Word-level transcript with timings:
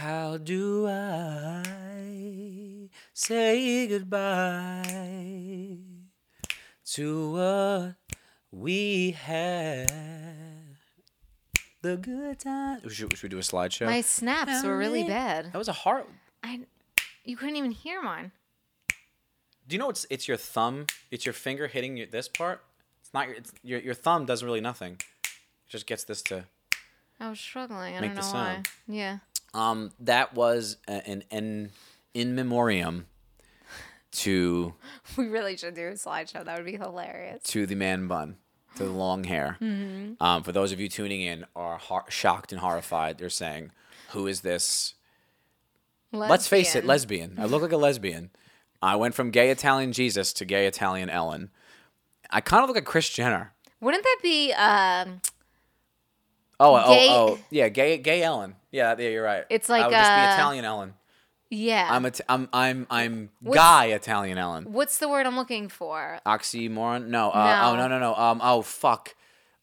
How 0.00 0.38
do 0.38 0.88
I 0.88 1.62
say 3.12 3.86
goodbye 3.86 4.86
to 6.92 7.30
what 7.32 7.94
we 8.50 9.10
had? 9.10 9.92
The 11.82 11.98
good 11.98 12.38
time. 12.40 12.80
Should, 12.88 13.12
should 13.14 13.22
we 13.22 13.28
do 13.28 13.36
a 13.36 13.40
slideshow? 13.42 13.84
My 13.86 14.00
snaps 14.00 14.64
were 14.64 14.78
really 14.78 15.04
bad. 15.04 15.52
that 15.52 15.58
was 15.58 15.68
a 15.68 15.72
hard. 15.74 16.04
I, 16.42 16.60
you 17.26 17.36
couldn't 17.36 17.56
even 17.56 17.70
hear 17.72 18.00
mine. 18.00 18.32
Do 19.68 19.74
you 19.74 19.78
know 19.78 19.90
it's 19.90 20.06
it's 20.08 20.26
your 20.26 20.38
thumb? 20.38 20.86
It's 21.10 21.26
your 21.26 21.34
finger 21.34 21.66
hitting 21.66 21.98
your, 21.98 22.06
this 22.06 22.26
part. 22.26 22.62
It's 23.02 23.12
not 23.12 23.26
your. 23.28 23.36
It's 23.36 23.52
your 23.62 23.80
your 23.80 23.94
thumb 23.94 24.24
does 24.24 24.42
really 24.42 24.62
nothing. 24.62 24.94
It 24.94 25.68
just 25.68 25.86
gets 25.86 26.04
this 26.04 26.22
to. 26.22 26.46
I 27.22 27.28
was 27.28 27.38
struggling. 27.38 27.96
I 27.96 28.00
Make 28.00 28.14
don't 28.14 28.22
the 28.22 28.32
know 28.32 28.38
why. 28.38 28.52
sound. 28.54 28.68
Yeah. 28.88 29.18
Um, 29.54 29.90
that 30.00 30.34
was 30.34 30.76
a- 30.88 31.06
an 31.08 31.24
an 31.30 31.70
in 32.14 32.34
memoriam 32.34 33.06
to 34.12 34.74
We 35.16 35.26
really 35.28 35.56
should 35.56 35.74
do 35.74 35.88
a 35.88 35.92
slideshow. 35.92 36.44
That 36.44 36.56
would 36.56 36.66
be 36.66 36.76
hilarious. 36.76 37.42
to 37.44 37.66
the 37.66 37.74
man 37.74 38.06
bun, 38.08 38.36
to 38.76 38.84
the 38.84 38.90
long 38.90 39.24
hair. 39.24 39.56
Um, 40.20 40.42
for 40.42 40.52
those 40.52 40.70
of 40.72 40.78
you 40.80 40.88
tuning 40.88 41.22
in, 41.22 41.46
are 41.56 41.78
hor- 41.78 42.04
shocked 42.10 42.52
and 42.52 42.60
horrified. 42.60 43.16
They're 43.18 43.30
saying, 43.30 43.70
"Who 44.10 44.26
is 44.26 44.42
this?" 44.42 44.94
Let's 46.12 46.46
face 46.48 46.74
it, 46.74 46.84
Lesbian. 46.84 47.30
lesbian. 47.36 47.44
I 47.44 47.46
look 47.48 47.62
like 47.62 47.72
a 47.72 47.76
lesbian. 47.76 48.30
I 48.82 48.96
went 48.96 49.14
from 49.14 49.30
gay 49.30 49.50
Italian 49.50 49.92
Jesus 49.92 50.32
to 50.34 50.44
gay 50.44 50.66
Italian 50.66 51.08
Ellen. 51.08 51.50
I 52.30 52.40
kind 52.40 52.62
of 52.62 52.68
look 52.68 52.76
like 52.76 52.84
Kris 52.84 53.08
Jenner. 53.08 53.52
Wouldn't 53.80 54.02
that 54.04 54.18
be? 54.22 54.52
Um, 54.52 55.20
Oh, 56.62 56.76
Gay- 56.94 57.08
oh, 57.08 57.14
oh, 57.14 57.38
yeah, 57.50 57.68
gay, 57.70 57.98
gay 57.98 58.22
Ellen. 58.22 58.54
Yeah, 58.70 58.94
yeah, 58.98 59.08
you're 59.08 59.24
right. 59.24 59.44
It's 59.50 59.68
like 59.68 59.82
I 59.82 59.86
would 59.86 59.92
just 59.94 60.10
be 60.10 60.20
uh, 60.20 60.34
Italian 60.34 60.64
Ellen. 60.64 60.94
yeah. 61.50 61.88
I'm, 61.90 62.04
a, 62.06 62.12
I'm, 62.28 62.48
I'm, 62.52 62.86
I'm 62.90 63.30
What's- 63.40 63.56
guy 63.58 63.86
Italian 63.86 64.38
Ellen. 64.38 64.64
What's 64.70 64.98
the 64.98 65.08
word 65.08 65.26
I'm 65.26 65.36
looking 65.36 65.68
for? 65.68 66.20
Oxymoron? 66.26 67.08
No. 67.08 67.30
Uh, 67.30 67.62
Oh 67.64 67.74
No. 67.76 67.88
no 67.88 67.88
no 67.88 67.98
no. 67.98 68.14
Um. 68.14 68.40
Oh 68.44 68.62
fuck. 68.62 69.14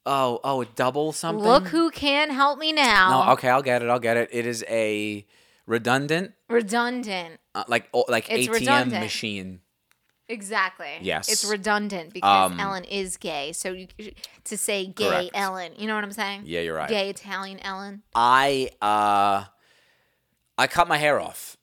Oh 0.05 0.39
oh. 0.44 0.61
A 0.61 0.66
double 0.66 1.11
something. 1.13 1.45
Look 1.45 1.67
who 1.67 1.91
can 1.91 2.31
help 2.31 2.57
me 2.59 2.73
now. 2.73 3.23
No. 3.25 3.31
Okay. 3.33 3.50
I'll 3.50 3.61
get 3.61 3.83
it. 3.83 3.89
I'll 3.89 4.00
get 4.00 4.17
it. 4.17 4.29
It 4.33 4.45
is 4.47 4.66
a 4.67 5.25
redundant, 5.67 6.33
Redundant. 6.50 7.39
uh, 7.55 7.63
like 7.67 7.88
oh, 7.94 8.05
like 8.09 8.29
It's 8.31 8.47
ATM 8.47 8.53
redundant. 8.53 9.03
machine. 9.03 9.61
Exactly. 10.30 10.89
Yes. 11.02 11.30
It's 11.31 11.45
redundant 11.45 12.14
because 12.14 12.52
Um, 12.52 12.59
Ellen 12.59 12.83
is 12.83 13.17
gay. 13.17 13.53
So 13.53 13.72
you 13.72 13.88
to 14.44 14.58
say 14.58 14.86
gay 14.86 15.08
Correct. 15.08 15.30
Ellen, 15.34 15.72
you 15.78 15.88
know 15.88 15.95
what 15.95 16.03
I'm 16.03 16.11
saying? 16.11 16.44
Yeah, 16.45 16.61
you're 16.61 16.75
right. 16.75 16.89
Gay 16.89 17.09
Italian 17.09 17.59
Ellen. 17.61 18.03
I 18.14 18.72
uh, 18.81 19.45
I 20.58 20.67
cut 20.67 20.88
my 20.88 20.97
hair 20.97 21.19
off, 21.19 21.56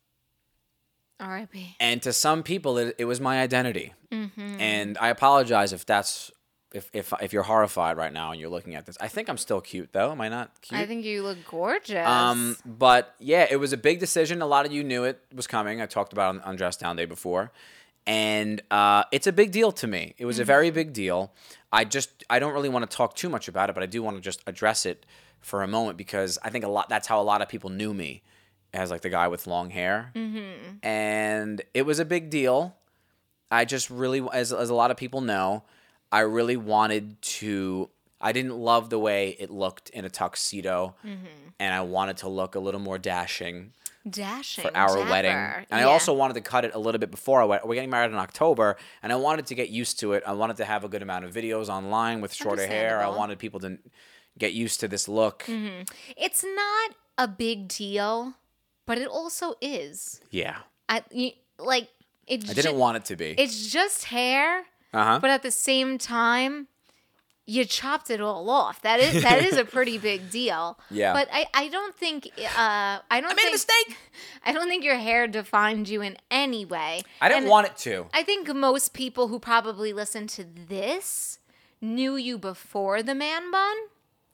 R.I.P. 1.20 1.76
and 1.80 2.02
to 2.02 2.12
some 2.12 2.42
people, 2.42 2.78
it, 2.78 2.94
it 2.98 3.04
was 3.04 3.20
my 3.20 3.40
identity. 3.40 3.92
Mm-hmm. 4.10 4.60
And 4.60 4.96
I 4.98 5.08
apologize 5.08 5.72
if 5.72 5.84
that's 5.84 6.30
if 6.72 6.88
if 6.92 7.12
if 7.20 7.32
you're 7.32 7.42
horrified 7.42 7.96
right 7.96 8.12
now 8.12 8.30
and 8.32 8.40
you're 8.40 8.50
looking 8.50 8.74
at 8.74 8.86
this. 8.86 8.96
I 9.00 9.08
think 9.08 9.28
I'm 9.28 9.36
still 9.38 9.60
cute 9.60 9.92
though. 9.92 10.10
Am 10.12 10.20
I 10.20 10.28
not 10.28 10.60
cute? 10.62 10.80
I 10.80 10.86
think 10.86 11.04
you 11.04 11.22
look 11.22 11.38
gorgeous. 11.50 12.06
Um, 12.06 12.56
but 12.64 13.14
yeah, 13.18 13.46
it 13.50 13.56
was 13.56 13.72
a 13.72 13.76
big 13.76 14.00
decision. 14.00 14.40
A 14.42 14.46
lot 14.46 14.64
of 14.64 14.72
you 14.72 14.82
knew 14.84 15.04
it 15.04 15.20
was 15.34 15.46
coming. 15.46 15.80
I 15.82 15.86
talked 15.86 16.12
about 16.12 16.34
it 16.34 16.40
on, 16.40 16.48
on 16.48 16.56
Dress 16.56 16.76
Down 16.76 16.96
Day 16.96 17.04
before, 17.04 17.52
and 18.06 18.62
uh, 18.70 19.04
it's 19.12 19.26
a 19.26 19.32
big 19.32 19.50
deal 19.50 19.72
to 19.72 19.86
me. 19.86 20.14
It 20.18 20.26
was 20.26 20.38
a 20.38 20.44
very 20.44 20.70
big 20.70 20.92
deal. 20.92 21.32
I 21.72 21.84
just 21.84 22.24
I 22.28 22.38
don't 22.38 22.52
really 22.52 22.68
want 22.68 22.88
to 22.88 22.96
talk 22.96 23.14
too 23.14 23.28
much 23.28 23.48
about 23.48 23.70
it, 23.70 23.74
but 23.74 23.82
I 23.82 23.86
do 23.86 24.02
want 24.02 24.16
to 24.16 24.22
just 24.22 24.42
address 24.46 24.86
it 24.86 25.06
for 25.40 25.62
a 25.62 25.66
moment 25.66 25.96
because 25.96 26.38
I 26.42 26.50
think 26.50 26.64
a 26.64 26.68
lot. 26.68 26.88
That's 26.88 27.06
how 27.06 27.20
a 27.20 27.24
lot 27.24 27.42
of 27.42 27.48
people 27.48 27.70
knew 27.70 27.94
me 27.94 28.22
as 28.72 28.90
like 28.90 29.00
the 29.00 29.10
guy 29.10 29.28
with 29.28 29.46
long 29.46 29.70
hair, 29.70 30.12
mm-hmm. 30.14 30.76
and 30.82 31.62
it 31.72 31.82
was 31.82 31.98
a 31.98 32.04
big 32.04 32.30
deal. 32.30 32.76
I 33.50 33.64
just 33.64 33.88
really, 33.90 34.26
as 34.32 34.52
as 34.52 34.70
a 34.70 34.74
lot 34.74 34.90
of 34.90 34.96
people 34.96 35.20
know, 35.20 35.64
I 36.12 36.20
really 36.20 36.56
wanted 36.56 37.20
to. 37.22 37.90
I 38.20 38.32
didn't 38.32 38.56
love 38.56 38.88
the 38.88 38.98
way 38.98 39.36
it 39.38 39.50
looked 39.50 39.90
in 39.90 40.04
a 40.04 40.10
tuxedo, 40.10 40.94
and 41.58 41.74
I 41.74 41.80
wanted 41.82 42.18
to 42.18 42.28
look 42.28 42.54
a 42.54 42.58
little 42.58 42.80
more 42.80 42.98
dashing 42.98 43.72
Dashing 44.08 44.62
for 44.62 44.76
our 44.76 44.96
dapper. 44.98 45.10
wedding. 45.10 45.32
And 45.70 45.80
I 45.80 45.84
also 45.84 46.12
wanted 46.12 46.34
to 46.34 46.40
cut 46.42 46.64
it 46.64 46.72
a 46.74 46.78
little 46.78 46.98
bit 46.98 47.10
before 47.10 47.40
our 47.40 47.46
wedding. 47.46 47.66
We're 47.68 47.74
getting 47.76 47.90
married 47.90 48.10
in 48.12 48.18
October, 48.18 48.76
and 49.02 49.12
I 49.12 49.16
wanted 49.16 49.46
to 49.46 49.54
get 49.54 49.70
used 49.70 49.98
to 50.00 50.12
it. 50.12 50.22
I 50.26 50.32
wanted 50.32 50.56
to 50.58 50.64
have 50.66 50.84
a 50.84 50.88
good 50.88 51.00
amount 51.02 51.24
of 51.24 51.32
videos 51.32 51.68
online 51.68 52.20
with 52.20 52.34
shorter 52.34 52.66
hair. 52.66 53.00
I 53.00 53.08
wanted 53.08 53.38
people 53.38 53.60
to 53.60 53.78
get 54.38 54.52
used 54.52 54.80
to 54.80 54.88
this 54.88 55.08
look. 55.08 55.44
It's 56.16 56.44
not 56.44 56.90
a 57.16 57.26
big 57.28 57.68
deal, 57.68 58.34
but 58.84 58.98
it 58.98 59.08
also 59.08 59.54
is. 59.62 60.20
Yeah, 60.30 60.56
I 60.88 61.02
you, 61.10 61.30
like 61.58 61.88
it's 62.26 62.50
I 62.50 62.52
didn't 62.52 62.72
ju- 62.72 62.78
want 62.78 62.96
it 62.98 63.04
to 63.06 63.16
be. 63.16 63.30
It's 63.38 63.70
just 63.72 64.04
hair, 64.04 64.64
Uh 64.92 65.04
huh. 65.04 65.18
but 65.20 65.30
at 65.30 65.42
the 65.42 65.50
same 65.50 65.96
time, 65.96 66.68
you 67.46 67.64
chopped 67.64 68.10
it 68.10 68.20
all 68.20 68.48
off. 68.48 68.80
That 68.82 69.00
is 69.00 69.22
that 69.22 69.44
is 69.44 69.56
a 69.56 69.64
pretty 69.76 69.98
big 69.98 70.30
deal. 70.30 70.78
Yeah. 70.90 71.12
But 71.12 71.28
I, 71.32 71.46
I 71.52 71.68
don't 71.68 71.94
think 71.94 72.26
uh 72.36 72.98
I 73.10 73.20
don't 73.20 73.30
I 73.32 73.34
made 73.34 73.40
a 73.40 73.42
think 73.42 73.52
mistake. 73.52 73.96
I 74.46 74.52
don't 74.52 74.68
think 74.68 74.84
your 74.84 74.96
hair 74.96 75.26
defined 75.26 75.88
you 75.88 76.00
in 76.02 76.16
any 76.30 76.64
way. 76.64 77.02
I 77.20 77.28
didn't 77.28 77.44
And 77.44 77.50
want 77.50 77.66
it 77.66 77.76
to. 77.78 78.06
I 78.14 78.22
think 78.22 78.52
most 78.54 78.94
people 78.94 79.28
who 79.28 79.38
probably 79.38 79.92
listen 79.92 80.26
to 80.28 80.44
this 80.44 81.38
knew 81.80 82.16
you 82.16 82.38
before 82.38 83.02
the 83.02 83.14
man 83.14 83.50
bun. 83.50 83.76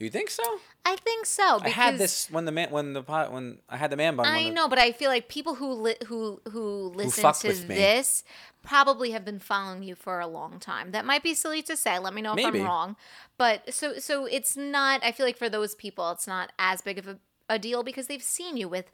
You 0.00 0.08
think 0.10 0.30
so? 0.30 0.42
I 0.84 0.96
think 0.96 1.26
so. 1.26 1.60
I 1.62 1.68
had 1.68 1.98
this 1.98 2.30
when 2.30 2.46
the 2.46 2.52
man 2.52 2.70
when 2.70 2.94
the 2.94 3.02
pot 3.02 3.30
when 3.32 3.58
I 3.68 3.76
had 3.76 3.90
the 3.90 3.96
man 3.96 4.16
bun. 4.16 4.24
I 4.26 4.44
the- 4.44 4.50
know, 4.50 4.66
but 4.66 4.78
I 4.78 4.92
feel 4.92 5.10
like 5.10 5.28
people 5.28 5.56
who 5.56 5.72
li- 5.72 5.96
who 6.06 6.40
who 6.50 6.90
listen 6.94 7.22
fucked 7.22 7.42
to 7.42 7.52
this 7.52 8.24
probably 8.62 9.10
have 9.10 9.24
been 9.24 9.38
following 9.38 9.82
you 9.82 9.94
for 9.94 10.18
a 10.20 10.26
long 10.26 10.58
time. 10.58 10.92
That 10.92 11.04
might 11.04 11.22
be 11.22 11.34
silly 11.34 11.60
to 11.62 11.76
say. 11.76 11.98
Let 11.98 12.14
me 12.14 12.22
know 12.22 12.30
if 12.32 12.36
Maybe. 12.36 12.60
I'm 12.60 12.64
wrong. 12.66 12.96
But 13.36 13.72
so 13.74 13.98
so 13.98 14.24
it's 14.24 14.56
not. 14.56 15.04
I 15.04 15.12
feel 15.12 15.26
like 15.26 15.36
for 15.36 15.50
those 15.50 15.74
people, 15.74 16.10
it's 16.12 16.26
not 16.26 16.50
as 16.58 16.80
big 16.80 16.98
of 16.98 17.06
a, 17.06 17.18
a 17.50 17.58
deal 17.58 17.82
because 17.82 18.06
they've 18.06 18.22
seen 18.22 18.56
you 18.56 18.68
with 18.68 18.90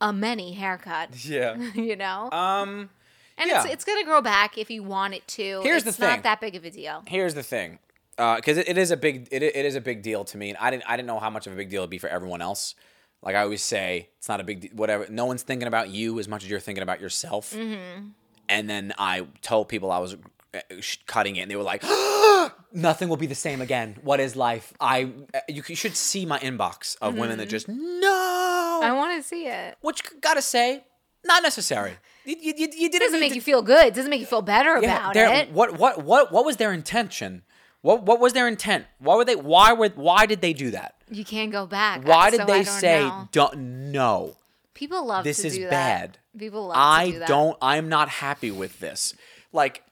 a 0.00 0.12
many 0.12 0.52
haircut. 0.52 1.10
Yeah. 1.24 1.56
You 1.74 1.96
know, 1.96 2.30
Um. 2.30 2.90
and 3.36 3.50
yeah. 3.50 3.64
it's 3.64 3.72
it's 3.72 3.84
gonna 3.84 4.04
grow 4.04 4.20
back 4.22 4.56
if 4.58 4.70
you 4.70 4.84
want 4.84 5.14
it 5.14 5.26
to. 5.28 5.60
Here's 5.62 5.82
the 5.82 5.88
it's 5.90 5.98
not 5.98 6.22
that 6.22 6.40
big 6.40 6.54
of 6.54 6.64
a 6.64 6.70
deal. 6.70 7.02
here's 7.08 7.34
the 7.34 7.42
thing 7.42 7.80
because 8.16 8.56
it, 8.56 8.68
it 8.68 8.78
is 8.78 8.90
a 8.90 8.96
big 8.96 9.28
it, 9.30 9.42
it 9.42 9.64
is 9.64 9.74
a 9.74 9.80
big 9.80 10.02
deal 10.02 10.24
to 10.24 10.36
me 10.38 10.48
and 10.48 10.58
i 10.58 10.70
didn't 10.70 10.84
i 10.88 10.96
didn't 10.96 11.06
know 11.06 11.18
how 11.18 11.30
much 11.30 11.46
of 11.46 11.52
a 11.52 11.56
big 11.56 11.68
deal 11.68 11.82
it'd 11.82 11.90
be 11.90 11.98
for 11.98 12.08
everyone 12.08 12.40
else 12.40 12.74
like 13.22 13.34
i 13.34 13.42
always 13.42 13.62
say 13.62 14.08
it's 14.18 14.28
not 14.28 14.40
a 14.40 14.44
big 14.44 14.60
de- 14.60 14.68
whatever 14.68 15.06
no 15.10 15.26
one's 15.26 15.42
thinking 15.42 15.68
about 15.68 15.90
you 15.90 16.18
as 16.18 16.26
much 16.28 16.42
as 16.44 16.50
you're 16.50 16.60
thinking 16.60 16.82
about 16.82 17.00
yourself 17.00 17.54
and 17.54 18.70
then 18.70 18.92
i 18.98 19.26
told 19.42 19.68
people 19.68 19.90
i 19.92 19.98
was 19.98 20.16
uh, 20.54 20.60
cutting 21.06 21.36
it 21.36 21.42
and 21.42 21.50
they 21.50 21.56
were 21.56 21.62
like 21.62 21.82
nothing 22.72 23.08
will 23.08 23.16
be 23.16 23.26
the 23.26 23.34
same 23.34 23.60
again 23.60 23.96
what 24.02 24.18
is 24.20 24.34
life 24.34 24.72
i 24.80 25.10
uh, 25.34 25.40
you 25.48 25.62
should 25.62 25.96
see 25.96 26.24
my 26.24 26.38
inbox 26.38 26.96
of 27.02 27.16
women 27.16 27.38
that 27.38 27.48
just 27.48 27.68
no 27.68 28.80
I 28.82 28.92
want 28.92 29.20
to 29.20 29.26
see 29.26 29.46
it. 29.46 29.76
which 29.80 30.02
gotta 30.20 30.42
say 30.42 30.84
not 31.24 31.42
necessary 31.42 31.92
you, 32.26 32.36
you, 32.40 32.54
you, 32.56 32.90
didn't 32.90 33.00
doesn't 33.00 33.20
make 33.20 33.30
to- 33.30 33.36
you 33.36 33.40
feel 33.40 33.62
good. 33.62 33.86
It 33.86 33.94
doesn't 33.94 34.10
make 34.10 34.18
you 34.20 34.26
feel 34.26 34.42
better 34.42 34.74
about 34.74 35.14
their- 35.14 35.32
it. 35.32 35.52
What 35.52 35.78
what 35.78 36.02
what 36.02 36.32
what 36.32 36.44
was 36.44 36.56
their 36.56 36.72
intention? 36.72 37.42
What 37.82 38.02
what 38.02 38.20
was 38.20 38.32
their 38.32 38.48
intent? 38.48 38.86
Why 38.98 39.16
were 39.16 39.24
they 39.24 39.36
why 39.36 39.72
were 39.72 39.88
why 39.90 40.26
did 40.26 40.40
they 40.40 40.52
do 40.52 40.70
that? 40.72 40.94
You 41.10 41.24
can't 41.24 41.52
go 41.52 41.66
back. 41.66 42.06
Why 42.06 42.30
did 42.30 42.40
I 42.40 42.44
they 42.46 42.64
don't 42.64 42.80
say 42.80 43.00
know. 43.00 43.28
don't 43.32 43.58
no? 43.92 44.36
People 44.74 45.06
love 45.06 45.24
This 45.24 45.38
to 45.42 45.46
is 45.46 45.54
do 45.56 45.62
that. 45.64 45.70
bad. 45.70 46.18
People 46.38 46.66
love 46.66 46.76
I 46.78 47.06
to 47.06 47.12
do 47.12 47.18
that. 47.20 47.28
don't 47.28 47.56
I'm 47.62 47.88
not 47.88 48.08
happy 48.08 48.50
with 48.50 48.80
this. 48.80 49.14
Like 49.52 49.82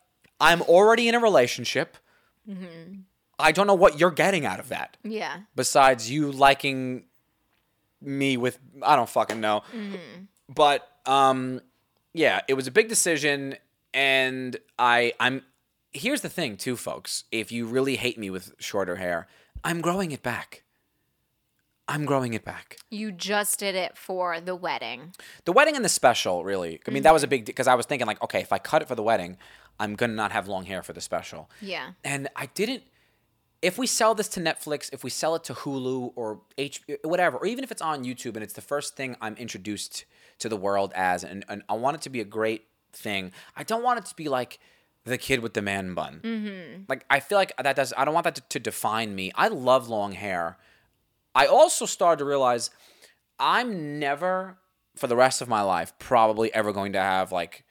I'm 0.40 0.60
already 0.62 1.08
in 1.08 1.14
a 1.14 1.20
relationship. 1.20 1.96
Mm-hmm. 2.48 3.00
I 3.38 3.52
don't 3.52 3.66
know 3.66 3.74
what 3.74 3.98
you're 3.98 4.10
getting 4.10 4.44
out 4.44 4.60
of 4.60 4.68
that. 4.68 4.96
Yeah. 5.02 5.38
Besides 5.56 6.10
you 6.10 6.30
liking 6.32 7.04
me 8.00 8.36
with 8.36 8.58
I 8.82 8.96
don't 8.96 9.08
fucking 9.08 9.40
know. 9.40 9.62
Mm-hmm. 9.74 10.24
But 10.52 10.88
um 11.06 11.60
yeah, 12.12 12.40
it 12.48 12.54
was 12.54 12.66
a 12.66 12.70
big 12.72 12.88
decision 12.88 13.56
and 13.92 14.56
I 14.78 15.14
I'm 15.20 15.42
here's 15.94 16.20
the 16.20 16.28
thing 16.28 16.56
too 16.56 16.76
folks. 16.76 17.24
If 17.32 17.50
you 17.50 17.66
really 17.66 17.96
hate 17.96 18.18
me 18.18 18.28
with 18.28 18.52
shorter 18.58 18.96
hair, 18.96 19.26
I'm 19.62 19.80
growing 19.80 20.12
it 20.12 20.22
back. 20.22 20.64
I'm 21.86 22.06
growing 22.06 22.32
it 22.32 22.44
back. 22.44 22.78
You 22.90 23.12
just 23.12 23.58
did 23.58 23.74
it 23.74 23.96
for 23.96 24.40
the 24.40 24.56
wedding. 24.56 25.12
The 25.44 25.52
wedding 25.52 25.76
and 25.76 25.84
the 25.84 25.90
special, 25.90 26.42
really. 26.42 26.80
I 26.86 26.90
mean, 26.90 27.02
that 27.02 27.12
was 27.12 27.22
a 27.22 27.26
big 27.26 27.44
because 27.44 27.68
I 27.68 27.74
was 27.74 27.86
thinking 27.86 28.06
like, 28.06 28.22
okay, 28.22 28.40
if 28.40 28.52
I 28.52 28.58
cut 28.58 28.82
it 28.82 28.88
for 28.88 28.94
the 28.94 29.02
wedding, 29.02 29.36
I'm 29.78 29.94
gonna 29.94 30.14
not 30.14 30.32
have 30.32 30.48
long 30.48 30.64
hair 30.64 30.82
for 30.82 30.92
the 30.92 31.00
special. 31.00 31.50
Yeah. 31.60 31.90
And 32.02 32.28
I 32.36 32.46
didn't. 32.46 32.84
If 33.60 33.78
we 33.78 33.86
sell 33.86 34.14
this 34.14 34.28
to 34.28 34.40
Netflix, 34.40 34.90
if 34.92 35.04
we 35.04 35.10
sell 35.10 35.34
it 35.34 35.44
to 35.44 35.54
Hulu 35.54 36.12
or 36.16 36.40
H, 36.58 36.82
whatever, 37.02 37.38
or 37.38 37.46
even 37.46 37.64
if 37.64 37.72
it's 37.72 37.80
on 37.80 38.04
YouTube 38.04 38.34
and 38.34 38.42
it's 38.42 38.52
the 38.52 38.60
first 38.60 38.94
thing 38.94 39.16
I'm 39.22 39.36
introduced 39.36 40.04
to 40.40 40.50
the 40.50 40.56
world 40.56 40.92
as, 40.94 41.24
and, 41.24 41.46
and 41.48 41.62
I 41.68 41.74
want 41.74 41.96
it 41.96 42.02
to 42.02 42.10
be 42.10 42.20
a 42.20 42.26
great 42.26 42.66
thing. 42.92 43.32
I 43.56 43.62
don't 43.62 43.82
want 43.82 43.98
it 44.00 44.06
to 44.06 44.14
be 44.14 44.28
like 44.28 44.58
the 45.04 45.18
kid 45.18 45.40
with 45.40 45.54
the 45.54 45.62
man 45.62 45.94
bun. 45.94 46.20
Mm-hmm. 46.22 46.82
Like 46.88 47.04
I 47.10 47.20
feel 47.20 47.38
like 47.38 47.52
that 47.62 47.76
does. 47.76 47.92
I 47.96 48.04
don't 48.04 48.14
want 48.14 48.24
that 48.24 48.36
to, 48.36 48.42
to 48.50 48.58
define 48.58 49.14
me. 49.14 49.32
I 49.34 49.48
love 49.48 49.88
long 49.88 50.12
hair. 50.12 50.56
I 51.34 51.46
also 51.46 51.86
started 51.86 52.20
to 52.20 52.24
realize 52.24 52.70
I'm 53.38 53.98
never 53.98 54.58
for 54.96 55.06
the 55.06 55.16
rest 55.16 55.42
of 55.42 55.48
my 55.48 55.62
life 55.62 55.92
probably 55.98 56.54
ever 56.54 56.72
going 56.72 56.92
to 56.92 57.00
have 57.00 57.32
like 57.32 57.64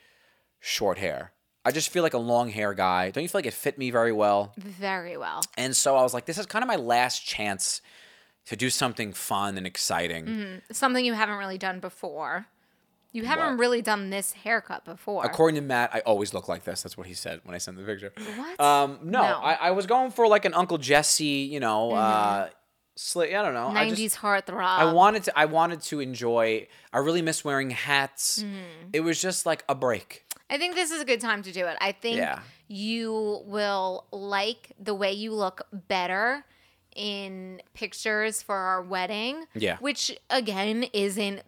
short 0.60 0.98
hair. 0.98 1.32
I 1.66 1.72
just 1.72 1.90
feel 1.90 2.04
like 2.04 2.14
a 2.14 2.20
long 2.20 2.50
hair 2.50 2.74
guy. 2.74 3.10
Don't 3.10 3.24
you 3.24 3.30
feel 3.30 3.40
like 3.40 3.46
it 3.46 3.54
fit 3.54 3.78
me 3.78 3.90
very 3.90 4.12
well? 4.12 4.54
Very 4.58 5.16
well. 5.16 5.42
And 5.58 5.76
so 5.76 5.96
I 5.96 6.02
was 6.02 6.14
like, 6.14 6.26
this 6.26 6.38
is 6.38 6.46
kind 6.46 6.62
of 6.62 6.68
my 6.68 6.76
last 6.76 7.26
chance 7.26 7.82
to 8.48 8.58
do 8.58 8.70
something 8.70 9.14
fun 9.14 9.58
and 9.58 9.66
exciting. 9.66 10.62
Something 10.72 11.06
you 11.06 11.14
haven't 11.14 11.38
really 11.38 11.58
done 11.58 11.80
before. 11.80 12.48
You 13.14 13.26
haven't 13.26 13.58
really 13.58 13.82
done 13.82 14.10
this 14.10 14.34
haircut 14.34 14.84
before. 14.86 15.24
According 15.24 15.56
to 15.56 15.62
Matt, 15.62 15.92
I 15.94 16.00
always 16.00 16.34
look 16.34 16.48
like 16.48 16.64
this. 16.64 16.82
That's 16.82 16.98
what 16.98 17.08
he 17.08 17.14
said 17.14 17.42
when 17.44 17.54
I 17.56 17.60
sent 17.60 17.78
the 17.78 17.84
picture. 17.84 18.12
What? 18.36 18.60
Um, 18.60 19.00
no, 19.04 19.22
No. 19.22 19.28
Mm-hmm. 19.28 19.46
I, 19.46 19.58
I 19.62 19.72
was 19.72 19.86
going 19.86 20.12
for 20.12 20.28
like 20.28 20.46
an 20.46 20.54
Uncle 20.56 20.78
Jesse, 20.80 21.24
you 21.26 21.60
know, 21.60 21.92
uh, 21.94 22.50
slit. 22.96 23.34
I 23.34 23.42
don't 23.44 23.54
know. 23.54 23.68
I 23.70 23.86
90s 23.90 23.96
just, 23.98 24.18
heartthrob. 24.18 24.64
I 24.66 24.92
wanted 24.92 25.24
to. 25.26 25.40
I 25.40 25.46
wanted 25.46 25.82
to 25.84 26.00
enjoy. 26.00 26.68
I 26.92 26.98
really 26.98 27.22
miss 27.22 27.46
wearing 27.46 27.70
hats. 27.70 28.40
Mm-hmm. 28.44 28.90
It 28.94 29.02
was 29.02 29.22
just 29.22 29.46
like 29.46 29.64
a 29.70 29.76
break. 29.76 30.26
I 30.50 30.58
think 30.58 30.76
this 30.76 30.92
is 30.92 31.02
a 31.02 31.06
good 31.06 31.22
time 31.22 31.42
to 31.44 31.52
do 31.52 31.66
it. 31.68 31.78
I 31.82 31.92
think 31.94 32.18
Yeah. 32.18 32.40
you 32.68 33.42
will 33.46 34.06
like 34.12 34.72
the 34.80 34.94
way 34.94 35.12
you 35.12 35.34
look 35.34 35.68
better 35.72 36.46
in 36.96 37.62
pictures 37.74 38.42
for 38.42 38.56
our 38.56 38.82
wedding. 38.82 39.46
Yeah. 39.54 39.78
Which 39.80 40.18
again 40.30 40.84
isn't 40.94 41.42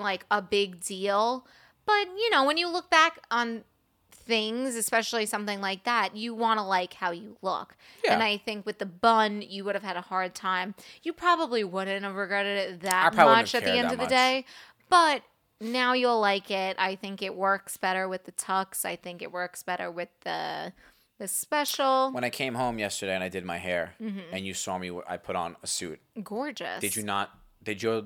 like 0.00 0.24
a 0.30 0.40
big 0.42 0.80
deal. 0.80 1.46
But 1.86 2.06
you 2.16 2.30
know, 2.30 2.44
when 2.44 2.56
you 2.56 2.68
look 2.68 2.90
back 2.90 3.20
on 3.30 3.64
things, 4.10 4.76
especially 4.76 5.24
something 5.26 5.60
like 5.60 5.84
that, 5.84 6.14
you 6.14 6.34
want 6.34 6.58
to 6.58 6.64
like 6.64 6.92
how 6.94 7.10
you 7.12 7.36
look. 7.40 7.76
Yeah. 8.04 8.12
And 8.14 8.22
I 8.22 8.36
think 8.36 8.66
with 8.66 8.78
the 8.78 8.86
bun, 8.86 9.42
you 9.42 9.64
would 9.64 9.74
have 9.74 9.84
had 9.84 9.96
a 9.96 10.02
hard 10.02 10.34
time. 10.34 10.74
You 11.02 11.12
probably 11.12 11.64
wouldn't 11.64 12.04
have 12.04 12.14
regretted 12.14 12.58
it 12.58 12.80
that 12.82 13.14
much 13.16 13.54
at 13.54 13.64
the 13.64 13.72
end 13.72 13.86
of 13.86 13.92
the 13.92 13.96
much. 13.98 14.08
day. 14.10 14.44
But 14.90 15.22
now 15.60 15.94
you'll 15.94 16.20
like 16.20 16.50
it. 16.50 16.76
I 16.78 16.94
think 16.94 17.22
it 17.22 17.34
works 17.34 17.76
better 17.78 18.06
with 18.08 18.24
the 18.24 18.32
tux. 18.32 18.84
I 18.84 18.96
think 18.96 19.22
it 19.22 19.32
works 19.32 19.62
better 19.62 19.90
with 19.90 20.08
the 20.24 20.72
the 21.18 21.26
special. 21.26 22.12
When 22.12 22.22
I 22.22 22.30
came 22.30 22.54
home 22.54 22.78
yesterday 22.78 23.14
and 23.14 23.24
I 23.24 23.28
did 23.28 23.44
my 23.44 23.58
hair, 23.58 23.94
Mm-hmm. 24.00 24.20
and 24.32 24.46
you 24.46 24.54
saw 24.54 24.78
me, 24.78 24.92
I 25.08 25.16
put 25.16 25.34
on 25.36 25.56
a 25.62 25.66
suit. 25.66 26.00
Gorgeous. 26.22 26.80
Did 26.80 26.94
you 26.96 27.02
not? 27.02 27.30
Did 27.62 27.82
your 27.82 28.04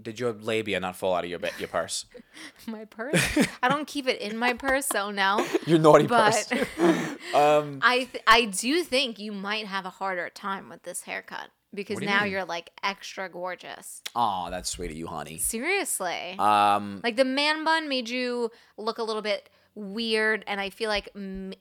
did 0.00 0.20
your 0.20 0.32
labia 0.32 0.78
not 0.80 0.96
fall 0.96 1.14
out 1.14 1.24
of 1.24 1.30
your 1.30 1.40
your 1.58 1.68
purse? 1.68 2.06
my 2.66 2.84
purse? 2.84 3.20
I 3.62 3.68
don't 3.68 3.86
keep 3.86 4.06
it 4.06 4.20
in 4.20 4.36
my 4.38 4.52
purse, 4.54 4.86
so 4.86 5.10
no. 5.10 5.44
Your 5.66 5.78
naughty 5.78 6.06
But 6.06 6.50
Um, 7.34 7.80
I 7.82 8.08
th- 8.10 8.22
I 8.26 8.44
do 8.46 8.82
think 8.84 9.18
you 9.18 9.32
might 9.32 9.66
have 9.66 9.84
a 9.84 9.90
harder 9.90 10.28
time 10.30 10.68
with 10.68 10.82
this 10.84 11.02
haircut 11.02 11.48
because 11.74 12.00
you 12.00 12.06
now 12.06 12.22
mean? 12.22 12.32
you're 12.32 12.44
like 12.44 12.70
extra 12.82 13.28
gorgeous. 13.28 14.02
oh, 14.14 14.48
that's 14.50 14.70
sweet 14.70 14.90
of 14.90 14.96
you, 14.96 15.06
honey. 15.08 15.38
Seriously. 15.38 16.36
Um, 16.38 17.00
Like 17.02 17.16
the 17.16 17.24
man 17.24 17.64
bun 17.64 17.88
made 17.88 18.08
you 18.08 18.50
look 18.76 18.98
a 18.98 19.02
little 19.02 19.22
bit 19.22 19.50
weird, 19.74 20.44
and 20.46 20.60
I 20.60 20.70
feel 20.70 20.88
like 20.88 21.08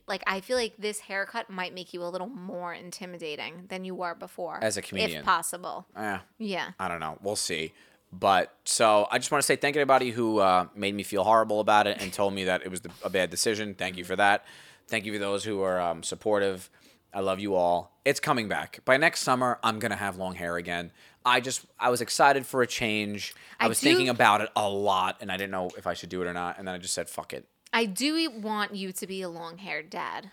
like 0.08 0.24
I 0.28 0.42
feel 0.42 0.58
like 0.58 0.76
this 0.78 1.00
haircut 1.00 1.50
might 1.50 1.74
make 1.74 1.94
you 1.94 2.04
a 2.04 2.10
little 2.10 2.30
more 2.30 2.74
intimidating 2.74 3.66
than 3.70 3.84
you 3.84 3.96
were 3.96 4.16
before, 4.16 4.60
As 4.64 4.78
a 4.78 4.82
comedian. 4.82 5.20
if 5.20 5.26
possible. 5.26 5.86
eh, 5.96 6.20
Yeah, 6.38 6.70
I 6.80 6.88
don't 6.88 7.00
know. 7.00 7.18
We'll 7.22 7.36
see. 7.36 7.74
But 8.12 8.54
so 8.64 9.08
I 9.12 9.18
just 9.18 9.32
want 9.32 9.42
to 9.42 9.46
say 9.46 9.56
thank 9.58 9.76
you 9.76 9.80
to 9.80 9.82
everybody 9.82 10.12
who 10.12 10.40
uh, 10.40 10.68
made 10.76 10.96
me 10.96 11.04
feel 11.04 11.24
horrible 11.24 11.60
about 11.60 11.88
it 11.88 12.02
and 12.02 12.12
told 12.12 12.34
me 12.34 12.46
that 12.46 12.64
it 12.64 12.72
was 12.72 12.82
the, 12.82 12.90
a 13.04 13.10
bad 13.10 13.30
decision. 13.30 13.74
Thank 13.74 13.98
you 13.98 14.04
for 14.06 14.16
that. 14.16 14.46
Thank 14.88 15.06
you 15.06 15.14
for 15.14 15.20
those 15.20 15.44
who 15.44 15.62
are 15.62 15.80
um, 15.80 16.04
supportive. 16.04 16.70
I 17.14 17.20
love 17.20 17.40
you 17.40 17.56
all. 17.56 18.00
It's 18.06 18.20
coming 18.20 18.48
back. 18.48 18.80
By 18.86 18.98
next 18.98 19.22
summer, 19.22 19.60
I'm 19.64 19.80
gonna 19.80 19.96
have 19.96 20.18
long 20.18 20.36
hair 20.36 20.56
again. 20.56 20.92
I 21.26 21.42
just 21.42 21.66
I 21.80 21.90
was 21.90 22.00
excited 22.00 22.46
for 22.46 22.62
a 22.62 22.68
change. 22.68 23.34
I, 23.60 23.66
I 23.66 23.68
was 23.68 23.82
do- 23.82 23.88
thinking 23.88 24.08
about 24.10 24.42
it 24.42 24.50
a 24.56 24.70
lot, 24.70 25.18
and 25.20 25.32
I 25.32 25.36
didn't 25.38 25.52
know 25.52 25.70
if 25.78 25.86
I 25.88 25.94
should 25.94 26.10
do 26.10 26.22
it 26.22 26.28
or 26.28 26.34
not. 26.34 26.58
And 26.58 26.68
then 26.68 26.76
I 26.76 26.78
just 26.78 26.94
said, 26.94 27.10
"Fuck 27.10 27.34
it." 27.34 27.46
I 27.74 27.86
do 27.86 28.30
want 28.32 28.76
you 28.76 28.94
to 28.94 29.08
be 29.08 29.22
a 29.22 29.30
long 29.30 29.58
haired 29.58 29.90
dad. 29.90 30.32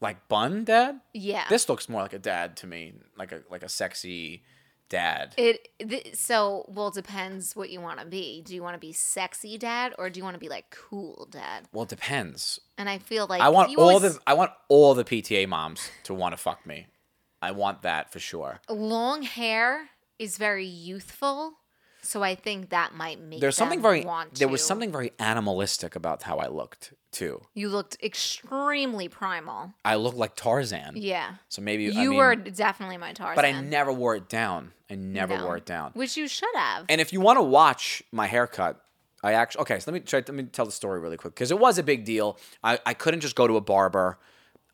Like 0.00 0.28
bun 0.28 0.64
dad. 0.64 1.00
Yeah, 1.12 1.44
This 1.48 1.68
looks 1.68 1.88
more 1.88 2.02
like 2.02 2.12
a 2.12 2.18
dad 2.18 2.56
to 2.58 2.66
me, 2.66 2.94
like 3.16 3.32
a 3.32 3.42
like 3.50 3.62
a 3.62 3.68
sexy 3.68 4.42
dad. 4.94 5.34
it. 5.36 5.68
Th- 5.78 6.14
so 6.16 6.64
well, 6.68 6.90
depends 6.90 7.54
what 7.56 7.68
you 7.70 7.80
want 7.80 7.98
to 8.00 8.06
be. 8.06 8.42
Do 8.42 8.54
you 8.54 8.62
want 8.62 8.74
to 8.74 8.78
be 8.80 8.92
sexy 8.92 9.58
dad 9.58 9.94
or 9.98 10.08
do 10.10 10.18
you 10.18 10.24
want 10.24 10.34
to 10.34 10.40
be 10.40 10.48
like 10.48 10.70
cool 10.70 11.28
dad? 11.30 11.66
well, 11.72 11.82
it 11.84 11.88
depends. 11.88 12.60
And 12.78 12.88
I 12.88 12.98
feel 12.98 13.26
like 13.26 13.40
I 13.42 13.48
want 13.48 13.76
all 13.76 13.90
always- 13.90 14.14
the 14.14 14.20
I 14.26 14.34
want 14.34 14.52
all 14.68 14.94
the 14.94 15.04
PTA 15.04 15.46
moms 15.48 15.90
to 16.04 16.14
want 16.14 16.32
to 16.32 16.36
fuck 16.36 16.64
me. 16.66 16.86
I 17.42 17.50
want 17.50 17.82
that 17.82 18.10
for 18.12 18.20
sure. 18.20 18.60
long 18.70 19.22
hair 19.22 19.90
is 20.18 20.38
very 20.38 20.66
youthful. 20.66 21.54
So 22.04 22.22
I 22.22 22.34
think 22.34 22.70
that 22.70 22.94
might 22.94 23.20
make 23.20 23.40
There's 23.40 23.56
something 23.56 23.80
very 23.82 24.04
want 24.04 24.34
there 24.34 24.48
was 24.48 24.62
something 24.64 24.92
very 24.92 25.12
animalistic 25.18 25.96
about 25.96 26.22
how 26.22 26.38
I 26.38 26.48
looked 26.48 26.92
too. 27.10 27.42
You 27.54 27.68
looked 27.68 27.96
extremely 28.02 29.08
primal. 29.08 29.72
I 29.84 29.94
looked 29.96 30.16
like 30.16 30.36
Tarzan. 30.36 30.94
Yeah. 30.96 31.34
So 31.48 31.62
maybe 31.62 31.84
You 31.84 31.90
I 31.92 32.06
mean, 32.08 32.14
were 32.16 32.34
definitely 32.36 32.98
my 32.98 33.12
Tarzan. 33.12 33.36
but 33.36 33.44
I 33.44 33.52
never 33.60 33.92
wore 33.92 34.16
it 34.16 34.28
down. 34.28 34.72
I 34.90 34.96
never 34.96 35.36
No. 35.36 35.44
wore 35.46 35.56
it 35.56 35.64
down. 35.66 35.92
Which 35.94 36.16
you 36.16 36.28
should 36.28 36.54
have. 36.54 36.86
And 36.88 37.00
if 37.00 37.12
you 37.12 37.20
want 37.20 37.38
to 37.38 37.42
watch 37.42 38.02
my 38.12 38.26
haircut, 38.26 38.80
I 39.22 39.32
actually 39.32 39.62
okay. 39.62 39.78
So 39.80 39.90
let 39.90 39.94
me 39.94 40.00
try. 40.00 40.18
Let 40.18 40.34
me 40.34 40.42
tell 40.44 40.66
the 40.66 40.72
story 40.72 41.00
really 41.00 41.16
quick 41.16 41.34
because 41.34 41.50
it 41.50 41.58
was 41.58 41.78
a 41.78 41.82
big 41.82 42.04
deal. 42.04 42.38
I 42.62 42.78
I 42.84 42.92
couldn't 42.94 43.20
just 43.20 43.34
go 43.36 43.46
to 43.46 43.56
a 43.56 43.60
barber. 43.62 44.18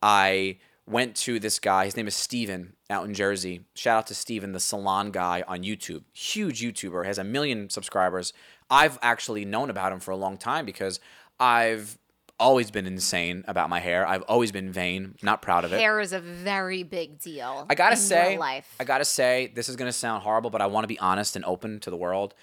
I 0.03 0.59
went 0.91 1.15
to 1.15 1.39
this 1.39 1.59
guy. 1.59 1.85
His 1.85 1.97
name 1.97 2.09
is 2.09 2.15
Steven 2.15 2.75
out 2.89 3.07
in 3.07 3.15
Jersey. 3.15 3.63
Shout 3.75 3.99
out 3.99 4.07
to 4.09 4.15
Steven, 4.15 4.53
the 4.53 4.61
salon 4.61 5.11
guy 5.11 5.45
on 5.47 5.63
YouTube. 5.63 6.03
Huge 6.13 6.61
YouTuber, 6.61 7.07
has 7.07 7.19
a 7.19 7.25
million 7.25 7.71
subscribers. 7.71 8.33
I've 8.69 8.99
actually 9.01 9.45
known 9.45 9.71
about 9.71 9.93
him 9.93 10.01
for 10.01 10.11
a 10.11 10.17
long 10.17 10.37
time 10.37 10.67
because 10.67 11.01
I've 11.39 11.99
always 12.39 12.71
been 12.71 12.87
insane 12.87 13.45
about 13.47 13.69
my 13.69 13.79
hair. 13.79 14.07
I've 14.07 14.23
always 14.23 14.51
been 14.51 14.73
vain, 14.73 15.17
not 15.23 15.43
proud 15.43 15.65
of 15.65 15.73
it. 15.73 15.79
Hair 15.79 16.01
is 16.01 16.13
a 16.13 16.21
very 16.21 16.83
big 16.83 17.21
deal. 17.21 17.67
I 17.69 17.75
gotta 17.75 17.97
say. 17.97 18.39
I 18.39 18.85
gotta 18.85 19.05
say, 19.05 19.53
this 19.55 19.69
is 19.69 19.77
gonna 19.77 19.93
sound 19.93 20.23
horrible, 20.23 20.51
but 20.51 20.61
I 20.61 20.67
want 20.67 20.85
to 20.85 20.89
be 20.89 20.99
honest 20.99 21.37
and 21.37 21.45
open 21.45 21.79
to 21.81 21.91
the 21.91 21.97
world. 21.97 22.35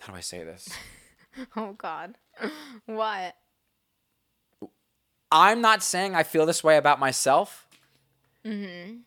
How 0.00 0.12
do 0.12 0.16
I 0.16 0.20
say 0.20 0.44
this? 0.44 0.68
oh 1.56 1.72
God. 1.72 2.16
what? 2.86 3.36
I'm 5.30 5.60
not 5.60 5.82
saying 5.82 6.14
I 6.14 6.22
feel 6.22 6.46
this 6.46 6.64
way 6.64 6.76
about 6.76 6.98
myself, 6.98 7.66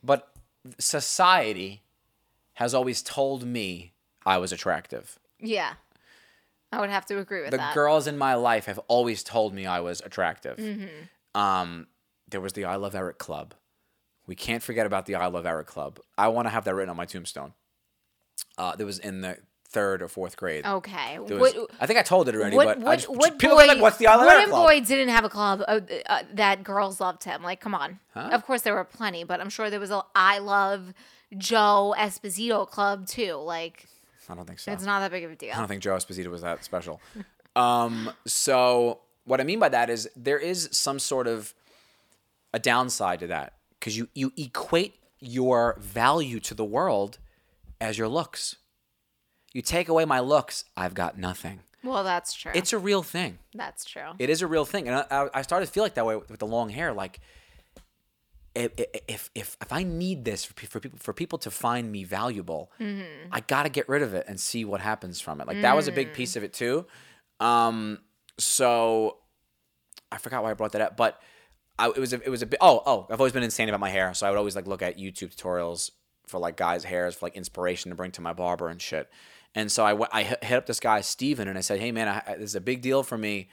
but 0.04 0.32
society 0.78 1.82
has 2.54 2.74
always 2.74 3.02
told 3.02 3.44
me 3.44 3.94
I 4.26 4.38
was 4.38 4.52
attractive. 4.52 5.18
Yeah. 5.40 5.74
I 6.72 6.80
would 6.80 6.90
have 6.90 7.06
to 7.08 7.18
agree 7.18 7.42
with 7.42 7.52
that. 7.52 7.58
The 7.58 7.64
that. 7.64 7.74
girls 7.74 8.08
in 8.08 8.18
my 8.18 8.36
life 8.36 8.66
have 8.66 8.80
always 8.88 9.24
told 9.24 9.54
me 9.54 9.66
I 9.66 9.80
was 9.80 10.02
attractive. 10.02 10.58
Mm-hmm. 10.58 11.40
Um, 11.40 11.88
there 12.30 12.40
was 12.40 12.54
the 12.54 12.66
I 12.66 12.76
Love 12.76 12.96
Eric 12.96 13.18
Club. 13.18 13.54
We 14.28 14.36
can't 14.36 14.64
forget 14.64 14.86
about 14.86 15.06
the 15.06 15.16
I 15.16 15.28
Love 15.28 15.46
Eric 15.46 15.68
Club. 15.68 16.00
I 16.18 16.30
want 16.30 16.46
to 16.46 16.50
have 16.50 16.64
that 16.66 16.76
written 16.76 16.90
on 16.90 16.96
my 16.96 17.06
tombstone. 17.06 17.54
Uh, 18.58 18.76
there 18.76 18.86
was 18.86 19.00
in 19.00 19.22
the 19.22 19.38
third 19.72 20.02
or 20.02 20.08
fourth 20.08 20.36
grade. 20.38 20.66
okay. 20.66 21.18
There 21.26 21.38
was- 21.38 21.54
what, 21.54 21.72
I 21.80 21.86
think 21.88 21.98
I 22.00 22.04
told 22.04 22.28
it 22.30 22.36
already, 22.36 22.56
what, 22.56 22.68
but 22.68 22.80
what, 22.80 22.96
just, 23.00 23.10
what 23.10 23.40
people 23.40 23.58
boy, 23.58 23.66
like, 23.66 23.82
"What's 23.82 23.98
the 23.98 24.08
I 24.08 24.16
Love 24.16 24.26
what 24.26 24.36
Eric 24.38 24.50
Club?" 24.50 24.68
boy 24.68 24.80
didn't 24.82 25.10
have 25.10 25.24
a 25.24 25.30
club 25.30 25.64
uh, 25.68 25.80
uh, 26.08 26.24
that 26.34 26.64
girls 26.64 27.00
loved 27.00 27.24
him? 27.24 27.42
Like, 27.44 27.60
come 27.62 27.74
on. 27.74 28.00
Of 28.16 28.46
course, 28.46 28.62
there 28.62 28.74
were 28.74 28.84
plenty, 28.84 29.24
but 29.24 29.40
I'm 29.40 29.50
sure 29.50 29.70
there 29.70 29.80
was 29.80 29.92
a 29.92 30.04
I 30.14 30.40
love 30.40 30.94
Joe 31.38 31.96
Esposito 31.98 32.68
club 32.70 33.08
too. 33.08 33.36
Like, 33.36 33.88
I 34.30 34.36
don't 34.36 34.46
think 34.46 34.60
so. 34.60 34.72
it's 34.72 34.86
not 34.86 35.00
that 35.00 35.12
big 35.12 35.24
of 35.24 35.32
a 35.32 35.36
deal. 35.36 35.54
I 35.54 35.58
don't 35.58 35.68
think 35.68 35.82
Joe 35.82 35.96
Esposito 35.96 36.28
was 36.28 36.42
that 36.42 36.64
special. 36.64 37.02
um, 37.56 38.12
so 38.26 39.00
what 39.26 39.40
I 39.42 39.44
mean 39.44 39.60
by 39.60 39.70
that 39.70 39.90
is 39.90 40.10
there 40.16 40.38
is 40.40 40.70
some 40.72 41.00
sort 41.00 41.28
of 41.28 41.54
a 42.54 42.60
downside 42.60 43.20
to 43.22 43.28
that 43.28 43.54
because 43.80 43.98
you 43.98 44.10
you 44.14 44.32
equate 44.38 44.96
your 45.20 45.78
value 45.80 46.40
to 46.42 46.54
the 46.54 46.66
world 46.66 47.18
as 47.80 47.98
your 47.98 48.08
looks. 48.08 48.56
You 49.54 49.62
take 49.62 49.90
away 49.90 50.06
my 50.06 50.20
looks, 50.20 50.66
I've 50.78 50.94
got 50.94 51.18
nothing. 51.18 51.60
Well, 51.84 52.04
that's 52.04 52.34
true. 52.34 52.52
It's 52.56 52.74
a 52.74 52.78
real 52.78 53.02
thing. 53.04 53.40
that's 53.56 53.84
true. 53.86 54.12
It 54.20 54.30
is 54.30 54.42
a 54.42 54.48
real 54.48 54.66
thing, 54.66 54.88
and 54.88 55.06
I, 55.10 55.28
I- 55.34 55.42
started 55.42 55.66
to 55.66 55.72
feel 55.72 55.84
like 55.84 55.96
that 55.96 56.06
way 56.06 56.16
with 56.16 56.38
the 56.40 56.46
long 56.48 56.70
hair. 56.70 56.94
Like, 56.94 57.20
if 58.54 58.72
if 59.08 59.30
if, 59.34 59.58
if 59.62 59.72
I 59.74 59.84
need 59.84 60.26
this 60.26 60.44
for, 60.46 60.54
for 60.68 60.80
people 60.80 61.00
for 61.00 61.14
people 61.14 61.40
to 61.40 61.50
find 61.52 61.92
me 61.92 62.04
valuable, 62.04 62.72
I 63.32 63.40
got 63.42 63.64
to 63.64 63.70
get 63.70 63.88
rid 63.90 64.02
of 64.04 64.14
it 64.14 64.26
and 64.28 64.40
see 64.40 64.66
what 64.66 64.82
happens 64.82 65.22
from 65.22 65.40
it. 65.42 65.48
Like 65.48 65.62
that 65.62 65.76
was 65.76 65.88
a 65.88 65.92
big 65.92 66.14
piece 66.14 66.36
of 66.36 66.44
it 66.44 66.54
too. 66.54 66.86
Um, 67.40 68.00
so 68.38 69.18
I 70.12 70.18
forgot 70.18 70.44
why 70.44 70.52
I 70.52 70.54
brought 70.54 70.74
that 70.74 70.82
up, 70.82 70.98
but 70.98 71.22
I, 71.80 71.88
it 71.88 71.98
was 71.98 72.12
a, 72.14 72.22
it 72.22 72.30
was 72.30 72.42
a 72.42 72.46
bit. 72.46 72.60
Oh 72.62 72.84
oh, 72.86 73.08
I've 73.10 73.20
always 73.22 73.34
been 73.34 73.44
insane 73.44 73.70
about 73.70 73.80
my 73.80 73.90
hair, 73.90 74.14
so 74.14 74.28
I 74.28 74.30
would 74.30 74.38
always 74.38 74.56
like 74.56 74.68
look 74.68 74.82
at 74.82 74.98
YouTube 74.98 75.34
tutorials 75.36 75.92
for 76.28 76.38
like 76.40 76.58
guys' 76.58 76.84
hairs 76.84 77.16
for 77.16 77.26
like 77.26 77.36
inspiration 77.36 77.90
to 77.90 77.96
bring 77.96 78.12
to 78.12 78.22
my 78.22 78.34
barber 78.34 78.68
and 78.68 78.82
shit. 78.82 79.10
And 79.56 79.72
so 79.72 79.86
I 79.86 80.08
I 80.12 80.24
hit 80.24 80.54
up 80.54 80.66
this 80.66 80.80
guy 80.80 81.02
Steven 81.02 81.48
and 81.48 81.58
I 81.58 81.62
said, 81.62 81.80
"Hey 81.80 81.92
man, 81.92 82.08
I- 82.08 82.36
this 82.36 82.52
is 82.52 82.56
a 82.56 82.62
big 82.62 82.82
deal 82.82 83.04
for 83.04 83.18
me, 83.18 83.50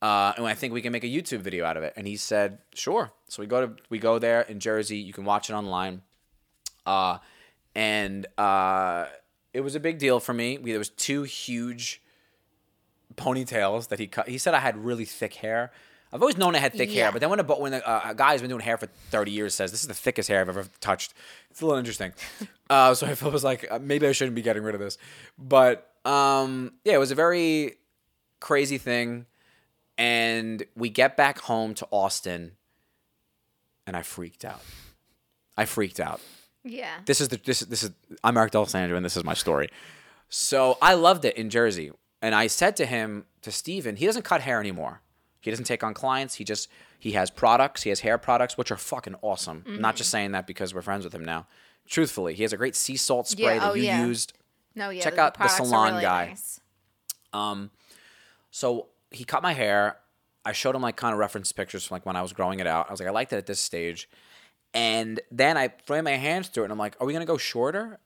uh, 0.00 0.32
and 0.36 0.46
I 0.46 0.54
think 0.54 0.72
we 0.72 0.80
can 0.80 0.92
make 0.92 1.04
a 1.04 1.08
YouTube 1.08 1.40
video 1.40 1.64
out 1.66 1.76
of 1.76 1.82
it." 1.82 1.92
And 1.96 2.06
he 2.06 2.16
said, 2.16 2.58
"Sure." 2.74 3.12
So 3.28 3.42
we 3.42 3.46
go 3.46 3.66
to 3.66 3.76
we 3.90 3.98
go 3.98 4.18
there 4.18 4.42
in 4.42 4.58
Jersey. 4.60 4.96
You 4.96 5.12
can 5.12 5.24
watch 5.24 5.50
it 5.50 5.52
online, 5.52 6.02
uh, 6.86 7.18
and 7.74 8.26
uh, 8.38 9.06
it 9.52 9.60
was 9.60 9.74
a 9.74 9.80
big 9.80 9.98
deal 9.98 10.18
for 10.18 10.32
me. 10.32 10.56
We, 10.58 10.70
there 10.70 10.78
was 10.78 10.88
two 10.88 11.24
huge 11.24 12.00
ponytails 13.16 13.88
that 13.88 13.98
he 13.98 14.06
cut. 14.06 14.28
He 14.28 14.38
said 14.38 14.54
I 14.54 14.60
had 14.60 14.76
really 14.76 15.04
thick 15.04 15.34
hair. 15.34 15.72
I've 16.14 16.22
always 16.22 16.36
known 16.38 16.54
I 16.54 16.58
had 16.60 16.72
thick 16.72 16.90
Yeah. 16.94 17.02
hair, 17.04 17.12
but 17.12 17.20
then 17.20 17.28
when 17.28 17.40
a, 17.40 17.42
when 17.42 17.74
a, 17.74 17.82
a 18.04 18.14
guy 18.16 18.32
who's 18.32 18.40
been 18.40 18.48
doing 18.48 18.62
hair 18.62 18.78
for 18.78 18.86
30 19.10 19.32
years 19.32 19.52
says 19.52 19.72
this 19.72 19.80
is 19.82 19.88
the 19.88 19.94
thickest 19.94 20.28
hair 20.28 20.40
I've 20.40 20.48
ever 20.48 20.64
touched, 20.80 21.12
it's 21.50 21.60
a 21.60 21.66
little 21.66 21.78
interesting. 21.78 22.12
uh, 22.70 22.94
so 22.94 23.06
I 23.06 23.14
felt- 23.16 23.32
was 23.32 23.42
like, 23.44 23.66
uh, 23.70 23.80
maybe 23.80 24.06
I 24.06 24.12
shouldn't 24.12 24.36
be 24.36 24.42
getting 24.42 24.62
rid 24.62 24.74
of 24.76 24.80
this. 24.80 24.96
But 25.36 25.90
um, 26.04 26.74
yeah, 26.84 26.94
it 26.94 26.98
was 26.98 27.10
a 27.10 27.14
very 27.16 27.74
crazy 28.40 28.78
thing. 28.78 29.26
And 29.98 30.64
we 30.76 30.88
get 30.88 31.16
back 31.16 31.38
home 31.40 31.74
to 31.74 31.86
Austin, 31.92 32.52
and 33.86 33.96
I 33.96 34.02
freaked 34.02 34.44
out. 34.44 34.60
I 35.56 35.66
freaked 35.66 36.00
out 36.00 36.20
Yeah. 36.64 36.96
this 37.06 37.20
is 37.20 37.28
the 37.28 37.36
this 37.44 37.62
is 37.62 37.68
this 37.68 37.82
is 37.84 37.90
I'm 38.24 38.36
Eric 38.36 38.50
D'Alessandro 38.50 38.96
and 38.96 39.04
this 39.04 39.16
is 39.16 39.22
my 39.22 39.34
story. 39.34 39.68
So 40.28 40.78
I 40.82 40.94
loved 40.94 41.24
it 41.24 41.36
in 41.36 41.48
Jersey, 41.48 41.92
and 42.20 42.34
I 42.34 42.48
said 42.48 42.74
to 42.76 42.86
him 42.86 43.26
to 43.42 43.52
Steven, 43.52 43.94
he 43.96 44.06
doesn't 44.06 44.24
cut 44.24 44.40
hair 44.40 44.58
anymore. 44.58 45.00
He 45.44 45.50
doesn't 45.50 45.66
take 45.66 45.84
on 45.84 45.92
clients. 45.92 46.36
He 46.36 46.44
just 46.44 46.68
he 46.98 47.12
has 47.12 47.30
products. 47.30 47.82
He 47.82 47.90
has 47.90 48.00
hair 48.00 48.16
products, 48.16 48.56
which 48.56 48.70
are 48.70 48.78
fucking 48.78 49.14
awesome. 49.20 49.62
I'm 49.66 49.80
Not 49.80 49.94
just 49.94 50.08
saying 50.10 50.32
that 50.32 50.46
because 50.46 50.74
we're 50.74 50.80
friends 50.82 51.04
with 51.04 51.14
him 51.14 51.24
now. 51.24 51.46
Truthfully, 51.86 52.32
he 52.32 52.42
has 52.44 52.54
a 52.54 52.56
great 52.56 52.74
sea 52.74 52.96
salt 52.96 53.28
spray 53.28 53.44
Yeah, 53.56 53.58
that 53.60 53.70
oh, 53.72 53.74
you 53.74 53.82
yeah. 53.82 54.06
used. 54.06 54.32
No, 54.74 54.88
yeah. 54.88 55.02
Check 55.02 55.16
the 55.16 55.20
out 55.20 55.38
the 55.38 55.48
salon 55.48 55.90
really 55.90 56.02
guy. 56.02 56.26
nice. 56.28 56.60
So 58.50 58.86
he 59.10 59.24
cut 59.24 59.42
my 59.42 59.52
hair. 59.52 59.98
I 60.46 60.52
showed 60.52 60.74
him 60.74 60.82
like 60.82 60.96
kind 60.96 61.12
of 61.12 61.18
reference 61.18 61.52
pictures 61.52 61.84
from 61.84 61.96
like 61.96 62.06
when 62.06 62.16
I 62.16 62.22
was 62.22 62.32
growing 62.32 62.60
it 62.60 62.66
out. 62.66 62.88
I 62.88 62.92
was 62.92 63.00
like, 63.00 63.08
I 63.08 63.12
liked 63.12 63.32
it 63.32 63.36
at 63.36 63.46
this 63.46 63.60
stage. 63.60 64.08
And 64.72 65.20
then 65.30 65.56
I 65.56 65.72
framed 65.84 66.04
my 66.04 66.12
hands 66.16 66.48
through 66.48 66.64
it 66.64 66.66
and 66.66 66.72
I'm 66.72 66.78
like, 66.78 66.96
are 67.00 67.06
we 67.06 67.12
gonna 67.12 67.26
go 67.26 67.36
shorter? 67.36 67.98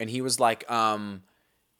And 0.00 0.08
he 0.08 0.20
was 0.20 0.38
like, 0.38 0.70
um, 0.70 1.22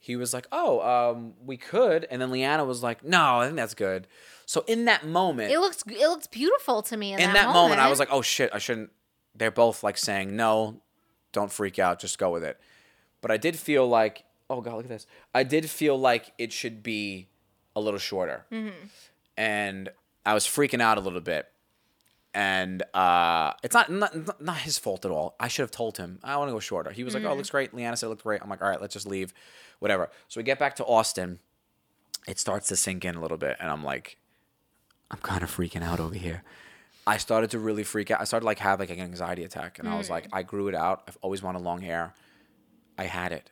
he 0.05 0.17
was 0.17 0.35
like, 0.35 0.47
oh, 0.53 0.83
um, 0.83 1.33
we 1.47 1.57
could. 1.57 2.07
And 2.11 2.21
then 2.21 2.31
Leanna 2.31 2.63
was 2.67 2.83
like, 2.83 3.03
no, 3.03 3.39
I 3.39 3.47
think 3.47 3.57
that's 3.57 3.73
good. 3.73 4.07
So 4.45 4.63
in 4.67 4.85
that 4.85 5.07
moment, 5.07 5.51
It 5.51 5.59
looks 5.61 5.83
it 5.87 6.07
looks 6.09 6.27
beautiful 6.27 6.83
to 6.83 6.97
me 6.99 7.15
in, 7.15 7.21
in 7.21 7.33
that, 7.33 7.55
moment, 7.55 7.81
I 7.81 7.89
was 7.89 7.99
like, 7.99 8.11
oh 8.11 8.21
shit, 8.21 8.51
I 8.53 8.59
shouldn't. 8.59 8.91
They're 9.35 9.51
both 9.51 9.83
like 9.83 9.97
saying, 9.97 10.37
no, 10.37 10.83
don't 11.33 11.51
freak 11.51 11.79
out, 11.79 12.01
just 12.01 12.19
go 12.19 12.31
with 12.31 12.45
it. 12.45 12.61
But 13.23 13.31
I 13.31 13.39
did 13.39 13.57
feel 13.57 13.89
like, 13.89 14.25
oh 14.51 14.61
god, 14.61 14.75
look 14.75 14.85
at 14.85 14.91
this. 14.91 15.07
I 15.35 15.43
did 15.43 15.71
feel 15.71 15.99
like 15.99 16.33
it 16.37 16.53
should 16.53 16.83
be 16.83 17.29
a 17.75 17.81
little 17.81 17.99
shorter, 17.99 18.45
and 19.39 19.89
I 20.27 20.35
was 20.35 20.45
freaking 20.45 20.83
out 20.83 20.99
a 20.99 21.01
little 21.01 21.23
bit. 21.23 21.47
And 22.35 22.83
uh, 22.95 23.53
it's 23.63 23.75
not, 23.75 23.91
not 23.91 24.41
not 24.41 24.57
his 24.59 24.77
fault 24.77 25.05
at 25.05 25.13
all. 25.13 25.37
I 25.39 25.47
should 25.47 25.63
have 25.63 25.71
told 25.71 25.99
him 25.99 26.19
I 26.25 26.37
want 26.37 26.49
to 26.49 26.53
go 26.53 26.59
shorter. 26.59 26.91
He 26.91 27.05
was 27.05 27.15
like, 27.15 27.23
"Oh, 27.23 27.31
it 27.31 27.37
looks 27.37 27.49
mm. 27.49 27.53
great." 27.53 27.73
Leanna 27.75 27.97
said 27.97 28.07
it 28.07 28.11
looked 28.11 28.25
great. 28.25 28.43
I'm 28.43 28.51
like, 28.51 28.61
"All 28.61 28.69
right, 28.69 28.81
let's 28.81 28.93
just 28.93 29.07
leave, 29.07 29.33
whatever." 29.79 30.11
So 30.27 30.41
we 30.41 30.45
get 30.45 30.59
back 30.59 30.75
to 30.77 30.85
Austin. 30.85 31.39
It 32.27 32.41
starts 32.41 32.69
to 32.69 32.77
sink 32.77 33.05
in 33.05 33.15
a 33.15 33.21
little 33.21 33.37
bit, 33.37 33.57
and 33.61 33.71
I'm 33.71 33.85
like, 33.85 34.19
I'm 35.13 35.19
kind 35.19 35.45
of 35.45 35.55
freaking 35.55 35.83
out 35.83 36.01
over 36.01 36.15
here. 36.15 36.43
I 37.07 37.19
started 37.19 37.51
to 37.51 37.59
really 37.59 37.85
freak 37.85 38.11
out. 38.11 38.21
I 38.21 38.25
started 38.25 38.47
like 38.47 38.59
have 38.59 38.81
like 38.81 38.91
an 38.91 38.99
anxiety 38.99 39.45
attack, 39.45 39.79
and 39.79 39.89
I 39.89 39.97
was 39.97 40.11
like, 40.11 40.25
mm. 40.25 40.31
I 40.33 40.43
grew 40.43 40.67
it 40.69 40.75
out. 40.75 41.05
I've 41.07 41.19
always 41.23 41.41
wanted 41.43 41.63
long 41.63 41.83
hair. 41.83 42.15
I 42.99 43.05
had 43.05 43.31
it. 43.33 43.51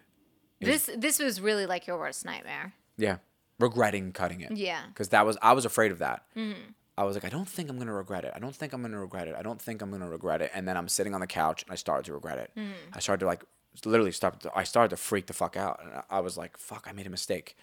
this 0.61 0.91
this 0.97 1.21
was 1.21 1.41
really 1.41 1.67
like 1.67 1.87
your 1.87 1.99
worst 1.99 2.25
nightmare. 2.25 2.73
Yeah, 2.97 3.19
regretting 3.61 4.13
cutting 4.13 4.41
it. 4.41 4.53
Yeah. 4.53 4.81
because 4.89 5.11
that 5.11 5.25
was 5.25 5.39
I 5.41 5.53
was 5.53 5.65
afraid 5.65 5.93
of 5.93 5.99
that. 5.99 6.25
Mm-hmm. 6.37 6.73
I 6.97 7.05
was 7.05 7.17
like, 7.17 7.25
I 7.25 7.31
don't 7.31 7.49
think 7.49 7.71
I'm 7.71 7.79
gonna 7.79 7.95
regret 7.95 8.25
it. 8.25 8.33
I 8.35 8.39
don't 8.39 8.55
think 8.55 8.73
I'm 8.73 8.83
gonna 8.83 9.01
regret 9.01 9.29
it. 9.29 9.35
I 9.37 9.43
don't 9.43 9.61
think 9.61 9.81
I'm 9.81 9.91
gonna 9.91 10.09
regret 10.09 10.43
it. 10.43 10.51
And 10.55 10.69
then 10.69 10.77
I'm 10.77 10.89
sitting 10.89 11.15
on 11.15 11.21
the 11.21 11.27
couch 11.27 11.63
and 11.63 11.73
I 11.73 11.75
started 11.75 12.05
to 12.07 12.13
regret 12.13 12.39
it. 12.39 12.51
Mm. 12.57 12.73
I 12.93 13.01
started 13.01 13.21
to 13.21 13.27
like 13.27 13.45
literally 13.85 14.13
start. 14.13 14.41
To, 14.41 14.53
I 14.55 14.65
started 14.65 14.91
to 14.91 14.97
freak 14.97 15.27
the 15.27 15.33
fuck 15.33 15.57
out, 15.57 15.81
and 15.83 16.03
I- 16.11 16.21
was 16.21 16.37
like, 16.37 16.57
fuck, 16.57 16.87
I 16.89 16.93
made 16.93 17.07
a 17.07 17.11
mistake. 17.11 17.57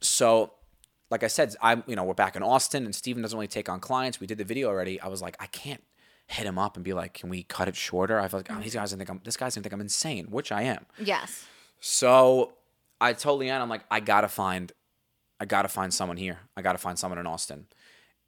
So, 0.00 0.52
like 1.10 1.22
I 1.22 1.28
said, 1.28 1.54
I'm 1.62 1.82
you 1.86 1.96
know 1.96 2.04
we're 2.04 2.14
back 2.14 2.36
in 2.36 2.42
Austin, 2.42 2.84
and 2.84 2.94
Steven 2.94 3.22
doesn't 3.22 3.36
really 3.36 3.48
take 3.48 3.68
on 3.68 3.80
clients. 3.80 4.20
We 4.20 4.26
did 4.26 4.38
the 4.38 4.44
video 4.44 4.68
already. 4.68 5.00
I 5.00 5.08
was 5.08 5.22
like, 5.22 5.36
I 5.40 5.46
can't 5.46 5.82
hit 6.26 6.44
him 6.46 6.58
up 6.58 6.76
and 6.76 6.84
be 6.84 6.92
like, 6.92 7.14
can 7.14 7.30
we 7.30 7.42
cut 7.42 7.68
it 7.68 7.76
shorter? 7.76 8.20
I 8.20 8.28
feel 8.28 8.40
like 8.40 8.50
oh, 8.50 8.60
these 8.60 8.72
mm. 8.72 8.80
guys 8.80 8.92
gonna 8.92 8.98
think 8.98 9.10
I'm 9.10 9.20
this 9.24 9.36
guy's 9.36 9.54
gonna 9.54 9.62
think 9.62 9.72
I'm 9.72 9.80
insane, 9.80 10.26
which 10.26 10.52
I 10.52 10.62
am. 10.62 10.86
Yes. 10.98 11.46
So 11.80 12.52
I 13.00 13.12
told 13.12 13.40
Leanne, 13.40 13.60
I'm 13.60 13.68
like, 13.68 13.84
I 13.90 14.00
gotta 14.00 14.28
find, 14.28 14.72
I 15.40 15.44
gotta 15.44 15.68
find 15.68 15.94
someone 15.94 16.16
here. 16.16 16.40
I 16.56 16.62
gotta 16.62 16.78
find 16.78 16.98
someone 16.98 17.18
in 17.18 17.26
Austin. 17.26 17.66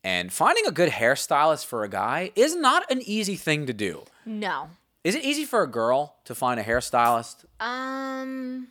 And 0.02 0.32
finding 0.32 0.66
a 0.66 0.70
good 0.70 0.90
hairstylist 0.90 1.66
for 1.66 1.84
a 1.84 1.88
guy 1.88 2.30
is 2.34 2.56
not 2.56 2.90
an 2.90 3.02
easy 3.04 3.36
thing 3.36 3.66
to 3.66 3.72
do. 3.72 4.04
No. 4.24 4.70
Is 5.04 5.14
it 5.14 5.24
easy 5.24 5.44
for 5.44 5.62
a 5.62 5.66
girl 5.66 6.16
to 6.24 6.34
find 6.34 6.58
a 6.58 6.62
hairstylist? 6.64 7.44
Um, 7.58 8.68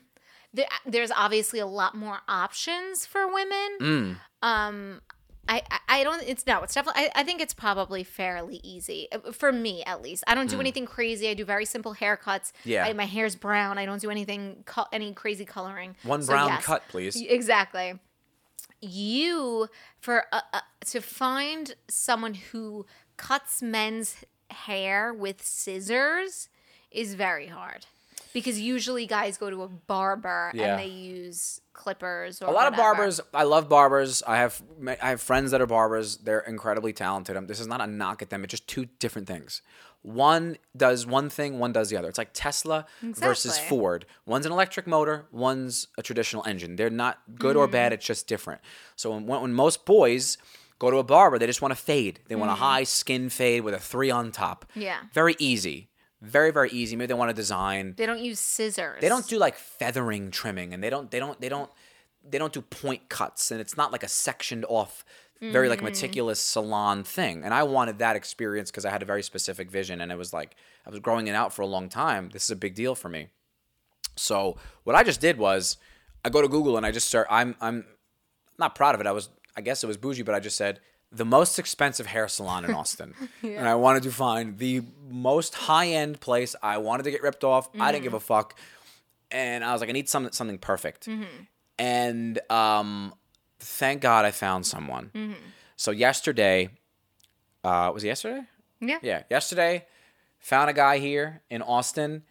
there, 0.53 0.65
there's 0.85 1.11
obviously 1.11 1.59
a 1.59 1.67
lot 1.67 1.95
more 1.95 2.19
options 2.27 3.05
for 3.05 3.31
women. 3.31 3.77
Mm. 3.79 4.15
Um, 4.41 5.01
I, 5.47 5.63
I, 5.87 6.03
don't. 6.03 6.21
It's 6.27 6.45
no. 6.45 6.61
It's 6.61 6.75
definitely. 6.75 7.03
I, 7.03 7.21
I 7.21 7.23
think 7.23 7.41
it's 7.41 7.55
probably 7.55 8.03
fairly 8.03 8.59
easy 8.63 9.07
uh, 9.11 9.31
for 9.31 9.51
me, 9.51 9.83
at 9.85 10.03
least. 10.03 10.23
I 10.27 10.35
don't 10.35 10.47
do 10.47 10.59
anything 10.59 10.85
crazy. 10.85 11.27
I 11.27 11.33
do 11.33 11.43
very 11.43 11.65
simple 11.65 11.95
haircuts. 11.95 12.51
Mm. 12.51 12.53
Yeah. 12.65 12.85
I, 12.85 12.93
my 12.93 13.05
hair's 13.05 13.35
brown. 13.35 13.79
I 13.79 13.85
don't 13.87 13.99
do 14.01 14.11
anything. 14.11 14.63
Any 14.93 15.13
crazy 15.13 15.45
coloring. 15.45 15.95
One 16.03 16.21
So, 16.21 16.33
brown 16.33 16.49
yes. 16.49 16.65
cut, 16.65 16.87
please. 16.89 17.19
Exactly. 17.19 17.99
You 18.81 19.67
for 19.99 20.25
uh, 20.31 20.41
uh, 20.53 20.59
to 20.87 21.01
find 21.01 21.75
someone 21.89 22.33
who 22.33 22.85
cuts 23.17 23.61
men's 23.61 24.15
hair 24.49 25.13
with 25.13 25.43
scissors 25.43 26.49
is 26.91 27.13
very 27.15 27.47
hard 27.47 27.85
because 28.33 28.59
usually 28.59 29.05
guys 29.05 29.37
go 29.37 29.49
to 29.49 29.63
a 29.63 29.67
barber 29.67 30.51
Yeah. 30.53 30.71
and 30.71 30.79
they 30.79 30.87
use 30.87 31.61
clippers 31.73 32.41
or 32.41 32.45
A 32.47 32.51
lot 32.51 32.67
of 32.71 32.75
barbers. 32.77 33.19
I 33.33 33.43
love 33.43 33.69
barbers. 33.69 34.23
I 34.25 34.37
have 34.37 34.61
I 35.01 35.09
have 35.09 35.21
friends 35.21 35.51
that 35.51 35.61
are 35.61 35.67
barbers. 35.67 36.17
They're 36.17 36.39
incredibly 36.41 36.93
talented. 36.93 37.35
Um, 37.37 37.47
This 37.47 37.59
is 37.59 37.67
not 37.67 37.81
a 37.81 37.87
knock 37.87 38.21
at 38.21 38.29
them. 38.29 38.43
It's 38.43 38.51
just 38.51 38.67
two 38.67 38.85
different 38.99 39.27
things. 39.27 39.61
One 40.01 40.57
does 40.77 41.05
one 41.05 41.29
thing, 41.29 41.59
one 41.59 41.73
does 41.73 41.89
the 41.89 41.97
other. 41.97 42.07
It's 42.07 42.17
like 42.17 42.29
Tesla 42.33 42.85
versus 43.01 43.59
Ford. 43.59 44.05
One's 44.25 44.45
an 44.45 44.51
electric 44.51 44.87
motor, 44.87 45.25
one's 45.31 45.87
a 45.97 46.01
traditional 46.01 46.43
engine. 46.45 46.77
They're 46.77 46.89
not 46.89 47.19
good 47.35 47.55
or 47.57 47.65
Mm-hmm. 47.65 47.71
bad. 47.73 47.93
It's 47.93 48.05
just 48.05 48.27
different. 48.27 48.61
So 48.95 49.11
when, 49.11 49.25
when 49.25 49.53
most 49.53 49.85
boys 49.85 50.37
go 50.79 50.89
to 50.89 50.97
a 50.97 51.03
barber, 51.03 51.37
they 51.37 51.45
just 51.47 51.61
want 51.61 51.73
a 51.73 51.75
fade. 51.75 52.21
They 52.29 52.35
want 52.35 52.49
a 52.51 52.55
high 52.55 52.83
skin 52.83 53.29
fade 53.29 53.63
with 53.63 53.73
a 53.73 53.79
three 53.79 54.09
on 54.09 54.31
top. 54.31 54.65
Mm-hmm. 54.71 54.81
Yeah. 54.81 54.99
Very 55.13 55.35
easy. 55.37 55.89
Very 56.21 56.51
very 56.51 56.69
easy. 56.71 56.95
Maybe 56.95 57.07
they 57.07 57.13
want 57.13 57.29
to 57.29 57.33
design. 57.35 57.93
They 57.97 58.05
don't 58.05 58.19
use 58.19 58.39
scissors. 58.39 58.99
They 59.01 59.07
don't 59.09 59.27
do 59.27 59.37
like 59.37 59.55
feathering 59.55 60.31
trimming, 60.31 60.73
and 60.73 60.83
they 60.83 60.89
don't 60.89 61.09
they 61.11 61.19
don't 61.19 61.39
they 61.39 61.47
don't 61.49 61.69
they 62.29 62.37
don't 62.37 62.51
do 62.51 62.61
point 62.61 63.07
cuts, 63.09 63.51
and 63.51 63.61
it's 63.61 63.77
not 63.77 63.93
like 63.93 64.03
a 64.03 64.09
sectioned 64.09 64.65
off, 64.67 65.05
very 65.41 65.69
like 65.69 65.79
mm-hmm. 65.79 65.85
meticulous 65.85 66.39
salon 66.39 67.03
thing. 67.03 67.43
And 67.43 67.53
I 67.53 67.63
wanted 67.63 67.99
that 67.99 68.15
experience 68.15 68.71
because 68.71 68.85
I 68.85 68.89
had 68.89 69.01
a 69.01 69.05
very 69.05 69.23
specific 69.23 69.71
vision, 69.71 70.01
and 70.01 70.11
it 70.11 70.17
was 70.17 70.33
like 70.33 70.55
I 70.85 70.89
was 70.89 70.99
growing 70.99 71.27
it 71.27 71.35
out 71.35 71.53
for 71.53 71.61
a 71.61 71.67
long 71.67 71.89
time. 71.89 72.29
This 72.31 72.43
is 72.43 72.51
a 72.51 72.55
big 72.55 72.75
deal 72.75 72.95
for 72.95 73.09
me. 73.09 73.27
So 74.15 74.57
what 74.83 74.95
I 74.95 75.03
just 75.03 75.21
did 75.21 75.37
was 75.37 75.77
I 76.25 76.29
go 76.29 76.41
to 76.41 76.47
Google 76.47 76.77
and 76.77 76.85
I 76.85 76.91
just 76.91 77.07
start. 77.07 77.27
I'm 77.29 77.55
I'm 77.61 77.85
not 78.57 78.75
proud 78.75 78.95
of 78.95 79.01
it. 79.01 79.07
I 79.07 79.11
was 79.11 79.29
I 79.55 79.61
guess 79.61 79.83
it 79.83 79.87
was 79.87 79.97
bougie, 79.97 80.23
but 80.23 80.35
I 80.35 80.39
just 80.39 80.57
said 80.57 80.79
the 81.11 81.25
most 81.25 81.57
expensive 81.57 82.05
hair 82.05 82.27
salon 82.27 82.65
in 82.65 82.73
Austin, 82.75 83.13
and 83.41 83.67
I 83.67 83.75
wanted 83.75 84.03
to 84.03 84.11
find 84.11 84.57
the 84.57 84.83
most 85.09 85.55
high 85.55 85.87
end 85.87 86.19
place. 86.19 86.55
I 86.61 86.77
wanted 86.77 87.03
to 87.03 87.11
get 87.11 87.23
ripped 87.23 87.43
off. 87.43 87.69
I 87.79 87.91
didn't 87.91 88.03
give 88.03 88.11
mm-hmm. 88.11 88.17
a 88.17 88.19
fuck, 88.19 88.55
and 89.31 89.63
I 89.63 89.71
was 89.71 89.81
like, 89.81 89.89
I 89.89 89.93
need 89.93 90.09
something 90.09 90.33
something 90.33 90.57
perfect. 90.57 91.07
Mm-hmm. 91.07 91.23
And 91.79 92.39
um, 92.51 93.13
thank 93.59 94.01
God 94.01 94.25
I 94.25 94.31
found 94.31 94.65
someone. 94.65 95.11
So 95.75 95.91
yesterday, 95.91 96.69
uh, 97.63 97.91
was 97.93 98.03
it 98.03 98.07
yesterday? 98.07 98.41
Yeah. 98.81 98.99
Yeah, 99.01 99.23
yesterday, 99.29 99.85
found 100.39 100.69
a 100.69 100.73
guy 100.73 100.97
here 100.99 101.41
in 101.49 101.61
Austin, 101.61 102.23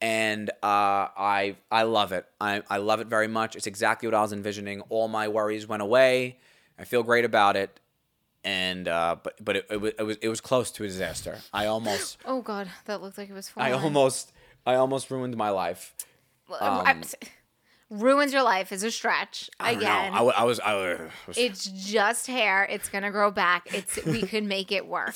and 0.00 0.50
uh, 0.62 1.08
I 1.16 1.56
I 1.70 1.82
love 1.84 2.12
it. 2.12 2.26
I 2.40 2.62
I 2.68 2.76
love 2.78 3.00
it 3.00 3.06
very 3.06 3.28
much. 3.28 3.56
It's 3.56 3.66
exactly 3.66 4.06
what 4.08 4.14
I 4.14 4.20
was 4.22 4.32
envisioning. 4.32 4.80
All 4.90 5.08
my 5.08 5.28
worries 5.28 5.66
went 5.66 5.82
away. 5.82 6.38
I 6.78 6.84
feel 6.84 7.02
great 7.02 7.24
about 7.24 7.56
it, 7.56 7.78
and 8.42 8.86
uh, 8.88 9.16
but 9.22 9.42
but 9.42 9.56
it, 9.56 9.66
it, 9.70 9.76
was, 9.80 9.92
it 9.98 10.02
was 10.02 10.16
it 10.22 10.28
was 10.28 10.40
close 10.40 10.70
to 10.72 10.84
a 10.84 10.86
disaster. 10.86 11.38
I 11.52 11.66
almost 11.66 12.18
Oh 12.26 12.42
god, 12.42 12.68
that 12.84 13.00
looked 13.00 13.16
like 13.18 13.30
it 13.30 13.34
was 13.34 13.48
Falling. 13.48 13.72
I 13.72 13.76
almost 13.76 14.32
I 14.66 14.74
almost 14.74 15.10
ruined 15.10 15.36
my 15.36 15.50
life. 15.50 15.94
I- 16.50 16.94
ruins 17.90 18.32
your 18.32 18.42
life 18.42 18.72
is 18.72 18.82
a 18.82 18.90
stretch. 18.90 19.50
I. 19.60 19.72
Again, 19.72 20.12
I, 20.12 20.18
I 20.18 20.44
was 20.44 20.60
I 20.60 20.74
was. 20.74 21.36
it's 21.36 21.64
just 21.66 22.26
hair. 22.26 22.64
It's 22.64 22.88
gonna 22.88 23.10
grow 23.10 23.30
back. 23.30 23.74
It's 23.74 24.04
we 24.04 24.22
could 24.26 24.44
make 24.44 24.72
it 24.72 24.86
work. 24.86 25.14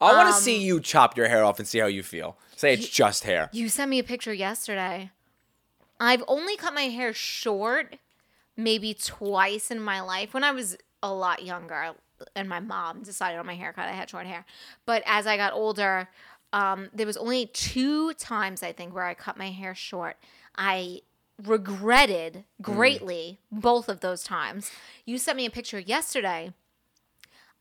I 0.00 0.14
want 0.14 0.28
to 0.28 0.34
um, 0.34 0.40
see 0.40 0.62
you 0.62 0.80
chop 0.80 1.16
your 1.16 1.28
hair 1.28 1.44
off 1.44 1.58
and 1.58 1.68
see 1.68 1.78
how 1.78 1.86
you 1.86 2.02
feel. 2.02 2.38
Say 2.56 2.72
it's 2.72 2.88
just 2.88 3.24
hair. 3.24 3.50
You 3.52 3.68
sent 3.68 3.90
me 3.90 3.98
a 3.98 4.04
picture 4.04 4.32
yesterday. 4.32 5.10
I've 5.98 6.24
only 6.26 6.56
cut 6.56 6.72
my 6.72 6.84
hair 6.84 7.12
short 7.12 7.96
maybe 8.56 8.94
twice 8.94 9.70
in 9.70 9.80
my 9.80 10.00
life 10.00 10.32
when 10.32 10.44
I 10.44 10.52
was 10.52 10.76
a 11.02 11.12
lot 11.12 11.44
younger 11.44 11.94
and 12.34 12.48
my 12.48 12.60
mom 12.60 13.02
decided 13.02 13.38
on 13.38 13.46
my 13.46 13.54
haircut. 13.54 13.88
I 13.88 13.92
had 13.92 14.10
short 14.10 14.26
hair. 14.26 14.44
But 14.86 15.02
as 15.06 15.26
I 15.26 15.36
got 15.36 15.52
older, 15.52 16.08
um, 16.52 16.88
there 16.92 17.06
was 17.06 17.16
only 17.16 17.46
two 17.46 18.12
times 18.14 18.62
I 18.62 18.72
think 18.72 18.94
where 18.94 19.04
I 19.04 19.14
cut 19.14 19.36
my 19.36 19.50
hair 19.50 19.74
short. 19.74 20.16
I 20.56 21.00
regretted 21.46 22.44
mm. 22.60 22.62
greatly 22.62 23.40
both 23.50 23.88
of 23.88 24.00
those 24.00 24.22
times. 24.22 24.70
You 25.04 25.18
sent 25.18 25.36
me 25.36 25.46
a 25.46 25.50
picture 25.50 25.78
yesterday. 25.78 26.52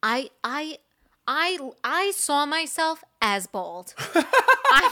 I 0.01 0.29
I 0.43 0.77
I 1.27 1.59
I 1.83 2.11
saw 2.15 2.45
myself 2.45 3.03
as 3.21 3.47
bald. 3.47 3.93
I'm, 4.15 4.91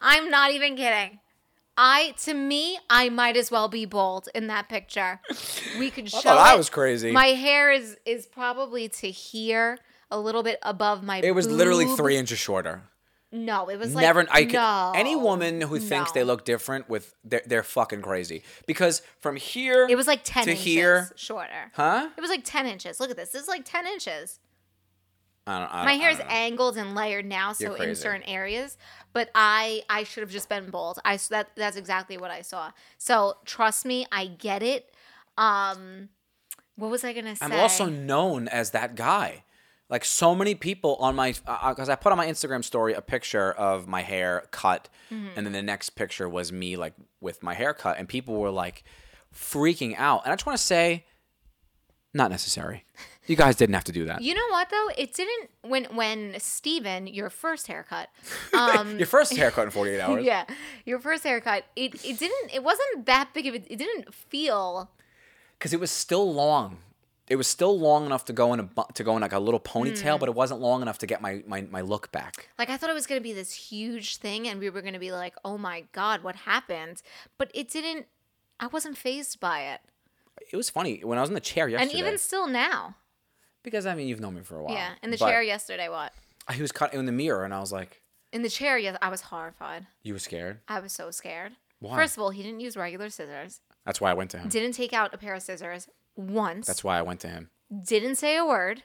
I'm 0.00 0.30
not 0.30 0.52
even 0.52 0.76
kidding. 0.76 1.20
I 1.76 2.14
to 2.24 2.34
me, 2.34 2.78
I 2.90 3.08
might 3.08 3.36
as 3.36 3.50
well 3.50 3.68
be 3.68 3.86
bald 3.86 4.28
in 4.34 4.48
that 4.48 4.68
picture. 4.68 5.20
We 5.78 5.90
could 5.90 6.10
show. 6.10 6.20
thought 6.20 6.38
I 6.38 6.56
was 6.56 6.68
crazy. 6.68 7.12
My 7.12 7.28
hair 7.28 7.70
is 7.70 7.96
is 8.04 8.26
probably 8.26 8.88
to 8.88 9.10
here, 9.10 9.78
a 10.10 10.18
little 10.18 10.42
bit 10.42 10.58
above 10.62 11.04
my. 11.04 11.18
It 11.18 11.36
was 11.36 11.46
literally 11.48 11.86
three 11.96 12.16
inches 12.16 12.38
shorter. 12.38 12.82
No, 13.30 13.68
it 13.68 13.78
was 13.78 13.94
like 13.94 14.02
Never. 14.02 14.26
I 14.30 14.44
could. 14.44 14.54
no, 14.54 14.92
Any 14.96 15.14
woman 15.14 15.60
who 15.60 15.78
thinks 15.78 16.12
they 16.12 16.24
look 16.24 16.44
different 16.46 16.88
with 16.88 17.14
they're, 17.24 17.42
they're 17.44 17.62
fucking 17.62 18.00
crazy 18.00 18.42
because 18.66 19.02
from 19.20 19.36
here 19.36 19.86
It 19.88 19.96
was 19.96 20.06
like 20.06 20.20
ten 20.24 20.44
to 20.44 20.50
inches 20.52 20.64
here, 20.64 21.10
shorter. 21.14 21.70
huh? 21.74 22.08
It 22.16 22.20
was 22.22 22.30
like 22.30 22.42
ten 22.44 22.66
inches. 22.66 23.00
Look 23.00 23.10
at 23.10 23.16
this. 23.16 23.28
This 23.30 23.42
is 23.42 23.48
like 23.48 23.64
ten 23.66 23.86
inches. 23.86 24.40
I 25.46 25.58
don't, 25.60 25.74
I 25.74 25.84
My 25.84 25.92
don't- 25.92 26.00
I 26.00 26.04
hair's 26.04 26.18
don't 26.18 26.26
know. 26.28 26.34
angled 26.34 26.76
and 26.78 26.94
layered 26.94 27.24
now, 27.26 27.52
so 27.52 27.74
in 27.74 27.94
certain 27.96 28.22
areas. 28.24 28.76
But 29.12 29.30
I 29.34 29.82
I 29.90 30.04
should 30.04 30.22
have 30.22 30.30
just 30.30 30.48
been 30.48 30.70
bold. 30.70 30.98
I 31.04 31.18
that 31.30 31.50
that's 31.54 31.76
exactly 31.76 32.16
what 32.18 32.30
I 32.30 32.42
saw. 32.42 32.70
So 32.98 33.36
trust 33.44 33.84
me, 33.84 34.06
I 34.12 34.26
get 34.26 34.62
it. 34.62 34.94
Um, 35.36 36.08
what 36.76 36.90
was 36.90 37.04
I 37.04 37.12
gonna 37.12 37.36
say? 37.36 37.44
I'm 37.44 37.52
also 37.52 37.86
known 37.86 38.48
as 38.48 38.70
that 38.70 38.94
guy. 38.94 39.44
Like 39.90 40.04
so 40.04 40.34
many 40.34 40.54
people 40.54 40.96
on 40.96 41.14
my, 41.16 41.32
because 41.32 41.88
I 41.88 41.94
put 41.94 42.12
on 42.12 42.18
my 42.18 42.26
Instagram 42.26 42.62
story 42.62 42.92
a 42.92 43.00
picture 43.00 43.52
of 43.52 43.86
my 43.86 44.02
hair 44.02 44.44
cut, 44.50 44.88
Mm-hmm. 45.10 45.28
and 45.36 45.46
then 45.46 45.54
the 45.54 45.62
next 45.62 45.90
picture 45.90 46.28
was 46.28 46.52
me 46.52 46.76
like 46.76 46.92
with 47.22 47.42
my 47.42 47.54
hair 47.54 47.72
cut, 47.72 47.96
and 47.98 48.06
people 48.06 48.34
were 48.36 48.50
like 48.50 48.84
freaking 49.34 49.94
out. 49.96 50.22
And 50.24 50.32
I 50.32 50.36
just 50.36 50.44
want 50.44 50.58
to 50.58 50.62
say, 50.64 51.06
not 52.12 52.30
necessary. 52.30 52.84
You 53.26 53.36
guys 53.36 53.56
didn't 53.56 53.74
have 53.74 53.84
to 53.84 53.92
do 53.92 54.04
that. 54.06 54.20
You 54.22 54.34
know 54.34 54.46
what 54.50 54.68
though? 54.70 54.88
It 54.96 55.14
didn't 55.14 55.50
when 55.62 55.84
when 55.96 56.34
Steven, 56.38 57.06
your 57.06 57.30
first 57.30 57.66
haircut. 57.66 58.08
Um 58.54 58.98
Your 58.98 59.06
first 59.06 59.34
haircut 59.36 59.64
in 59.64 59.70
48 59.70 60.00
hours. 60.00 60.24
yeah, 60.24 60.44
your 60.84 60.98
first 60.98 61.24
haircut. 61.24 61.64
It 61.76 61.94
it 62.04 62.18
didn't 62.18 62.52
it 62.54 62.62
wasn't 62.62 63.06
that 63.06 63.30
big 63.34 63.46
of 63.46 63.54
a 63.54 63.72
it 63.72 63.76
didn't 63.76 64.12
feel 64.14 64.90
because 65.58 65.72
it 65.72 65.80
was 65.80 65.90
still 65.90 66.32
long. 66.32 66.78
It 67.28 67.36
was 67.36 67.46
still 67.46 67.78
long 67.78 68.06
enough 68.06 68.24
to 68.26 68.32
go 68.32 68.52
in 68.54 68.60
a 68.60 68.68
to 68.94 69.04
go 69.04 69.14
in 69.16 69.22
like 69.22 69.32
a 69.32 69.38
little 69.38 69.60
ponytail, 69.60 70.14
Hmm. 70.14 70.20
but 70.20 70.28
it 70.28 70.34
wasn't 70.34 70.60
long 70.60 70.82
enough 70.82 70.98
to 70.98 71.06
get 71.06 71.20
my, 71.20 71.42
my 71.46 71.62
my 71.62 71.80
look 71.82 72.10
back. 72.10 72.48
like 72.58 72.70
I 72.70 72.76
thought 72.76 72.90
it 72.90 72.94
was 72.94 73.06
gonna 73.06 73.20
be 73.20 73.32
this 73.32 73.52
huge 73.52 74.16
thing 74.16 74.48
and 74.48 74.58
we 74.60 74.70
were 74.70 74.82
gonna 74.82 74.98
be 74.98 75.12
like, 75.12 75.34
oh 75.44 75.58
my 75.58 75.84
god, 75.92 76.22
what 76.22 76.36
happened? 76.36 77.02
But 77.36 77.50
it 77.54 77.68
didn't 77.68 78.06
I 78.60 78.66
wasn't 78.66 78.96
phased 78.96 79.40
by 79.40 79.62
it. 79.62 79.80
It 80.52 80.56
was 80.56 80.70
funny 80.70 81.00
when 81.04 81.18
I 81.18 81.20
was 81.20 81.30
in 81.30 81.34
the 81.34 81.40
chair 81.40 81.68
yesterday. 81.68 81.90
And 81.90 81.98
even 81.98 82.18
still 82.18 82.46
now. 82.46 82.96
because 83.62 83.86
I 83.86 83.94
mean 83.94 84.08
you've 84.08 84.20
known 84.20 84.34
me 84.36 84.42
for 84.42 84.56
a 84.56 84.62
while. 84.64 84.74
Yeah. 84.74 84.92
In 85.02 85.10
the 85.10 85.16
chair 85.18 85.42
yesterday, 85.42 85.88
what? 85.88 86.12
He 86.52 86.62
was 86.62 86.72
cut 86.72 86.94
in 86.94 87.04
the 87.04 87.12
mirror, 87.12 87.44
and 87.44 87.52
I 87.52 87.60
was 87.60 87.72
like, 87.72 88.00
In 88.32 88.40
the 88.42 88.48
chair, 88.48 88.78
yes, 88.78 88.96
I 89.02 89.10
was 89.10 89.20
horrified. 89.20 89.86
"You 90.02 90.14
were 90.14 90.18
scared." 90.18 90.60
I 90.66 90.80
was 90.80 90.92
so 90.92 91.10
scared. 91.10 91.52
Why? 91.78 91.94
First 91.94 92.16
of 92.16 92.22
all, 92.22 92.30
he 92.30 92.42
didn't 92.42 92.60
use 92.60 92.74
regular 92.76 93.10
scissors. 93.10 93.60
That's 93.84 94.00
why 94.00 94.10
I 94.10 94.14
went 94.14 94.30
to 94.30 94.38
him. 94.38 94.48
Didn't 94.48 94.72
take 94.72 94.92
out 94.94 95.12
a 95.12 95.18
pair 95.18 95.34
of 95.34 95.42
scissors 95.42 95.88
once. 96.18 96.66
That's 96.66 96.84
why 96.84 96.98
I 96.98 97.02
went 97.02 97.20
to 97.20 97.28
him. 97.28 97.48
didn't 97.84 98.16
say 98.16 98.36
a 98.36 98.44
word. 98.44 98.82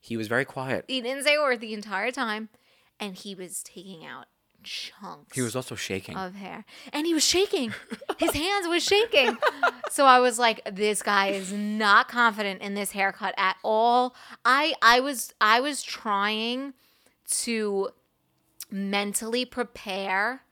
He 0.00 0.16
was 0.16 0.28
very 0.28 0.44
quiet. 0.44 0.84
He 0.88 1.00
didn't 1.00 1.24
say 1.24 1.34
a 1.34 1.40
word 1.40 1.60
the 1.60 1.74
entire 1.74 2.10
time, 2.12 2.48
and 3.00 3.14
he 3.16 3.34
was 3.34 3.62
taking 3.62 4.06
out 4.06 4.26
chunks. 4.62 5.34
He 5.34 5.42
was 5.42 5.54
also 5.56 5.74
shaking. 5.74 6.16
of 6.16 6.34
hair, 6.36 6.64
and 6.92 7.06
he 7.06 7.12
was 7.14 7.24
shaking. 7.24 7.74
His 8.18 8.32
hands 8.32 8.66
was 8.68 8.82
shaking. 8.84 9.36
So 9.88 10.04
I 10.04 10.18
was 10.18 10.38
like, 10.38 10.60
"This 10.74 11.00
guy 11.00 11.28
is 11.28 11.52
not 11.52 12.08
confident 12.08 12.60
in 12.60 12.74
this 12.74 12.90
haircut 12.90 13.34
at 13.38 13.56
all." 13.62 14.14
I 14.44 14.74
I 14.82 14.98
was 15.00 15.32
I 15.40 15.60
was 15.60 15.82
trying 15.82 16.74
to 17.44 17.90
mentally 18.70 19.44
prepare 19.44 20.42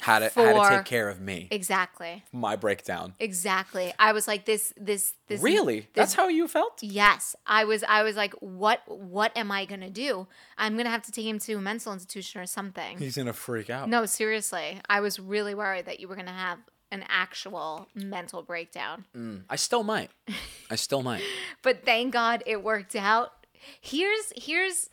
how 0.00 0.18
to 0.18 0.28
how 0.34 0.68
to 0.70 0.76
take 0.76 0.84
care 0.84 1.08
of 1.08 1.20
me. 1.20 1.48
exactly, 1.50 2.22
My 2.32 2.54
breakdown. 2.56 3.14
exactly. 3.18 3.92
I 3.98 4.12
was 4.12 4.28
like, 4.28 4.44
"This 4.44 4.72
this 4.76 5.14
this 5.26 5.40
Really? 5.40 5.80
this- 5.80 5.88
That's 5.94 6.14
how 6.14 6.28
you 6.28 6.46
felt? 6.48 6.82
Yes, 6.82 7.34
I 7.46 7.64
was. 7.64 7.82
I 7.84 8.02
was 8.02 8.14
like, 8.16 8.34
"What? 8.34 8.82
What 8.86 9.34
am 9.36 9.50
I 9.50 9.64
gonna 9.64 9.90
do? 9.90 10.28
I'm 10.58 10.76
gonna 10.76 10.90
have 10.90 11.02
to 11.04 11.12
take 11.12 11.24
him 11.26 11.38
to 11.40 11.54
a 11.54 11.60
mental 11.60 11.92
institution 11.92 12.40
or 12.40 12.46
something." 12.46 12.98
He's 12.98 13.16
gonna 13.16 13.32
freak 13.32 13.70
out. 13.70 13.88
No, 13.88 14.04
seriously, 14.06 14.80
I 14.88 15.00
was 15.00 15.18
really 15.18 15.54
worried 15.54 15.86
that 15.86 15.98
you 15.98 16.08
were 16.08 16.16
gonna 16.16 16.30
have 16.32 16.58
an 16.92 17.04
actual 17.08 17.88
mental 17.94 18.42
breakdown. 18.42 19.06
Mm, 19.16 19.44
I 19.50 19.56
still 19.56 19.82
might. 19.82 20.10
I 20.70 20.76
still 20.76 21.02
might. 21.02 21.22
But 21.62 21.84
thank 21.84 22.12
God 22.12 22.42
it 22.46 22.62
worked 22.62 22.94
out. 22.94 23.32
Here's 23.80 24.32
here's 24.36 24.90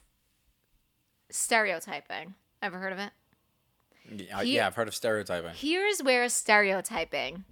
stereotyping. 1.29 2.35
Ever 2.61 2.79
heard 2.79 2.93
of 2.93 2.99
it? 2.99 3.11
Yeah, 4.21 4.41
yeah, 4.41 4.67
I've 4.67 4.75
heard 4.75 4.87
of 4.87 4.95
stereotyping. 4.95 5.51
Here's 5.55 6.01
where 6.01 6.27
stereotyping 6.29 7.43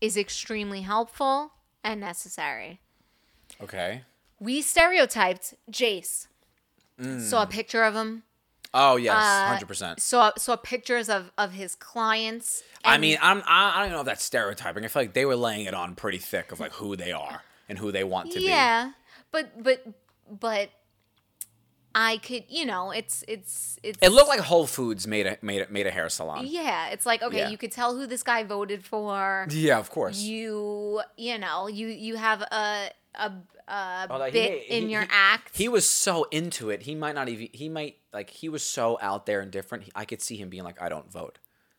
is 0.00 0.16
extremely 0.16 0.82
helpful 0.82 1.52
and 1.84 2.00
necessary. 2.00 2.80
Okay. 3.62 4.02
We 4.40 4.62
stereotyped 4.62 5.54
Jace. 5.70 6.26
Saw 7.20 7.42
a 7.42 7.46
picture 7.46 7.84
of 7.84 7.94
him. 7.94 8.24
Oh 8.74 8.96
yes, 8.96 9.14
Uh, 9.16 9.46
hundred 9.48 9.66
percent. 9.68 10.00
Saw 10.02 10.32
saw 10.36 10.56
pictures 10.56 11.08
of 11.08 11.30
of 11.38 11.52
his 11.52 11.74
clients. 11.74 12.62
I 12.84 12.98
mean, 12.98 13.16
I'm 13.22 13.42
I, 13.46 13.74
I 13.76 13.82
don't 13.84 13.92
know 13.92 14.00
if 14.00 14.06
that's 14.06 14.22
stereotyping. 14.24 14.84
I 14.84 14.88
feel 14.88 15.02
like 15.02 15.14
they 15.14 15.24
were 15.24 15.36
laying 15.36 15.66
it 15.66 15.74
on 15.74 15.94
pretty 15.94 16.18
thick 16.18 16.52
of 16.52 16.60
like 16.60 16.72
who 16.72 16.96
they 16.96 17.12
are 17.12 17.42
and 17.68 17.78
who 17.78 17.92
they 17.92 18.04
want 18.04 18.32
to 18.32 18.38
be. 18.40 18.46
yeah, 18.46 18.92
but 19.30 19.62
but 19.62 19.86
but 20.28 20.70
I 21.94 22.18
could, 22.18 22.44
you 22.48 22.64
know, 22.66 22.90
it's 22.90 23.24
it's 23.26 23.78
it's. 23.82 23.98
It 24.00 24.10
looked 24.10 24.28
like 24.28 24.40
Whole 24.40 24.66
Foods 24.66 25.06
made 25.06 25.26
a 25.26 25.38
made 25.42 25.62
a, 25.62 25.72
made 25.72 25.86
a 25.86 25.90
hair 25.90 26.08
salon. 26.08 26.46
Yeah, 26.46 26.88
it's 26.90 27.06
like 27.06 27.22
okay, 27.22 27.38
Yeah. 27.38 27.48
you 27.48 27.58
could 27.58 27.72
tell 27.72 27.96
who 27.96 28.06
this 28.06 28.22
guy 28.22 28.44
voted 28.44 28.84
for. 28.84 29.46
Yeah, 29.50 29.78
of 29.78 29.90
course. 29.90 30.20
You 30.20 31.00
you 31.16 31.38
know 31.38 31.66
you 31.66 31.88
you 31.88 32.16
have 32.16 32.42
a 32.42 32.90
a, 33.14 33.32
a 33.68 34.06
Oh, 34.10 34.30
bit 34.30 34.52
he- 34.52 34.58
he- 34.74 34.76
in 34.78 34.90
your 34.90 35.02
he- 35.02 35.08
act. 35.10 35.56
He 35.56 35.68
was 35.68 35.88
so 35.88 36.24
into 36.30 36.70
it. 36.70 36.82
He 36.82 36.94
might 36.94 37.14
not 37.14 37.28
even. 37.28 37.48
He 37.52 37.68
might 37.68 37.96
like. 38.12 38.30
He 38.30 38.48
was 38.48 38.62
so 38.62 38.98
out 39.02 39.26
there 39.26 39.40
and 39.40 39.50
different. 39.50 39.84
He- 39.84 39.92
I 39.94 40.04
could 40.04 40.20
see 40.22 40.36
him 40.36 40.50
being 40.50 40.64
like, 40.64 40.80
I 40.80 40.88
don't 40.88 41.10
vote. 41.10 41.38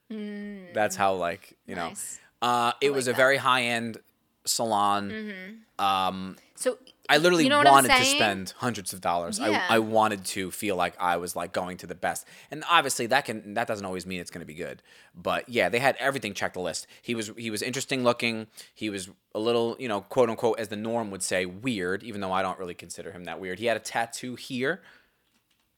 That's 0.09 0.95
how 0.95 1.13
like 1.13 1.55
you 1.65 1.75
know. 1.75 1.85
Mm. 1.87 1.89
Nice. 1.89 2.19
Uh, 2.41 2.71
it 2.81 2.93
was 2.93 3.07
a 3.07 3.11
that. 3.11 3.17
very 3.17 3.37
high 3.37 3.63
end 3.63 3.97
salon. 4.45 5.61
Um, 5.77 6.35
so 6.55 6.77
I 7.09 7.17
literally 7.17 7.43
you 7.43 7.49
know 7.49 7.63
wanted 7.63 7.91
to 7.91 8.05
spend 8.05 8.53
hundreds 8.57 8.93
of 8.93 9.01
dollars. 9.01 9.39
Yeah. 9.39 9.65
I, 9.67 9.77
I 9.77 9.79
wanted 9.79 10.23
to 10.25 10.51
feel 10.51 10.75
like 10.75 10.93
I 10.99 11.17
was 11.17 11.35
like 11.35 11.51
going 11.51 11.77
to 11.77 11.87
the 11.87 11.95
best. 11.95 12.27
And 12.51 12.63
obviously 12.69 13.07
that 13.07 13.25
can 13.25 13.55
that 13.55 13.67
doesn't 13.67 13.85
always 13.85 14.05
mean 14.05 14.21
it's 14.21 14.29
going 14.29 14.41
to 14.41 14.45
be 14.45 14.53
good. 14.53 14.83
But 15.15 15.49
yeah, 15.49 15.69
they 15.69 15.79
had 15.79 15.95
everything 15.99 16.35
checked 16.35 16.53
the 16.53 16.61
list. 16.61 16.85
He 17.01 17.15
was 17.15 17.31
he 17.35 17.49
was 17.49 17.63
interesting 17.63 18.03
looking. 18.03 18.47
He 18.75 18.91
was 18.91 19.09
a 19.33 19.39
little, 19.39 19.75
you 19.79 19.87
know, 19.87 20.01
quote 20.01 20.29
unquote 20.29 20.59
as 20.59 20.67
the 20.67 20.75
norm 20.75 21.09
would 21.09 21.23
say, 21.23 21.45
weird, 21.45 22.03
even 22.03 22.21
though 22.21 22.31
I 22.31 22.43
don't 22.43 22.59
really 22.59 22.75
consider 22.75 23.11
him 23.11 23.23
that 23.23 23.39
weird. 23.39 23.57
He 23.57 23.65
had 23.65 23.75
a 23.75 23.81
tattoo 23.81 24.35
here 24.35 24.81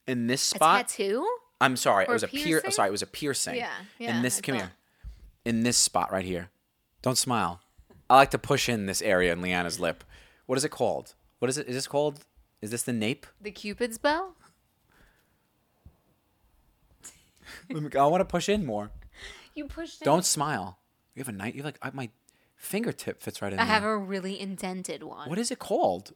in 0.06 0.26
this 0.26 0.42
a 0.52 0.56
spot. 0.56 0.88
tattoo. 0.88 1.26
I'm 1.62 1.76
sorry, 1.76 2.04
it 2.04 2.10
was 2.10 2.24
a 2.24 2.28
pier 2.28 2.58
oh, 2.58 2.60
piercing? 2.60 2.70
sorry, 2.72 2.88
it 2.88 2.92
was 2.92 3.02
a 3.02 3.06
piercing. 3.06 3.54
Yeah, 3.54 3.70
yeah, 3.98 4.16
In 4.16 4.22
this 4.22 4.38
I 4.38 4.40
come 4.42 4.56
thought. 4.56 4.62
here. 4.62 4.72
In 5.44 5.62
this 5.62 5.76
spot 5.76 6.12
right 6.12 6.24
here. 6.24 6.50
Don't 7.02 7.16
smile. 7.16 7.60
I 8.10 8.16
like 8.16 8.30
to 8.32 8.38
push 8.38 8.68
in 8.68 8.86
this 8.86 9.00
area 9.00 9.32
in 9.32 9.40
Leanna's 9.40 9.80
lip. 9.80 10.04
What 10.46 10.58
is 10.58 10.64
it 10.64 10.70
called? 10.70 11.14
What 11.42 11.48
is 11.48 11.58
it? 11.58 11.66
Is 11.66 11.74
this 11.74 11.88
called? 11.88 12.20
Is 12.60 12.70
this 12.70 12.84
the 12.84 12.92
nape? 12.92 13.26
The 13.40 13.50
Cupid's 13.50 13.98
bow. 13.98 14.34
I 17.68 18.06
want 18.06 18.20
to 18.20 18.24
push 18.24 18.48
in 18.48 18.64
more. 18.64 18.92
You 19.54 19.66
pushed. 19.66 20.00
Don't 20.02 20.24
smile. 20.24 20.78
You 21.14 21.20
have 21.20 21.28
a 21.28 21.32
night. 21.32 21.54
You 21.54 21.62
like 21.62 21.78
I, 21.82 21.90
my 21.92 22.08
fingertip 22.56 23.20
fits 23.20 23.42
right 23.42 23.52
in 23.52 23.58
I 23.58 23.64
there. 23.64 23.74
have 23.74 23.82
a 23.84 23.98
really 23.98 24.40
indented 24.40 25.02
one. 25.02 25.28
What 25.28 25.38
is 25.38 25.50
it 25.50 25.58
called? 25.58 26.14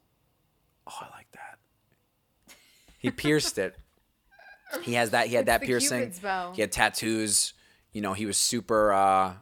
Oh, 0.86 0.98
I 1.02 1.06
like 1.14 1.30
that. 1.32 2.54
He 2.96 3.10
pierced 3.10 3.58
it. 3.58 3.76
He 4.82 4.94
has 4.94 5.10
that. 5.10 5.26
He 5.26 5.34
had 5.34 5.46
that 5.48 5.60
the 5.60 5.66
piercing. 5.66 6.12
He 6.54 6.62
had 6.62 6.72
tattoos. 6.72 7.52
You 7.92 8.00
know, 8.00 8.14
he 8.14 8.24
was 8.24 8.38
super, 8.38 8.92
uh, 8.92 9.34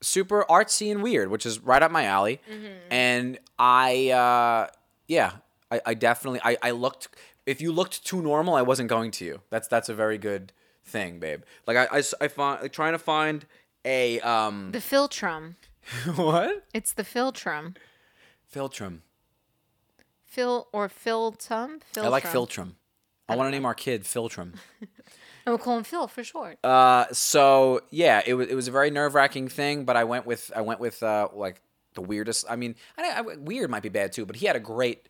super 0.00 0.46
artsy 0.48 0.90
and 0.90 1.02
weird, 1.02 1.28
which 1.28 1.44
is 1.44 1.58
right 1.58 1.82
up 1.82 1.90
my 1.90 2.04
alley. 2.04 2.40
Mm-hmm. 2.50 2.66
And 2.90 3.38
I, 3.58 4.08
uh, 4.08 4.68
yeah, 5.06 5.32
I, 5.70 5.80
I 5.86 5.94
definitely, 5.94 6.40
I, 6.44 6.56
I 6.62 6.70
looked. 6.70 7.08
If 7.44 7.60
you 7.60 7.72
looked 7.72 8.04
too 8.04 8.22
normal, 8.22 8.54
I 8.54 8.62
wasn't 8.62 8.88
going 8.88 9.10
to 9.12 9.24
you. 9.24 9.40
That's 9.50 9.68
that's 9.68 9.88
a 9.88 9.94
very 9.94 10.18
good 10.18 10.52
thing, 10.84 11.18
babe. 11.18 11.42
Like 11.66 11.76
I 11.76 12.00
find 12.28 12.62
like 12.62 12.72
trying 12.72 12.92
to 12.92 12.98
find 12.98 13.46
a 13.84 14.20
um 14.20 14.70
The 14.72 14.78
Philtrum. 14.78 15.56
what 16.14 16.64
It's 16.72 16.92
the 16.92 17.02
Philtrum. 17.02 17.76
Philtrum. 18.54 19.00
Phil 20.24 20.68
or 20.72 20.88
Filtum. 20.88 21.80
Philtrum. 21.94 22.04
I 22.04 22.08
like 22.08 22.24
Philtrum. 22.24 22.72
I 23.28 23.36
want 23.36 23.48
to 23.48 23.50
name 23.50 23.66
our 23.66 23.74
kid 23.74 24.04
philtrum. 24.04 24.54
And 25.44 25.50
we'll 25.52 25.58
call 25.58 25.76
him 25.76 25.82
Phil 25.82 26.06
for 26.06 26.22
short. 26.22 26.64
Uh, 26.64 27.06
so 27.10 27.80
yeah, 27.90 28.22
it 28.24 28.34
was 28.34 28.46
it 28.46 28.54
was 28.54 28.68
a 28.68 28.70
very 28.70 28.92
nerve 28.92 29.16
wracking 29.16 29.48
thing, 29.48 29.84
but 29.84 29.96
I 29.96 30.04
went 30.04 30.24
with 30.24 30.52
I 30.54 30.60
went 30.60 30.78
with 30.78 31.02
uh 31.02 31.30
like 31.34 31.60
the 31.94 32.02
weirdest. 32.02 32.44
I 32.48 32.56
mean, 32.56 32.74
I, 32.96 33.10
I, 33.18 33.20
weird 33.20 33.70
might 33.70 33.82
be 33.82 33.88
bad 33.88 34.12
too, 34.12 34.26
but 34.26 34.36
he 34.36 34.46
had 34.46 34.56
a 34.56 34.60
great, 34.60 35.08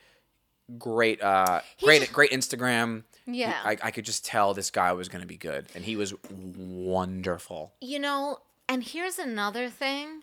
great, 0.79 1.23
uh, 1.23 1.61
great, 1.83 2.01
just- 2.01 2.13
great 2.13 2.31
Instagram. 2.31 3.05
Yeah. 3.27 3.61
I, 3.65 3.77
I 3.83 3.91
could 3.91 4.05
just 4.05 4.25
tell 4.25 4.53
this 4.53 4.71
guy 4.71 4.93
was 4.93 5.09
going 5.09 5.23
to 5.23 5.29
be 5.29 5.37
good, 5.37 5.67
and 5.75 5.85
he 5.85 5.97
was 5.97 6.13
wonderful. 6.31 7.73
You 7.81 8.01
know, 8.01 8.39
and 8.69 8.83
here's 8.83 9.19
another 9.19 9.69
thing. 9.69 10.23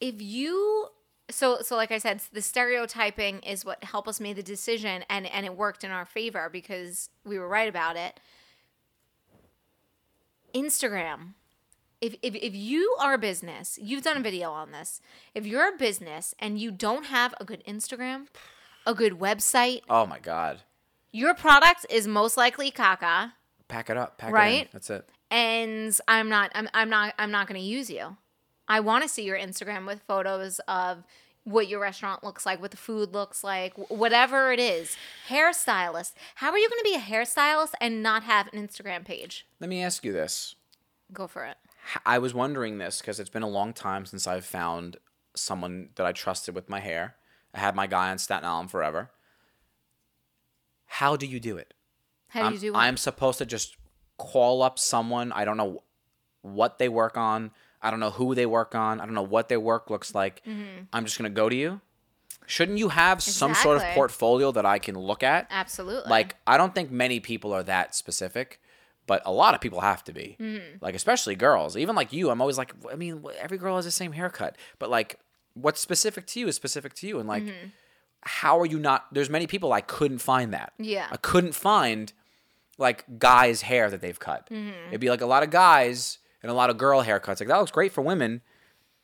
If 0.00 0.22
you 0.22 0.88
so 1.30 1.58
so 1.60 1.76
like 1.76 1.92
I 1.92 1.98
said, 1.98 2.22
the 2.32 2.40
stereotyping 2.40 3.40
is 3.40 3.64
what 3.64 3.82
helped 3.84 4.08
us 4.08 4.20
make 4.20 4.36
the 4.36 4.42
decision 4.42 5.04
and 5.10 5.26
and 5.26 5.44
it 5.44 5.56
worked 5.56 5.84
in 5.84 5.90
our 5.90 6.06
favor 6.06 6.48
because 6.50 7.10
we 7.24 7.38
were 7.38 7.48
right 7.48 7.68
about 7.68 7.96
it. 7.96 8.20
Instagram. 10.54 11.34
If, 12.00 12.14
if, 12.22 12.34
if 12.36 12.54
you 12.54 12.96
are 13.00 13.14
a 13.14 13.18
business, 13.18 13.78
you've 13.82 14.02
done 14.04 14.16
a 14.16 14.20
video 14.20 14.50
on 14.52 14.70
this. 14.70 15.00
If 15.34 15.46
you're 15.46 15.68
a 15.74 15.76
business 15.76 16.34
and 16.38 16.58
you 16.58 16.70
don't 16.70 17.06
have 17.06 17.34
a 17.40 17.44
good 17.44 17.62
Instagram, 17.66 18.28
a 18.86 18.94
good 18.94 19.14
website, 19.14 19.80
Oh 19.88 20.06
my 20.06 20.18
god, 20.20 20.62
your 21.12 21.34
product 21.34 21.86
is 21.90 22.06
most 22.06 22.36
likely 22.36 22.70
caca. 22.70 23.32
pack 23.66 23.90
it 23.90 23.96
up, 23.96 24.16
pack 24.18 24.28
it 24.28 24.30
in. 24.30 24.34
Right? 24.34 24.68
That's 24.72 24.90
it. 24.90 25.08
and 25.30 25.98
I'm 26.06 26.28
not 26.28 26.52
I'm, 26.54 26.68
I'm 26.72 26.88
not 26.88 27.14
I'm 27.18 27.30
not 27.32 27.48
going 27.48 27.60
to 27.60 27.66
use 27.66 27.90
you. 27.90 28.16
I 28.68 28.80
want 28.80 29.02
to 29.02 29.08
see 29.08 29.24
your 29.24 29.38
Instagram 29.38 29.86
with 29.86 30.00
photos 30.06 30.60
of 30.68 31.02
what 31.44 31.66
your 31.68 31.80
restaurant 31.80 32.22
looks 32.22 32.44
like, 32.44 32.60
what 32.60 32.70
the 32.70 32.76
food 32.76 33.12
looks 33.14 33.42
like, 33.42 33.74
wh- 33.74 33.90
whatever 33.90 34.52
it 34.52 34.60
is. 34.60 34.94
Hairstylist. 35.28 36.12
How 36.36 36.50
are 36.50 36.58
you 36.58 36.68
going 36.68 36.80
to 36.80 36.84
be 36.84 36.94
a 36.94 36.98
hairstylist 37.00 37.72
and 37.80 38.02
not 38.02 38.22
have 38.24 38.48
an 38.52 38.62
Instagram 38.68 39.04
page? 39.04 39.46
Let 39.58 39.70
me 39.70 39.82
ask 39.82 40.04
you 40.04 40.12
this. 40.12 40.54
Go 41.12 41.26
for 41.26 41.44
it. 41.46 41.56
I 42.04 42.18
was 42.18 42.34
wondering 42.34 42.78
this 42.78 43.00
because 43.00 43.20
it's 43.20 43.30
been 43.30 43.42
a 43.42 43.48
long 43.48 43.72
time 43.72 44.06
since 44.06 44.26
I've 44.26 44.44
found 44.44 44.98
someone 45.34 45.90
that 45.94 46.06
I 46.06 46.12
trusted 46.12 46.54
with 46.54 46.68
my 46.68 46.80
hair. 46.80 47.16
I 47.54 47.60
had 47.60 47.74
my 47.74 47.86
guy 47.86 48.10
on 48.10 48.18
Staten 48.18 48.44
Island 48.44 48.70
forever. 48.70 49.10
How 50.86 51.16
do 51.16 51.26
you 51.26 51.40
do 51.40 51.56
it? 51.56 51.74
How 52.28 52.40
do 52.40 52.46
I'm, 52.46 52.52
you 52.54 52.58
do 52.58 52.74
it? 52.74 52.76
I'm 52.76 52.96
supposed 52.96 53.38
to 53.38 53.46
just 53.46 53.76
call 54.16 54.62
up 54.62 54.78
someone. 54.78 55.32
I 55.32 55.44
don't 55.44 55.56
know 55.56 55.82
what 56.42 56.78
they 56.78 56.88
work 56.88 57.16
on. 57.16 57.52
I 57.80 57.90
don't 57.90 58.00
know 58.00 58.10
who 58.10 58.34
they 58.34 58.46
work 58.46 58.74
on. 58.74 59.00
I 59.00 59.04
don't 59.04 59.14
know 59.14 59.22
what 59.22 59.48
their 59.48 59.60
work 59.60 59.90
looks 59.90 60.14
like. 60.14 60.44
Mm-hmm. 60.44 60.84
I'm 60.92 61.04
just 61.04 61.18
going 61.18 61.30
to 61.30 61.34
go 61.34 61.48
to 61.48 61.56
you. 61.56 61.80
Shouldn't 62.46 62.78
you 62.78 62.88
have 62.88 63.22
some 63.22 63.54
sort 63.54 63.76
of 63.76 63.82
portfolio 63.94 64.52
that 64.52 64.64
I 64.64 64.78
can 64.78 64.98
look 64.98 65.22
at? 65.22 65.46
Absolutely. 65.50 66.08
Like, 66.08 66.36
I 66.46 66.56
don't 66.56 66.74
think 66.74 66.90
many 66.90 67.20
people 67.20 67.52
are 67.52 67.62
that 67.64 67.94
specific, 67.94 68.60
but 69.08 69.20
a 69.26 69.32
lot 69.32 69.54
of 69.54 69.60
people 69.60 69.80
have 69.80 70.04
to 70.04 70.12
be. 70.12 70.36
Mm-hmm. 70.38 70.76
Like, 70.80 70.94
especially 70.94 71.34
girls. 71.34 71.76
Even 71.76 71.96
like 71.96 72.12
you, 72.12 72.30
I'm 72.30 72.40
always 72.40 72.56
like, 72.58 72.72
I 72.92 72.94
mean, 72.94 73.24
every 73.40 73.58
girl 73.58 73.74
has 73.74 73.84
the 73.84 73.90
same 73.90 74.12
haircut. 74.12 74.54
But 74.78 74.88
like, 74.90 75.18
what's 75.54 75.80
specific 75.80 76.26
to 76.26 76.38
you 76.40 76.46
is 76.46 76.54
specific 76.54 76.94
to 76.94 77.08
you. 77.08 77.18
And 77.18 77.28
like, 77.28 77.42
Mm-hmm. 77.42 77.68
how 78.22 78.60
are 78.60 78.66
you 78.66 78.78
not? 78.78 79.06
There's 79.12 79.28
many 79.30 79.46
people 79.48 79.72
I 79.72 79.80
couldn't 79.80 80.18
find 80.18 80.52
that. 80.54 80.72
Yeah. 80.78 81.08
I 81.10 81.16
couldn't 81.16 81.54
find 81.56 82.12
like 82.78 83.04
guys' 83.18 83.62
hair 83.62 83.90
that 83.90 84.00
they've 84.00 84.18
cut. 84.20 84.48
Mm-hmm. 84.50 84.88
It'd 84.90 85.00
be 85.00 85.10
like 85.10 85.20
a 85.20 85.26
lot 85.26 85.42
of 85.42 85.50
guys 85.50 86.18
and 86.42 86.50
a 86.52 86.54
lot 86.54 86.70
of 86.70 86.78
girl 86.78 87.02
haircuts. 87.02 87.40
Like 87.40 87.48
that 87.48 87.56
looks 87.58 87.72
great 87.72 87.92
for 87.92 88.02
women, 88.02 88.42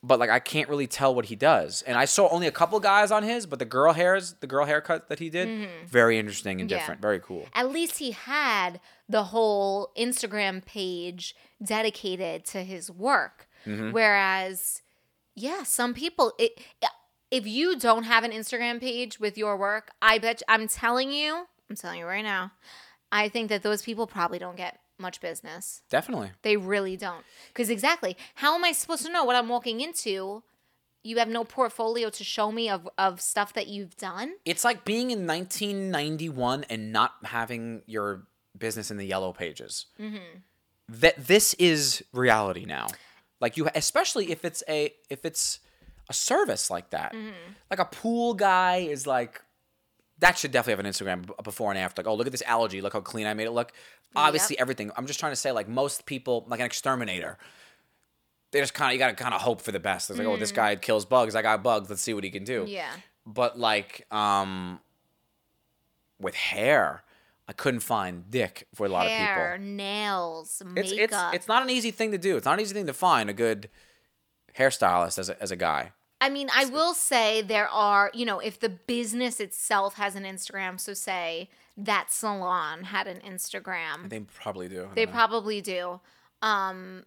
but 0.07 0.19
like 0.21 0.31
I 0.31 0.39
can't 0.39 0.69
really 0.69 0.87
tell 0.87 1.15
what 1.15 1.25
he 1.27 1.37
does. 1.37 1.83
And 1.83 1.97
I 1.99 2.05
saw 2.05 2.29
only 2.29 2.47
a 2.47 2.53
couple 2.53 2.79
guys 2.81 3.11
on 3.11 3.23
his, 3.23 3.47
but 3.47 3.59
the 3.59 3.65
girl 3.65 3.93
hairs, 3.93 4.35
the 4.41 4.47
girl 4.47 4.67
haircut 4.67 5.09
that 5.09 5.19
he 5.19 5.31
did, 5.31 5.69
very 5.87 6.19
interesting 6.19 6.61
and 6.61 6.69
Mm-hmm. 6.69 6.75
Yeah. 6.75 6.79
different, 6.81 7.01
very 7.03 7.21
cool. 7.21 7.49
at 7.55 7.71
least 7.71 7.99
he 7.99 8.11
had 8.13 8.81
the 9.09 9.25
whole 9.25 9.91
Instagram 9.97 10.65
page 10.65 11.35
dedicated 11.63 12.45
to 12.47 12.63
his 12.65 12.91
work. 12.91 13.49
Mm-hmm. 13.67 13.93
Whereas, 13.93 14.83
yeah, 15.35 15.63
some 15.63 15.95
people, 15.95 16.33
it, 16.39 16.61
if 17.31 17.47
you 17.47 17.77
don't 17.79 18.05
have 18.05 18.25
an 18.25 18.31
Instagram 18.31 18.81
page 18.81 19.19
with 19.19 19.37
your 19.39 19.57
work, 19.57 19.91
I 20.03 20.19
bet 20.19 20.43
I'm 20.49 20.69
telling 20.69 21.13
you, 21.13 21.47
I'm 21.71 21.77
telling 21.77 21.99
you 22.01 22.07
right 22.07 22.23
now, 22.25 22.53
I 23.11 23.29
think 23.29 23.49
that 23.49 23.63
those 23.63 23.83
people 23.83 24.07
probably 24.07 24.39
don't 24.39 24.57
get 24.57 24.79
much 24.99 25.21
business. 25.21 25.83
Definitely. 25.91 26.31
They 26.43 26.57
really 26.57 26.97
don't. 26.97 27.25
Because 27.49 27.71
exactly, 27.71 28.17
how 28.37 28.55
am 28.55 28.65
I 28.65 28.73
supposed 28.73 29.05
to 29.07 29.13
know 29.13 29.25
what 29.25 29.37
I'm 29.37 29.49
walking 29.49 29.81
into? 29.81 30.43
You 31.03 31.19
have 31.19 31.29
no 31.29 31.45
portfolio 31.45 32.09
to 32.11 32.25
show 32.25 32.51
me 32.51 32.71
of, 32.71 32.89
of 32.97 33.21
stuff 33.21 33.53
that 33.55 33.67
you've 33.67 33.97
done. 33.97 34.35
It's 34.45 34.65
like 34.65 34.85
being 34.85 35.11
in 35.11 35.27
1991 35.27 36.65
and 36.71 36.93
not 36.93 37.15
having 37.25 37.83
your 37.87 38.27
business 38.57 38.91
in 38.91 38.97
the 38.97 39.05
yellow 39.05 39.33
pages. 39.33 39.87
Mm-hmm. 40.01 40.39
That 40.89 41.27
this 41.27 41.55
is 41.55 42.05
reality 42.13 42.65
now. 42.65 42.89
Like 43.41 43.57
you, 43.57 43.69
especially 43.75 44.31
if 44.31 44.45
it's 44.45 44.63
a 44.69 44.95
if 45.11 45.25
it's 45.25 45.61
a 46.09 46.15
service 46.15 46.71
like 46.71 46.91
that. 46.91 47.13
Mm-hmm. 47.13 47.53
Like 47.71 47.81
a 47.81 47.85
pool 47.85 48.35
guy 48.35 48.77
is 48.77 49.07
like 49.07 49.43
that 50.19 50.39
should 50.39 50.53
definitely 50.53 50.85
have 50.85 51.09
an 51.09 51.27
Instagram 51.27 51.43
before 51.45 51.71
and 51.71 51.79
after. 51.79 52.01
Like, 52.03 52.07
oh, 52.09 52.15
look 52.15 52.27
at 52.27 52.33
this 52.33 52.43
algae. 52.47 52.81
Look 52.81 52.93
how 52.93 53.01
clean 53.01 53.27
I 53.27 53.35
made 53.35 53.45
it 53.47 53.51
look. 53.51 53.73
Obviously, 54.17 54.59
everything. 54.59 54.91
I'm 54.97 55.07
just 55.07 55.19
trying 55.19 55.33
to 55.33 55.37
say, 55.37 55.51
like, 55.53 55.69
most 55.69 56.07
people, 56.07 56.45
like 56.49 56.61
an 56.61 56.67
exterminator, 56.67 57.37
they 58.53 58.61
just 58.61 58.75
kind 58.75 58.91
of, 58.91 58.93
you 58.93 58.99
got 59.01 59.09
to 59.09 59.15
kind 59.23 59.35
of 59.35 59.41
hope 59.41 59.61
for 59.61 59.73
the 59.73 59.81
best. 59.81 60.09
It's 60.11 60.19
like, 60.19 60.29
oh, 60.29 60.37
this 60.37 60.53
guy 60.53 60.77
kills 60.77 61.05
bugs. 61.05 61.35
I 61.35 61.43
got 61.43 61.63
bugs. 61.65 61.91
Let's 61.91 62.03
see 62.03 62.15
what 62.15 62.23
he 62.23 62.31
can 62.31 62.45
do 62.45 62.65
Yeah. 62.69 62.91
but 63.27 63.59
like 63.59 64.07
um 64.13 64.79
with 66.21 66.35
hair 66.37 67.03
i 67.49 67.53
couldn't 67.53 67.81
find 67.81 68.31
dick 68.31 68.67
for 68.75 68.87
a 68.87 68.89
lot 68.89 69.07
Hair, 69.09 69.55
of 69.55 69.61
people 69.61 69.75
nails, 69.75 70.63
it's 70.77 70.93
makeup. 70.93 71.35
it's 71.35 71.37
it's 71.43 71.49
not 71.49 71.63
an 71.63 71.71
easy 71.71 71.91
thing 71.91 72.13
to 72.13 72.19
do 72.19 72.37
it's 72.37 72.45
not 72.47 72.55
an 72.55 72.61
easy 72.61 72.73
thing 72.73 72.87
to 72.87 72.93
find 72.95 73.29
a 73.29 73.33
good 73.33 73.69
hairstylist 74.57 75.19
as 75.19 75.29
a, 75.29 75.43
as 75.43 75.51
a 75.51 75.57
guy 75.57 75.93
I 76.25 76.31
mean, 76.31 76.49
I 76.57 76.65
will 76.65 76.95
say 76.95 77.43
there 77.43 77.69
are, 77.69 78.11
you 78.15 78.25
know, 78.25 78.39
if 78.39 78.59
the 78.59 78.71
business 78.71 79.41
itself 79.41 79.97
has 79.97 80.17
an 80.17 80.25
Instagram, 80.25 80.81
so 80.81 80.95
say 80.95 81.51
that 81.77 82.11
salon 82.11 82.85
had 82.85 83.07
an 83.07 83.19
Instagram, 83.21 84.09
they 84.09 84.21
probably 84.21 84.67
do 84.69 84.89
they 84.95 85.05
know. 85.05 85.13
probably 85.13 85.61
do. 85.61 86.01
Um, 86.41 87.05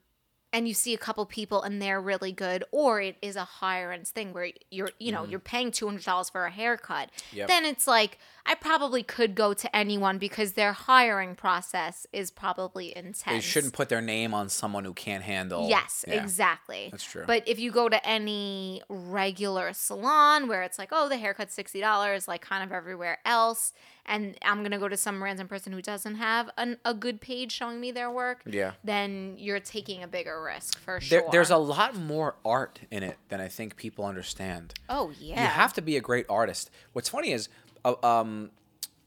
and 0.58 0.68
you 0.68 0.74
see 0.74 0.92
a 0.96 0.98
couple 0.98 1.24
people 1.28 1.62
and 1.62 1.80
they're 1.80 2.02
really 2.02 2.32
good, 2.32 2.64
or 2.72 3.00
it 3.00 3.16
is 3.22 3.36
a 3.36 3.44
higher 3.44 3.92
end 3.92 4.08
thing 4.08 4.34
where 4.34 4.50
you're, 4.72 4.90
you 4.98 5.12
know, 5.12 5.22
mm-hmm. 5.22 5.30
you're 5.30 5.40
paying 5.40 5.70
two 5.70 5.86
hundred 5.86 6.04
dollars 6.04 6.32
for 6.32 6.46
a 6.46 6.50
haircut. 6.50 7.12
Yep. 7.32 7.48
Then 7.48 7.64
it's 7.64 7.86
like 7.86 8.18
I 8.44 8.56
probably 8.56 9.04
could 9.04 9.36
go 9.36 9.54
to 9.54 9.76
anyone 9.76 10.18
because 10.18 10.54
their 10.54 10.74
hiring 10.74 11.36
process 11.36 12.08
is 12.12 12.32
probably 12.32 12.96
intense. 12.98 13.26
they 13.26 13.40
shouldn't 13.40 13.74
put 13.74 13.90
their 13.90 14.02
name 14.02 14.34
on 14.34 14.50
someone 14.50 14.84
who 14.84 14.94
can't 14.94 15.24
handle 15.24 15.70
Yes, 15.70 16.04
Yeah. 16.08 16.24
exactly. 16.24 16.88
That's 16.90 17.04
true. 17.04 17.26
But 17.28 17.48
if 17.48 17.60
you 17.60 17.72
go 17.72 17.88
to 17.88 18.04
any 18.04 18.82
regular 18.90 19.74
salon 19.74 20.48
where 20.48 20.64
it's 20.64 20.80
like, 20.80 20.90
oh, 20.92 21.08
the 21.08 21.18
haircut's 21.18 21.54
sixty 21.54 21.82
dollars, 21.82 22.28
like 22.28 22.42
kind 22.42 22.64
of 22.64 22.72
everywhere 22.72 23.20
else, 23.26 23.74
and 24.08 24.38
I'm 24.42 24.64
gonna 24.64 24.80
go 24.80 24.88
to 24.88 24.98
some 24.98 25.22
random 25.24 25.48
person 25.48 25.74
who 25.74 25.82
doesn't 25.82 26.16
have 26.16 26.50
an, 26.58 26.78
a 26.86 26.94
good 26.94 27.20
page 27.22 27.52
showing 27.52 27.80
me 27.80 27.92
their 27.92 28.10
work, 28.10 28.42
Yeah. 28.46 28.72
then 28.84 29.36
you're 29.38 29.60
taking 29.60 30.04
a 30.04 30.08
bigger 30.08 30.42
risk 30.42 30.80
for 30.80 31.00
there, 31.10 31.22
sure. 31.22 31.30
there's 31.32 31.50
a 31.52 31.58
lot 31.58 31.96
more 31.96 32.36
art 32.46 32.80
in 32.92 33.04
it 33.04 33.18
than 33.30 33.40
i 33.42 33.48
think 33.48 33.76
people 33.76 34.06
understand 34.06 34.74
oh 34.90 35.12
yeah, 35.20 35.42
You 35.42 35.48
have 35.48 35.74
to 35.74 35.82
be 35.82 35.98
a 35.98 36.02
great 36.02 36.26
artist. 36.30 36.70
What's 36.94 37.10
funny 37.10 37.32
is, 37.32 37.50
uh, 37.86 37.96
um, 38.04 38.52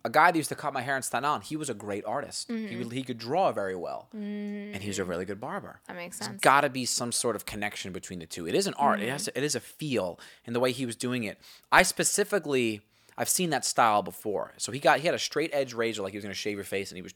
a 0.03 0.09
guy 0.09 0.31
that 0.31 0.37
used 0.39 0.49
to 0.49 0.55
cut 0.55 0.73
my 0.73 0.81
hair 0.81 0.97
in 0.97 1.03
Staten 1.03 1.27
Island, 1.27 1.45
he 1.45 1.57
was 1.57 1.69
a 1.69 1.75
great 1.75 2.07
artist. 2.07 2.49
He, 2.49 2.55
Mm-hmm. 2.55 2.79
would- 2.79 2.93
he 2.93 3.03
could 3.03 3.19
draw 3.19 3.53
very 3.53 3.77
well, 3.77 4.09
and 4.15 4.77
he 4.77 4.89
was 4.89 4.99
a 4.99 5.05
really 5.05 5.27
good 5.27 5.39
barber. 5.41 5.81
that 5.87 5.95
makes 5.95 6.19
There's 6.19 6.29
sense. 6.31 6.41
got 6.41 6.63
to 6.63 6.71
be 6.71 6.87
some 6.87 7.13
sort 7.13 7.37
of 7.37 7.45
connection 7.45 7.93
between 7.93 8.19
the 8.21 8.25
two. 8.27 8.47
It 8.49 8.55
is 8.55 8.67
an 8.67 8.73
art. 8.79 9.01
It 9.01 9.03
Mm-hmm. 9.03 9.13
has 9.13 9.25
to, 9.27 9.37
it 9.37 9.45
is 9.45 9.55
a 9.55 9.61
feel, 9.61 10.19
and 10.47 10.57
the 10.57 10.61
way 10.61 10.73
he 10.73 10.87
was 10.87 10.97
doing 10.97 11.25
it. 11.25 11.39
I 11.71 11.83
specifically, 11.83 12.81
I've 13.21 13.29
seen 13.29 13.51
that 13.51 13.67
style 13.67 14.03
before. 14.03 14.55
So 14.57 14.73
he 14.73 14.79
got 14.79 15.01
he 15.01 15.07
had 15.07 15.15
a 15.15 15.19
straight 15.19 15.51
edge 15.53 15.75
razor, 15.75 16.01
like 16.01 16.13
he 16.13 16.17
was 16.17 16.25
to 16.25 16.33
shave 16.33 16.57
your 16.57 16.65
face, 16.65 16.91
and 16.91 16.97
he 16.97 17.03
was 17.03 17.13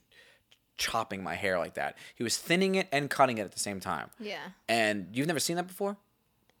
chopping 0.77 1.23
my 1.23 1.33
hair 1.33 1.57
like 1.57 1.73
that. 1.73 1.97
He 2.13 2.23
was 2.23 2.37
thinning 2.37 2.75
it 2.75 2.87
and 2.91 3.09
cutting 3.09 3.39
it 3.39 3.41
at 3.41 3.53
the 3.53 3.59
same 3.59 3.79
time. 3.79 4.11
yeah, 4.19 4.37
And 4.69 5.07
you've 5.13 5.25
never 5.25 5.39
seen 5.39 5.55
that 5.55 5.67
before? 5.67 5.97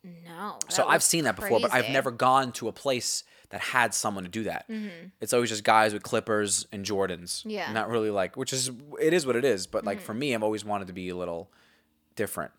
no. 0.03 0.57
So 0.69 0.87
I've 0.87 1.03
seen 1.03 1.25
that 1.25 1.35
before, 1.35 1.59
but 1.59 1.73
I've 1.73 1.89
never 1.89 2.11
gone 2.11 2.51
to 2.53 2.67
a 2.67 2.71
place 2.71 3.23
that 3.49 3.61
had 3.61 3.93
someone 3.93 4.23
to 4.23 4.29
do 4.29 4.43
that. 4.43 4.67
Mm-hmm. 4.69 5.07
It's 5.21 5.33
always 5.33 5.49
just 5.49 5.63
guys 5.63 5.93
with 5.93 6.01
clippers 6.03 6.67
and 6.71 6.83
Jordans. 6.85 7.43
Yeah. 7.45 7.65
Mm-hmm. 7.65 7.73
Not 7.73 7.89
really 7.89 8.09
like, 8.09 8.35
which 8.35 8.51
is, 8.53 8.71
it 8.99 9.13
is 9.13 9.25
what 9.27 9.35
it 9.35 9.45
is. 9.45 9.67
But 9.67 9.83
like 9.85 10.01
for 10.01 10.13
me, 10.13 10.33
I've 10.33 10.43
always 10.43 10.65
wanted 10.65 10.87
to 10.87 10.93
be 10.93 11.09
a 11.09 11.15
little 11.15 11.51
different. 12.15 12.51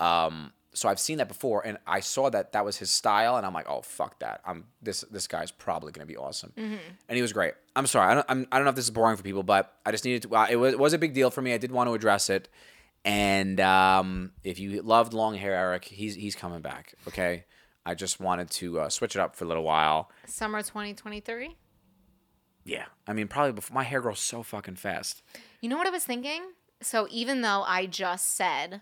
Um, 0.00 0.52
so 0.74 0.88
I've 0.88 0.98
seen 1.00 1.18
that 1.18 1.28
before, 1.28 1.64
and 1.66 1.78
I 1.86 2.00
saw 2.00 2.28
that 2.30 2.52
that 2.52 2.64
was 2.64 2.76
his 2.76 2.90
style, 2.90 3.36
and 3.36 3.46
I'm 3.46 3.54
like, 3.54 3.68
oh 3.68 3.80
fuck 3.82 4.18
that! 4.20 4.40
I'm 4.44 4.64
this 4.82 5.02
this 5.10 5.26
guy's 5.26 5.50
probably 5.50 5.92
gonna 5.92 6.04
be 6.06 6.16
awesome, 6.16 6.52
Mm-hmm. 6.56 6.74
and 7.08 7.16
he 7.16 7.22
was 7.22 7.32
great. 7.32 7.54
I'm 7.76 7.86
sorry, 7.86 8.10
I 8.10 8.14
don't 8.14 8.26
I'm, 8.28 8.46
I 8.52 8.56
don't 8.58 8.64
know 8.64 8.70
if 8.70 8.76
this 8.76 8.84
is 8.86 8.90
boring 8.90 9.16
for 9.16 9.22
people, 9.22 9.42
but 9.42 9.72
I 9.86 9.90
just 9.90 10.04
needed 10.04 10.22
to. 10.22 10.36
Uh, 10.36 10.46
it 10.50 10.56
was 10.56 10.72
it 10.74 10.78
was 10.78 10.92
a 10.92 10.98
big 10.98 11.14
deal 11.14 11.30
for 11.30 11.40
me. 11.42 11.52
I 11.54 11.58
did 11.58 11.72
want 11.72 11.88
to 11.88 11.94
address 11.94 12.28
it, 12.28 12.48
and 13.04 13.60
um, 13.60 14.32
if 14.42 14.58
you 14.58 14.82
loved 14.82 15.12
long 15.14 15.34
hair, 15.36 15.54
Eric, 15.54 15.84
he's 15.84 16.14
he's 16.14 16.34
coming 16.34 16.60
back. 16.60 16.94
Okay, 17.08 17.44
I 17.86 17.94
just 17.94 18.20
wanted 18.20 18.50
to 18.50 18.80
uh, 18.80 18.88
switch 18.88 19.14
it 19.16 19.20
up 19.20 19.36
for 19.36 19.44
a 19.44 19.48
little 19.48 19.64
while. 19.64 20.10
Summer 20.26 20.60
2023. 20.62 21.56
Yeah, 22.64 22.84
I 23.06 23.12
mean 23.12 23.28
probably 23.28 23.52
before 23.52 23.74
my 23.74 23.82
hair 23.84 24.00
grows 24.00 24.20
so 24.20 24.42
fucking 24.42 24.76
fast. 24.76 25.22
You 25.60 25.68
know 25.68 25.76
what 25.76 25.86
I 25.86 25.90
was 25.90 26.04
thinking? 26.04 26.42
So 26.80 27.06
even 27.10 27.42
though 27.42 27.62
I 27.66 27.86
just 27.86 28.34
said 28.36 28.80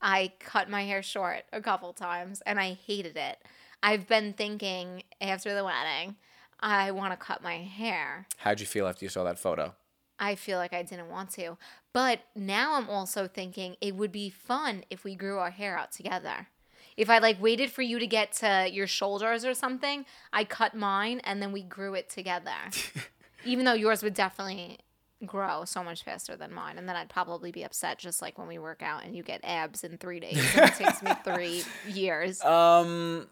I 0.00 0.32
cut 0.38 0.70
my 0.70 0.84
hair 0.84 1.02
short 1.02 1.44
a 1.52 1.60
couple 1.60 1.92
times 1.92 2.42
and 2.46 2.58
I 2.58 2.72
hated 2.72 3.16
it, 3.16 3.38
I've 3.82 4.06
been 4.06 4.34
thinking 4.34 5.04
after 5.20 5.54
the 5.54 5.64
wedding, 5.64 6.16
I 6.60 6.90
want 6.90 7.12
to 7.12 7.16
cut 7.16 7.42
my 7.42 7.56
hair. 7.56 8.26
How'd 8.38 8.60
you 8.60 8.66
feel 8.66 8.86
after 8.86 9.04
you 9.04 9.08
saw 9.08 9.24
that 9.24 9.38
photo? 9.38 9.74
I 10.18 10.34
feel 10.34 10.58
like 10.58 10.74
I 10.74 10.82
didn't 10.82 11.08
want 11.08 11.30
to. 11.32 11.56
But 11.94 12.20
now 12.36 12.74
I'm 12.74 12.90
also 12.90 13.26
thinking 13.26 13.76
it 13.80 13.96
would 13.96 14.12
be 14.12 14.28
fun 14.28 14.84
if 14.90 15.02
we 15.02 15.14
grew 15.14 15.38
our 15.38 15.50
hair 15.50 15.78
out 15.78 15.92
together. 15.92 16.48
If 16.96 17.08
I 17.08 17.18
like 17.18 17.40
waited 17.40 17.70
for 17.70 17.80
you 17.80 17.98
to 17.98 18.06
get 18.06 18.32
to 18.34 18.68
your 18.70 18.86
shoulders 18.86 19.46
or 19.46 19.54
something, 19.54 20.04
I 20.32 20.44
cut 20.44 20.74
mine 20.74 21.20
and 21.24 21.40
then 21.40 21.52
we 21.52 21.62
grew 21.62 21.94
it 21.94 22.10
together. 22.10 22.50
Even 23.46 23.64
though 23.64 23.72
yours 23.72 24.02
would 24.02 24.12
definitely 24.12 24.80
grow 25.26 25.64
so 25.64 25.84
much 25.84 26.02
faster 26.02 26.36
than 26.36 26.52
mine. 26.52 26.78
And 26.78 26.88
then 26.88 26.96
I'd 26.96 27.08
probably 27.08 27.52
be 27.52 27.62
upset 27.62 27.98
just 27.98 28.22
like 28.22 28.38
when 28.38 28.48
we 28.48 28.58
work 28.58 28.82
out 28.82 29.04
and 29.04 29.14
you 29.14 29.22
get 29.22 29.40
abs 29.44 29.84
in 29.84 29.98
three 29.98 30.20
days 30.20 30.38
and 30.56 30.70
it 30.70 30.74
takes 30.74 31.02
me 31.02 31.10
three 31.24 31.62
years. 31.88 32.42
Um, 32.42 33.28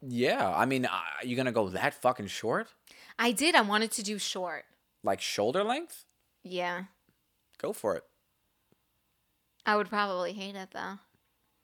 yeah. 0.00 0.52
I 0.54 0.64
mean, 0.66 0.86
are 0.86 1.24
you 1.24 1.36
gonna 1.36 1.52
go 1.52 1.68
that 1.70 1.94
fucking 1.94 2.28
short? 2.28 2.68
I 3.18 3.32
did. 3.32 3.54
I 3.54 3.62
wanted 3.62 3.90
to 3.92 4.02
do 4.02 4.18
short. 4.18 4.64
Like 5.02 5.20
shoulder 5.20 5.64
length? 5.64 6.04
Yeah. 6.42 6.84
Go 7.58 7.72
for 7.72 7.96
it. 7.96 8.04
I 9.66 9.76
would 9.76 9.88
probably 9.88 10.32
hate 10.32 10.56
it 10.56 10.70
though. 10.72 10.98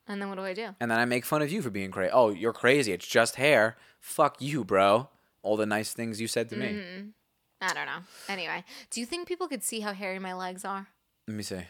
And 0.09 0.21
then 0.21 0.29
what 0.29 0.37
do 0.37 0.43
I 0.45 0.55
do? 0.55 0.69
And 0.81 0.91
then 0.91 0.99
I 0.99 1.05
make 1.05 1.25
fun 1.25 1.43
of 1.43 1.53
you 1.53 1.63
for 1.63 1.71
being 1.71 1.91
crazy. 1.91 2.11
Oh, 2.13 2.31
you're 2.31 2.53
crazy. 2.53 2.93
It's 2.93 3.07
just 3.07 3.37
hair. 3.37 3.77
Fuck 4.01 4.37
you, 4.41 4.65
bro. 4.65 5.09
All 5.43 5.57
the 5.57 5.67
nice 5.67 5.93
things 5.93 6.21
you 6.21 6.27
said 6.27 6.49
to 6.51 6.57
me. 6.57 7.13
I 7.61 7.75
don't 7.75 7.87
know. 7.87 8.01
Anyway, 8.29 8.65
do 8.91 9.01
you 9.01 9.07
think 9.07 9.29
people 9.29 9.47
could 9.49 9.63
see 9.63 9.81
how 9.81 9.93
hairy 9.93 10.19
my 10.19 10.33
legs 10.33 10.65
are? 10.65 10.89
Let 11.29 11.37
me 11.37 11.43
see. 11.43 11.61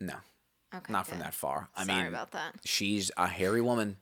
No, 0.00 0.14
Okay. 0.74 0.92
not 0.92 1.06
from 1.06 1.18
that 1.20 1.34
far. 1.34 1.68
I 1.76 1.84
Sorry 1.84 1.98
mean, 1.98 2.06
about 2.08 2.32
that. 2.32 2.54
she's 2.64 3.10
a 3.16 3.26
hairy 3.26 3.62
woman 3.62 3.96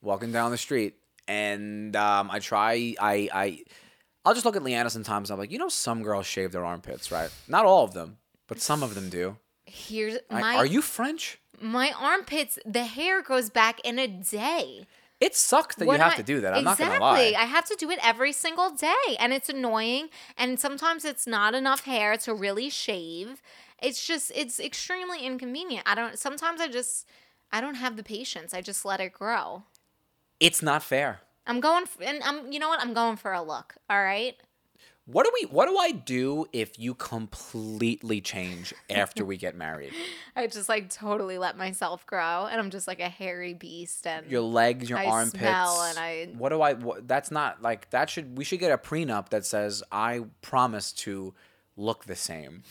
walking 0.00 0.32
down 0.32 0.50
the 0.50 0.56
street, 0.58 0.94
and 1.28 1.94
um, 1.94 2.30
I 2.30 2.38
try. 2.38 2.94
I 3.00 3.28
I 3.32 3.58
I'll 4.24 4.32
just 4.34 4.46
look 4.46 4.56
at 4.56 4.62
Leanna 4.62 4.88
sometimes. 4.90 5.30
I'm 5.30 5.38
like, 5.38 5.50
you 5.52 5.58
know, 5.58 5.68
some 5.68 6.02
girls 6.02 6.26
shave 6.26 6.52
their 6.52 6.64
armpits, 6.64 7.12
right? 7.12 7.30
Not 7.48 7.64
all 7.66 7.84
of 7.84 7.92
them, 7.92 8.16
but 8.46 8.60
some 8.60 8.82
of 8.82 8.94
them 8.94 9.10
do. 9.10 9.36
Here's 9.66 10.18
I- 10.30 10.40
my 10.40 10.56
are 10.56 10.66
you 10.66 10.80
French? 10.80 11.38
my 11.60 11.92
armpits. 11.98 12.58
The 12.64 12.84
hair 12.84 13.20
grows 13.22 13.50
back 13.50 13.80
in 13.80 13.98
a 13.98 14.06
day. 14.06 14.86
It 15.20 15.34
sucks 15.34 15.76
that 15.76 15.86
you 15.86 15.92
have 15.92 16.16
to 16.16 16.22
do 16.22 16.40
that. 16.42 16.52
I'm 16.52 16.60
exactly. 16.60 16.86
not 16.86 16.92
gonna 16.92 17.04
lie. 17.04 17.34
I 17.38 17.44
have 17.44 17.64
to 17.66 17.76
do 17.76 17.90
it 17.90 17.98
every 18.02 18.32
single 18.32 18.70
day, 18.70 19.16
and 19.18 19.32
it's 19.32 19.48
annoying. 19.48 20.08
And 20.36 20.60
sometimes 20.60 21.04
it's 21.04 21.26
not 21.26 21.54
enough 21.54 21.84
hair 21.84 22.16
to 22.18 22.34
really 22.34 22.68
shave. 22.68 23.40
It's 23.82 24.06
just 24.06 24.30
it's 24.34 24.60
extremely 24.60 25.20
inconvenient. 25.24 25.84
I 25.88 25.94
don't. 25.94 26.18
Sometimes 26.18 26.60
I 26.60 26.68
just 26.68 27.06
I 27.50 27.62
don't 27.62 27.76
have 27.76 27.96
the 27.96 28.02
patience. 28.02 28.52
I 28.52 28.60
just 28.60 28.84
let 28.84 29.00
it 29.00 29.12
grow. 29.12 29.62
It's 30.38 30.62
not 30.62 30.82
fair. 30.82 31.20
I'm 31.46 31.60
going, 31.60 31.84
f 31.84 31.96
and 32.02 32.22
I'm. 32.22 32.52
You 32.52 32.58
know 32.58 32.68
what? 32.68 32.80
I'm 32.80 32.92
going 32.92 33.16
for 33.16 33.32
a 33.32 33.42
look. 33.42 33.76
All 33.88 34.02
right. 34.02 34.36
What 35.08 35.24
do 35.24 35.30
we? 35.40 35.46
What 35.46 35.68
do 35.68 35.78
I 35.78 35.92
do 35.92 36.46
if 36.52 36.80
you 36.80 36.92
completely 36.94 38.20
change 38.20 38.74
after 38.90 39.24
we 39.24 39.36
get 39.36 39.54
married? 39.56 39.92
I 40.36 40.48
just 40.48 40.68
like 40.68 40.90
totally 40.90 41.38
let 41.38 41.56
myself 41.56 42.04
grow, 42.06 42.46
and 42.50 42.60
I'm 42.60 42.70
just 42.70 42.88
like 42.88 42.98
a 42.98 43.08
hairy 43.08 43.54
beast. 43.54 44.04
And 44.04 44.28
Your 44.28 44.40
legs, 44.40 44.90
your 44.90 44.98
I 44.98 45.06
armpits. 45.06 45.38
smell 45.38 45.82
and 45.82 45.98
I- 45.98 46.28
What 46.36 46.48
do 46.48 46.60
I? 46.60 46.72
What, 46.74 47.06
that's 47.06 47.30
not 47.30 47.62
like 47.62 47.88
that. 47.90 48.10
Should 48.10 48.36
we 48.36 48.42
should 48.42 48.58
get 48.58 48.72
a 48.72 48.78
prenup 48.78 49.28
that 49.28 49.46
says 49.46 49.84
I 49.92 50.24
promise 50.42 50.90
to 50.92 51.34
look 51.76 52.06
the 52.06 52.16
same. 52.16 52.64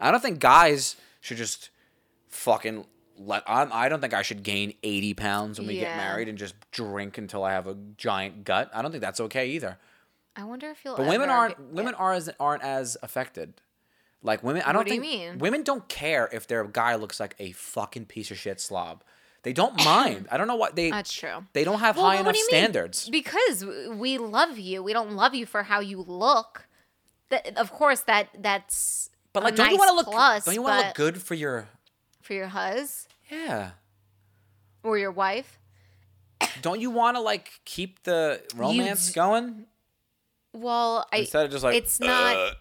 I 0.00 0.10
don't 0.10 0.20
think 0.20 0.38
guys 0.38 0.96
should 1.20 1.36
just 1.36 1.68
fucking 2.28 2.86
let. 3.18 3.42
I'm, 3.46 3.68
I 3.70 3.90
don't 3.90 4.00
think 4.00 4.14
I 4.14 4.22
should 4.22 4.42
gain 4.42 4.72
eighty 4.82 5.12
pounds 5.12 5.58
when 5.58 5.68
we 5.68 5.74
get 5.74 5.94
married 5.96 6.26
and 6.28 6.38
just 6.38 6.54
drink 6.70 7.18
until 7.18 7.44
I 7.44 7.52
have 7.52 7.66
a 7.66 7.76
giant 7.98 8.44
gut. 8.44 8.70
I 8.72 8.80
don't 8.80 8.92
think 8.92 9.02
that's 9.02 9.20
okay 9.20 9.50
either. 9.50 9.76
I 10.36 10.44
wonder 10.44 10.70
if 10.70 10.84
you'll. 10.84 10.96
But 10.96 11.06
women 11.06 11.28
aren't 11.30 11.56
get- 11.56 11.66
women 11.74 11.94
are 11.94 12.12
as 12.12 12.30
aren't 12.38 12.62
as 12.62 12.96
affected. 13.02 13.54
Like 14.22 14.42
women, 14.42 14.62
I 14.62 14.72
don't 14.72 14.80
What 14.80 14.86
do 14.88 14.94
you 14.94 15.00
think 15.00 15.12
mean? 15.30 15.38
women 15.38 15.62
don't 15.62 15.88
care 15.88 16.28
if 16.32 16.46
their 16.46 16.64
guy 16.64 16.94
looks 16.96 17.18
like 17.18 17.34
a 17.38 17.52
fucking 17.52 18.04
piece 18.06 18.30
of 18.30 18.38
shit 18.38 18.60
slob. 18.60 19.02
They 19.42 19.52
don't 19.54 19.76
mind. 19.84 20.28
I 20.30 20.36
don't 20.36 20.46
know 20.46 20.56
what 20.56 20.76
they 20.76 20.90
That's 20.90 21.12
true. 21.12 21.46
they 21.54 21.64
don't 21.64 21.80
have 21.80 21.96
Well, 21.96 22.04
high 22.06 22.16
enough 22.16 22.34
you 22.36 22.42
mean? 22.42 22.48
standards. 22.48 23.08
Because 23.08 23.64
we 23.64 24.18
love 24.18 24.58
you. 24.58 24.82
We 24.82 24.92
don't 24.92 25.12
love 25.12 25.34
you 25.34 25.46
for 25.46 25.62
how 25.62 25.80
you 25.80 26.02
look. 26.02 26.68
That, 27.30 27.56
of 27.56 27.72
course, 27.72 28.00
that 28.02 28.28
that's. 28.38 29.08
But 29.32 29.42
like, 29.44 29.56
don't 29.56 29.70
you 29.70 29.78
want 29.78 29.90
to 29.90 29.94
look? 29.96 30.06
plus, 30.10 30.44
don't 30.44 30.54
you 30.54 30.62
want 30.62 30.80
to 30.80 30.86
look 30.88 30.96
good 30.96 31.22
for 31.22 31.34
your? 31.34 31.68
for 32.20 32.34
your 32.34 32.48
hus 32.48 33.08
Yeah. 33.30 33.70
or 34.82 34.98
your 34.98 35.10
wife? 35.12 35.58
Don't 36.62 36.80
you 36.80 36.90
want 36.90 37.16
to 37.16 37.20
like 37.20 37.60
keep 37.64 38.02
the 38.02 38.42
romance 38.54 39.10
going 39.12 39.66
Well, 40.52 41.06
I. 41.12 41.18
instead 41.18 41.46
of 41.46 41.50
just 41.52 41.64
like 41.64 41.76
it's 41.76 42.00
not. 42.00 42.36
"Ugh." 42.36 42.54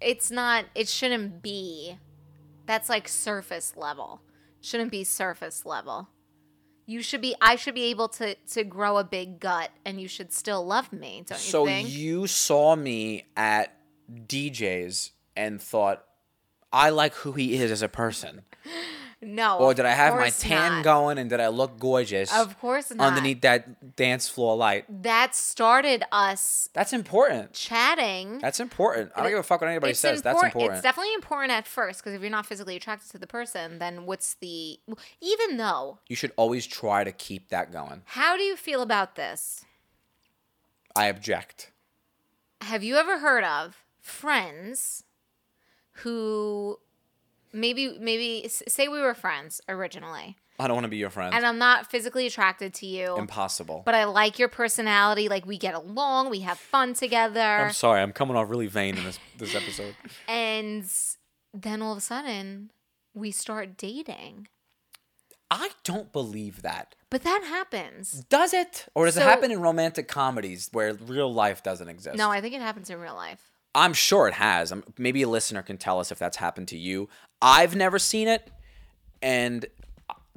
It's 0.00 0.30
not. 0.30 0.66
It 0.74 0.88
shouldn't 0.88 1.42
be. 1.42 1.98
That's 2.66 2.88
like 2.88 3.08
surface 3.08 3.74
level. 3.76 4.20
Shouldn't 4.60 4.90
be 4.92 5.02
surface 5.04 5.64
level. 5.66 6.08
You 6.86 7.02
should 7.02 7.20
be. 7.20 7.34
I 7.40 7.56
should 7.56 7.74
be 7.74 7.84
able 7.84 8.08
to 8.10 8.34
to 8.34 8.64
grow 8.64 8.98
a 8.98 9.04
big 9.04 9.40
gut, 9.40 9.70
and 9.84 10.00
you 10.00 10.06
should 10.08 10.32
still 10.32 10.64
love 10.64 10.92
me. 10.92 11.24
Don't 11.26 11.38
you 11.38 11.50
So 11.50 11.66
think? 11.66 11.90
you 11.90 12.26
saw 12.26 12.76
me 12.76 13.26
at 13.36 13.74
DJ's 14.10 15.10
and 15.36 15.60
thought 15.60 16.04
I 16.72 16.90
like 16.90 17.14
who 17.14 17.32
he 17.32 17.54
is 17.54 17.70
as 17.70 17.82
a 17.82 17.88
person. 17.88 18.42
no. 19.20 19.58
Or 19.58 19.74
did 19.74 19.84
I 19.84 19.90
have 19.92 20.14
my 20.14 20.30
tan 20.30 20.76
not. 20.76 20.84
going 20.84 21.18
and 21.18 21.28
did 21.28 21.40
I 21.40 21.48
look 21.48 21.78
gorgeous 21.78 22.32
Of 22.32 22.58
course 22.60 22.90
not. 22.94 23.08
underneath 23.08 23.40
that 23.42 23.96
dance 23.96 24.28
floor 24.28 24.56
light? 24.56 24.84
that 25.02 25.34
started 25.34 26.04
us 26.12 26.68
That's 26.72 26.92
important. 26.92 27.52
chatting. 27.52 28.38
That's 28.38 28.60
important. 28.60 29.10
I 29.16 29.22
don't 29.22 29.30
give 29.30 29.38
a 29.38 29.42
fuck 29.42 29.60
what 29.60 29.68
anybody 29.70 29.90
It's 29.90 30.00
says. 30.00 30.22
That's 30.22 30.34
important- 30.36 30.54
important. 30.54 30.76
It's 30.78 30.82
definitely 30.82 31.14
important 31.14 31.52
at 31.52 31.66
first 31.66 32.00
because 32.00 32.14
if 32.14 32.20
you're 32.20 32.30
not 32.30 32.46
physically 32.46 32.76
attracted 32.76 33.10
to 33.10 33.18
the 33.18 33.26
person, 33.26 33.78
then 33.78 34.06
what's 34.06 34.34
the. 34.34 34.78
Even 35.20 35.56
though, 35.56 35.98
you 36.08 36.14
should 36.16 36.32
always 36.36 36.66
try 36.66 37.02
to 37.04 37.12
keep 37.12 37.48
that 37.48 37.72
going. 37.72 38.02
how 38.06 38.36
do 38.36 38.42
you 38.42 38.56
feel 38.56 38.82
about 38.82 39.16
this? 39.16 39.64
I 40.96 41.06
object. 41.06 41.70
Have 42.60 42.82
you 42.82 42.96
ever 42.96 43.18
heard 43.18 43.44
of 43.44 43.84
friends 44.00 45.04
who 46.02 46.78
maybe, 47.52 47.96
maybe, 47.98 48.48
say 48.48 48.88
we 48.88 49.00
were 49.00 49.14
friends 49.14 49.60
originally, 49.68 50.36
I 50.60 50.66
don't 50.66 50.74
want 50.74 50.84
to 50.84 50.88
be 50.88 50.96
your 50.96 51.10
friend. 51.10 51.34
and 51.34 51.46
I'm 51.46 51.58
not 51.58 51.90
physically 51.90 52.26
attracted 52.26 52.74
to 52.74 52.86
you, 52.86 53.16
Impossible. 53.16 53.82
but 53.84 53.94
I 53.94 54.04
like 54.04 54.38
your 54.38 54.48
personality. 54.48 55.28
Like 55.28 55.46
we 55.46 55.56
get 55.56 55.74
along, 55.74 56.30
we 56.30 56.40
have 56.40 56.58
fun 56.58 56.94
together. 56.94 57.40
I'm 57.40 57.72
sorry. 57.72 58.02
I'm 58.02 58.12
coming 58.12 58.36
off 58.36 58.50
really 58.50 58.66
vain 58.66 58.96
in 58.96 59.04
this 59.04 59.18
this 59.36 59.54
episode. 59.54 59.94
and 60.28 60.84
then 61.54 61.80
all 61.80 61.92
of 61.92 61.98
a 61.98 62.00
sudden, 62.00 62.72
we 63.14 63.30
start 63.30 63.76
dating. 63.76 64.48
I 65.50 65.70
don't 65.84 66.12
believe 66.12 66.62
that. 66.62 66.94
But 67.08 67.22
that 67.22 67.42
happens. 67.44 68.24
Does 68.28 68.52
it? 68.52 68.86
Or 68.94 69.06
does 69.06 69.16
it 69.16 69.22
happen 69.22 69.50
in 69.50 69.60
romantic 69.60 70.08
comedies 70.08 70.68
where 70.72 70.92
real 70.94 71.32
life 71.32 71.62
doesn't 71.62 71.88
exist? 71.88 72.18
No, 72.18 72.30
I 72.30 72.40
think 72.40 72.54
it 72.54 72.60
happens 72.60 72.90
in 72.90 72.98
real 73.00 73.14
life. 73.14 73.40
I'm 73.74 73.92
sure 73.92 74.28
it 74.28 74.34
has. 74.34 74.72
Maybe 74.98 75.22
a 75.22 75.28
listener 75.28 75.62
can 75.62 75.78
tell 75.78 76.00
us 76.00 76.10
if 76.10 76.18
that's 76.18 76.36
happened 76.36 76.68
to 76.68 76.76
you. 76.76 77.08
I've 77.40 77.76
never 77.76 77.98
seen 77.98 78.28
it. 78.28 78.50
And 79.22 79.66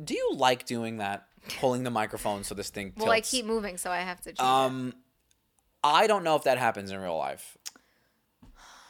do 0.04 0.14
you 0.14 0.34
like 0.36 0.66
doing 0.66 0.98
that? 0.98 1.28
Pulling 1.60 1.84
the 1.84 1.90
microphone 1.90 2.44
so 2.44 2.54
this 2.54 2.70
thing 2.70 2.92
tilts. 2.92 3.04
Well, 3.04 3.12
I 3.12 3.22
keep 3.22 3.46
moving, 3.46 3.78
so 3.78 3.90
I 3.90 3.98
have 3.98 4.22
to. 4.22 4.44
Um, 4.44 4.94
I 5.84 6.06
don't 6.06 6.24
know 6.24 6.36
if 6.36 6.44
that 6.44 6.60
happens 6.60 6.92
in 6.92 7.00
real 7.00 7.18
life. 7.18 7.58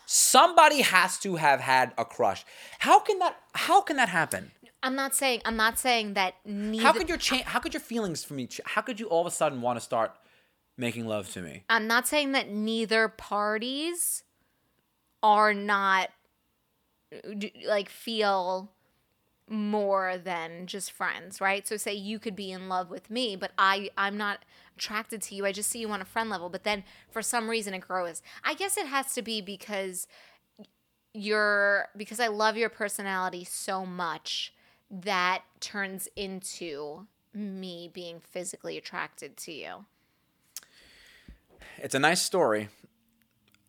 Somebody 0.06 0.82
has 0.82 1.18
to 1.20 1.38
have 1.38 1.62
had 1.62 1.94
a 1.98 2.04
crush. 2.04 2.44
How 2.80 3.00
can 3.00 3.20
that? 3.20 3.38
How 3.54 3.80
can 3.80 3.96
that 3.96 4.10
happen? 4.10 4.52
I'm 4.84 4.96
not 4.96 5.16
saying. 5.16 5.42
I'm 5.46 5.56
not 5.56 5.80
saying 5.80 6.16
that 6.16 6.36
neither. 6.44 6.84
How 6.84 6.92
could 6.92 7.08
your 7.08 7.18
cha- 7.18 7.44
How 7.46 7.60
could 7.60 7.74
your 7.74 7.82
feelings 7.82 8.22
for 8.24 8.34
me? 8.34 8.50
How 8.66 8.82
could 8.82 9.00
you 9.00 9.08
all 9.08 9.22
of 9.22 9.28
a 9.28 9.32
sudden 9.32 9.62
want 9.62 9.78
to 9.78 9.82
start 9.82 10.12
making 10.78 11.06
love 11.08 11.32
to 11.32 11.42
me? 11.42 11.64
I'm 11.70 11.88
not 11.88 12.08
saying 12.08 12.34
that 12.34 12.50
neither 12.50 13.08
parties 13.08 14.24
are 15.24 15.54
not 15.54 16.10
like 17.66 17.90
feel 17.90 18.72
more 19.48 20.18
than 20.18 20.66
just 20.66 20.92
friends, 20.92 21.42
right? 21.42 21.68
So 21.68 21.76
say 21.78 21.94
you 21.94 22.20
could 22.20 22.36
be 22.36 22.52
in 22.52 22.70
love 22.70 22.90
with 22.90 23.10
me, 23.10 23.36
but 23.36 23.52
I 23.58 23.90
I'm 23.98 24.18
not 24.18 24.46
attracted 24.78 25.22
to 25.24 25.36
you. 25.36 25.46
I 25.46 25.52
just 25.52 25.70
see 25.70 25.80
you 25.80 25.90
on 25.90 26.02
a 26.02 26.06
friend 26.06 26.30
level, 26.30 26.50
but 26.50 26.64
then 26.64 26.84
for 27.10 27.22
some 27.22 27.50
reason 27.50 27.74
it 27.74 27.80
grows. 27.80 28.22
I 28.44 28.54
guess 28.54 28.78
it 28.78 28.88
has 28.88 29.14
to 29.16 29.22
be 29.22 29.42
because 29.42 30.08
you're 31.14 31.90
because 31.98 32.20
I 32.20 32.28
love 32.28 32.56
your 32.56 32.70
personality 32.70 33.44
so 33.44 33.86
much 33.86 34.54
that 34.90 35.44
turns 35.60 36.08
into 36.16 37.08
me 37.34 37.90
being 37.94 38.20
physically 38.20 38.78
attracted 38.78 39.38
to 39.38 39.52
you. 39.52 39.86
It's 41.78 41.96
a 41.96 42.00
nice 42.00 42.22
story. 42.22 42.70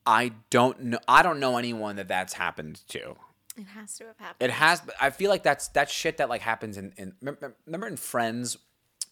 I 0.05 0.33
don't 0.51 0.81
know. 0.83 0.99
I 1.07 1.23
don't 1.23 1.41
know 1.41 1.57
anyone 1.57 1.97
that 1.97 2.09
that's 2.09 2.35
happened 2.35 2.83
to. 2.89 3.17
It 3.57 3.67
has 3.67 3.97
to 3.97 4.07
have 4.07 4.19
happened. 4.19 4.51
It 4.51 4.55
has. 4.55 4.81
but 4.81 4.95
I 5.01 5.11
feel 5.11 5.31
like 5.31 5.43
that's 5.43 5.69
that 5.69 5.91
shit 5.91 6.17
that 6.19 6.29
like 6.29 6.41
happens 6.41 6.77
in 6.77 6.93
in 6.97 7.15
remember, 7.21 7.87
in 7.87 7.97
Friends 7.97 8.59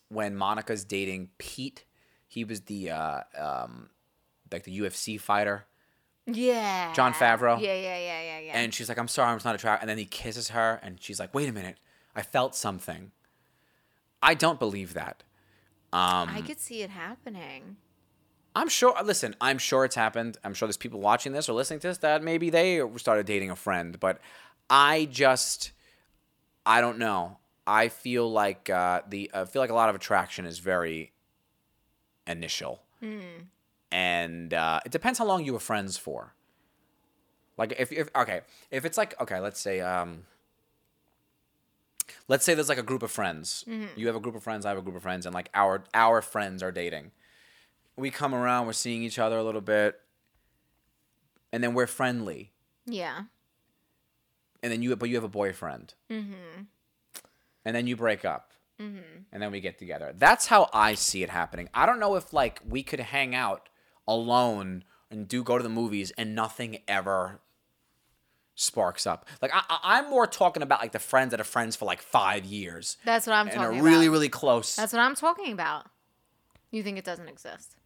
when 0.08 0.36
Monica's 0.36 0.84
dating 0.84 1.30
Pete. 1.38 1.84
He 2.26 2.44
was 2.44 2.62
the 2.62 2.90
uh, 2.90 3.20
um, 3.36 3.90
like 4.52 4.62
the 4.62 4.78
UFC 4.78 5.18
fighter, 5.20 5.66
yeah. 6.26 6.92
Jon 6.92 7.12
Favreau? 7.12 7.60
Yeah, 7.60 7.74
yeah, 7.74 7.98
yeah, 7.98 8.22
yeah, 8.22 8.38
yeah. 8.40 8.52
and 8.54 8.72
she's 8.72 8.88
like, 8.88 8.98
"I'm 8.98 9.08
sorry, 9.08 9.30
I'm 9.30 9.36
just 9.36 9.44
not 9.44 9.54
attracted." 9.54 9.82
And 9.82 9.90
then 9.90 9.98
he 9.98 10.04
kisses 10.04 10.48
her, 10.50 10.78
and 10.82 11.00
she's 11.00 11.18
like, 11.18 11.34
"Wait 11.34 11.48
a 11.48 11.52
minute, 11.52 11.76
I 12.14 12.22
felt 12.22 12.54
something." 12.54 13.10
I 14.22 14.34
don't 14.34 14.58
believe 14.58 14.94
that. 14.94 15.22
Um, 15.92 16.28
I 16.28 16.42
could 16.46 16.60
see 16.60 16.82
it 16.82 16.90
happening. 16.90 17.76
I'm 18.54 18.68
sure. 18.68 18.94
Listen, 19.04 19.36
I'm 19.40 19.58
sure 19.58 19.84
it's 19.84 19.94
happened. 19.94 20.36
I'm 20.42 20.54
sure 20.54 20.66
there's 20.66 20.76
people 20.76 21.00
watching 21.00 21.32
this 21.32 21.48
or 21.48 21.52
listening 21.52 21.80
to 21.80 21.88
this 21.88 21.98
that 21.98 22.22
maybe 22.22 22.50
they 22.50 22.82
started 22.96 23.26
dating 23.26 23.50
a 23.50 23.56
friend, 23.56 23.98
but 24.00 24.20
I 24.68 25.06
just, 25.10 25.72
I 26.66 26.80
don't 26.80 26.98
know. 26.98 27.38
I 27.66 27.88
feel 27.88 28.30
like 28.30 28.68
uh, 28.68 29.02
the 29.08 29.30
I 29.32 29.44
feel 29.44 29.62
like 29.62 29.70
a 29.70 29.74
lot 29.74 29.88
of 29.88 29.94
attraction 29.94 30.46
is 30.46 30.58
very 30.58 31.12
initial, 32.26 32.82
and 33.92 34.52
uh, 34.52 34.80
it 34.84 34.90
depends 34.92 35.18
how 35.20 35.24
long 35.26 35.44
you 35.44 35.52
were 35.52 35.60
friends 35.60 35.96
for. 35.96 36.34
Like 37.56 37.74
if, 37.78 37.92
if 37.92 38.08
okay, 38.16 38.40
if 38.72 38.84
it's 38.84 38.98
like 38.98 39.20
okay, 39.20 39.38
let's 39.38 39.60
say 39.60 39.80
um, 39.80 40.24
let's 42.26 42.44
say 42.44 42.54
there's 42.54 42.68
like 42.68 42.78
a 42.78 42.82
group 42.82 43.02
of 43.04 43.10
friends. 43.12 43.64
You 43.96 44.06
have 44.08 44.16
a 44.16 44.20
group 44.20 44.34
of 44.34 44.42
friends, 44.42 44.66
I 44.66 44.70
have 44.70 44.78
a 44.78 44.82
group 44.82 44.96
of 44.96 45.02
friends, 45.02 45.26
and 45.26 45.34
like 45.34 45.50
our 45.54 45.84
our 45.94 46.22
friends 46.22 46.62
are 46.62 46.72
dating. 46.72 47.12
We 48.00 48.10
come 48.10 48.34
around, 48.34 48.66
we're 48.66 48.72
seeing 48.72 49.02
each 49.02 49.18
other 49.18 49.38
a 49.38 49.44
little 49.44 49.60
bit, 49.60 50.00
and 51.52 51.62
then 51.62 51.74
we're 51.74 51.86
friendly. 51.86 52.52
Yeah. 52.86 53.22
And 54.62 54.72
then 54.72 54.82
you, 54.82 54.94
but 54.96 55.08
you 55.08 55.14
have 55.16 55.24
a 55.24 55.28
boyfriend. 55.28 55.94
Mm-hmm. 56.10 56.62
And 57.64 57.76
then 57.76 57.86
you 57.86 57.96
break 57.96 58.24
up. 58.24 58.52
Mm-hmm. 58.80 59.24
And 59.32 59.42
then 59.42 59.52
we 59.52 59.60
get 59.60 59.78
together. 59.78 60.14
That's 60.16 60.46
how 60.46 60.68
I 60.72 60.94
see 60.94 61.22
it 61.22 61.30
happening. 61.30 61.68
I 61.74 61.84
don't 61.86 62.00
know 62.00 62.16
if 62.16 62.32
like 62.32 62.60
we 62.66 62.82
could 62.82 63.00
hang 63.00 63.34
out 63.34 63.68
alone 64.08 64.84
and 65.10 65.28
do 65.28 65.42
go 65.42 65.58
to 65.58 65.62
the 65.62 65.68
movies 65.68 66.12
and 66.16 66.34
nothing 66.34 66.78
ever 66.88 67.40
sparks 68.54 69.06
up. 69.06 69.26
Like 69.42 69.50
I, 69.54 69.62
I'm 69.82 70.08
more 70.10 70.26
talking 70.26 70.62
about 70.62 70.80
like 70.80 70.92
the 70.92 70.98
friends 70.98 71.32
that 71.32 71.40
are 71.40 71.44
friends 71.44 71.76
for 71.76 71.84
like 71.84 72.00
five 72.00 72.44
years 72.44 72.96
That's 73.04 73.26
what 73.26 73.34
I'm 73.34 73.46
and 73.48 73.56
talking 73.56 73.80
are 73.80 73.82
really 73.82 74.06
about. 74.06 74.12
really 74.12 74.28
close. 74.28 74.76
That's 74.76 74.92
what 74.92 75.00
I'm 75.00 75.14
talking 75.14 75.52
about. 75.52 75.86
You 76.70 76.82
think 76.82 76.98
it 76.98 77.04
doesn't 77.04 77.28
exist? 77.28 77.76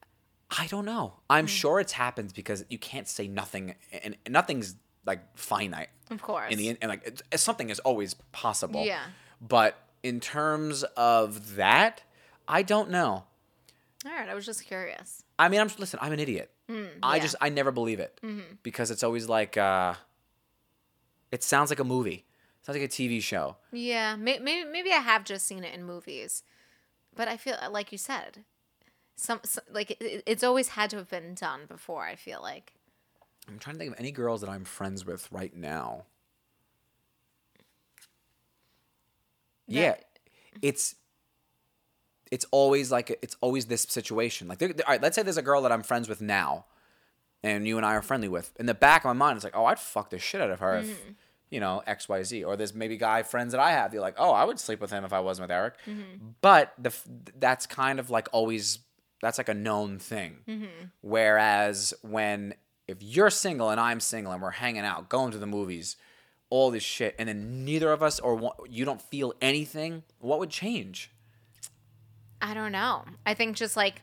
I 0.57 0.67
don't 0.69 0.85
know. 0.85 1.15
I'm 1.29 1.47
sure 1.47 1.81
it's 1.81 1.93
happened 1.93 2.33
because 2.35 2.65
you 2.71 2.79
can't 2.79 3.09
say 3.09 3.27
nothing, 3.27 3.75
and, 4.05 4.17
and 4.25 4.33
nothing's 4.33 4.77
like 5.05 5.21
finite. 5.37 5.89
Of 6.11 6.23
course. 6.23 6.53
In 6.53 6.59
the 6.59 6.69
and 6.81 6.89
like 6.89 7.23
something 7.35 7.71
is 7.71 7.81
always 7.81 8.15
possible. 8.33 8.85
Yeah. 8.85 9.03
But 9.41 9.77
in 10.03 10.21
terms 10.21 10.85
of 10.97 11.57
that, 11.57 12.03
I 12.47 12.63
don't 12.63 12.91
know. 12.91 13.25
All 14.07 14.13
right, 14.13 14.29
I 14.29 14.35
was 14.35 14.45
just 14.47 14.65
curious. 14.65 15.25
I 15.39 15.49
mean, 15.49 15.61
I'm 15.61 15.71
listen. 15.79 15.99
I'm 16.03 16.13
an 16.13 16.21
idiot. 16.21 16.51
I 16.69 16.73
yeah. 16.73 16.83
Mm-hmm. 16.83 17.23
just 17.23 17.37
I 17.41 17.49
never 17.49 17.73
believe 17.73 18.01
it 18.01 18.21
because 18.63 18.91
it's 18.91 19.03
always 19.03 19.29
like 19.29 19.57
uh, 19.57 19.95
it 21.33 21.43
sounds 21.43 21.71
like 21.71 21.81
a 21.81 21.85
movie. 21.85 22.25
It 22.61 22.67
sounds 22.67 22.79
like 22.79 22.87
a 22.87 22.93
TV 22.93 23.23
show. 23.23 23.57
Yeah, 23.73 24.17
maybe 24.17 24.65
maybe 24.65 24.93
I 24.93 24.99
have 24.99 25.25
just 25.25 25.47
seen 25.47 25.65
it 25.65 25.75
in 25.75 25.85
movies, 25.85 26.43
but 27.15 27.29
I 27.29 27.37
feel 27.37 27.57
like 27.71 27.93
you 27.93 27.99
said, 27.99 28.45
some, 29.17 29.41
s 29.45 29.59
like 29.71 29.93
it, 29.93 30.23
it's 30.27 30.43
always 30.43 30.69
had 30.69 30.91
to 30.91 30.97
have 30.97 31.09
been 31.09 31.35
done 31.35 31.61
before. 31.69 32.05
I 32.05 32.17
feel 32.17 32.41
like. 32.43 32.75
I'm 33.49 33.59
trying 33.59 33.77
to 33.77 33.79
think 33.79 33.93
of 33.93 34.01
any 34.01 34.11
girls 34.11 34.41
that 34.41 34.49
I'm 34.49 34.65
friends 34.65 35.05
with 35.05 35.31
right 35.31 35.55
now. 35.55 36.05
Yeah, 39.67 39.97
it's 40.63 40.95
it's 42.31 42.47
always 42.51 42.91
like 42.91 43.19
it's 43.23 43.37
always 43.41 43.67
this 43.67 43.83
situation. 43.83 44.49
Like, 44.49 44.59
there, 44.59 44.73
there- 44.73 44.87
all 44.87 44.93
right, 44.93 45.03
let's 45.03 45.15
say 45.15 45.23
there's 45.23 45.37
a 45.37 45.43
girl 45.43 45.63
that 45.63 45.73
I'm 45.73 45.83
friends 45.83 46.09
with 46.09 46.21
now, 46.21 46.67
and 47.43 47.67
you 47.67 47.77
and 47.77 47.87
I 47.87 47.95
are 47.95 48.03
friendly 48.03 48.29
with. 48.29 48.53
In 48.59 48.67
the 48.67 48.75
back 48.75 49.05
of 49.05 49.09
my 49.09 49.13
mind, 49.13 49.37
it's 49.37 49.45
like, 49.45 49.57
oh, 49.57 49.67
I'd 49.67 49.79
fuck 49.79 50.11
the 50.11 50.19
shit 50.19 50.41
out 50.41 50.51
of 50.51 50.61
her 50.61 50.79
if 50.79 50.87
mm-hmm. 50.87 51.13
you 51.51 51.61
know 51.61 51.83
X 51.87 52.09
Y 52.09 52.23
Z. 52.23 52.45
Or 52.45 52.57
there's 52.57 52.75
maybe 52.75 52.97
guy 52.97 53.23
friends 53.23 53.53
that 53.53 53.61
I 53.61 53.71
have. 53.73 53.93
You're 53.93 54.03
like, 54.03 54.17
oh, 54.19 54.33
I 54.33 54.45
would 54.45 54.59
sleep 54.59 54.81
with 54.81 54.91
him 54.91 55.05
if 55.05 55.13
I 55.13 55.21
wasn't 55.21 55.45
with 55.45 55.55
Eric. 55.55 55.75
Mm-hmm. 55.87 56.29
But 56.41 56.73
the 56.79 56.93
that's 57.39 57.67
kind 57.67 57.99
of 57.99 58.11
like 58.11 58.29
always 58.33 58.79
that's 59.25 59.39
like 59.39 59.49
a 59.49 59.55
known 59.55 59.99
thing. 59.99 60.39
Mm-hmm. 60.47 60.87
Whereas 61.01 61.95
when 62.03 62.55
if 62.87 62.99
you're 63.01 63.31
single 63.31 63.71
and 63.71 63.81
I'm 63.81 64.01
single 64.01 64.33
and 64.33 64.43
we're 64.43 64.51
hanging 64.51 64.85
out, 64.85 65.09
going 65.09 65.33
to 65.33 65.39
the 65.39 65.47
movies, 65.47 65.97
all 66.51 66.71
this 66.71 66.83
shit, 66.83 67.15
and 67.19 67.29
then 67.29 67.65
neither 67.65 67.91
of 67.91 68.03
us 68.03 68.21
or 68.21 68.35
one, 68.35 68.53
you 68.69 68.85
don't 68.85 69.01
feel 69.01 69.35
anything, 69.41 70.03
what 70.19 70.39
would 70.39 70.51
change? 70.51 71.11
I 72.43 72.53
don't 72.53 72.73
know. 72.73 73.05
I 73.25 73.35
think 73.35 73.57
just 73.57 73.77
like 73.77 74.03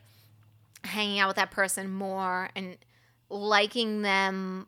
hanging 0.84 1.20
out 1.20 1.28
with 1.28 1.36
that 1.36 1.52
person 1.52 1.88
more 1.88 2.50
and 2.56 2.76
liking 3.30 4.02
them 4.02 4.66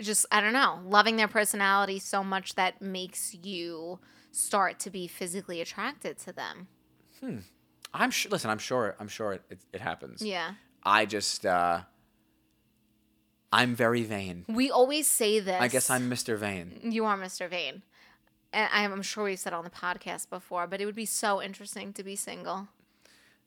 just 0.00 0.26
I 0.32 0.40
don't 0.40 0.52
know, 0.52 0.80
loving 0.84 1.16
their 1.16 1.28
personality 1.28 2.00
so 2.00 2.24
much 2.24 2.56
that 2.56 2.82
makes 2.82 3.34
you 3.34 4.00
start 4.32 4.80
to 4.80 4.90
be 4.90 5.06
physically 5.06 5.60
attracted 5.60 6.18
to 6.18 6.32
them. 6.32 6.66
Hmm. 7.20 7.38
I'm 7.94 8.10
sure. 8.10 8.30
Listen, 8.30 8.50
I'm 8.50 8.58
sure. 8.58 8.96
I'm 9.00 9.08
sure 9.08 9.32
it, 9.34 9.42
it, 9.48 9.58
it 9.72 9.80
happens. 9.80 10.20
Yeah. 10.20 10.54
I 10.82 11.06
just, 11.06 11.46
uh, 11.46 11.80
I'm 13.52 13.74
very 13.74 14.02
vain. 14.02 14.44
We 14.48 14.70
always 14.70 15.06
say 15.06 15.38
this. 15.40 15.60
I 15.60 15.68
guess 15.68 15.88
I'm 15.88 16.10
Mr. 16.10 16.36
Vain. 16.36 16.80
You 16.82 17.04
are 17.06 17.16
Mr. 17.16 17.48
Vain. 17.48 17.82
And 18.52 18.68
I'm 18.72 19.02
sure 19.02 19.24
we've 19.24 19.38
said 19.38 19.52
on 19.52 19.64
the 19.64 19.70
podcast 19.70 20.28
before, 20.28 20.66
but 20.66 20.80
it 20.80 20.86
would 20.86 20.94
be 20.94 21.06
so 21.06 21.40
interesting 21.40 21.92
to 21.94 22.02
be 22.04 22.16
single. 22.16 22.68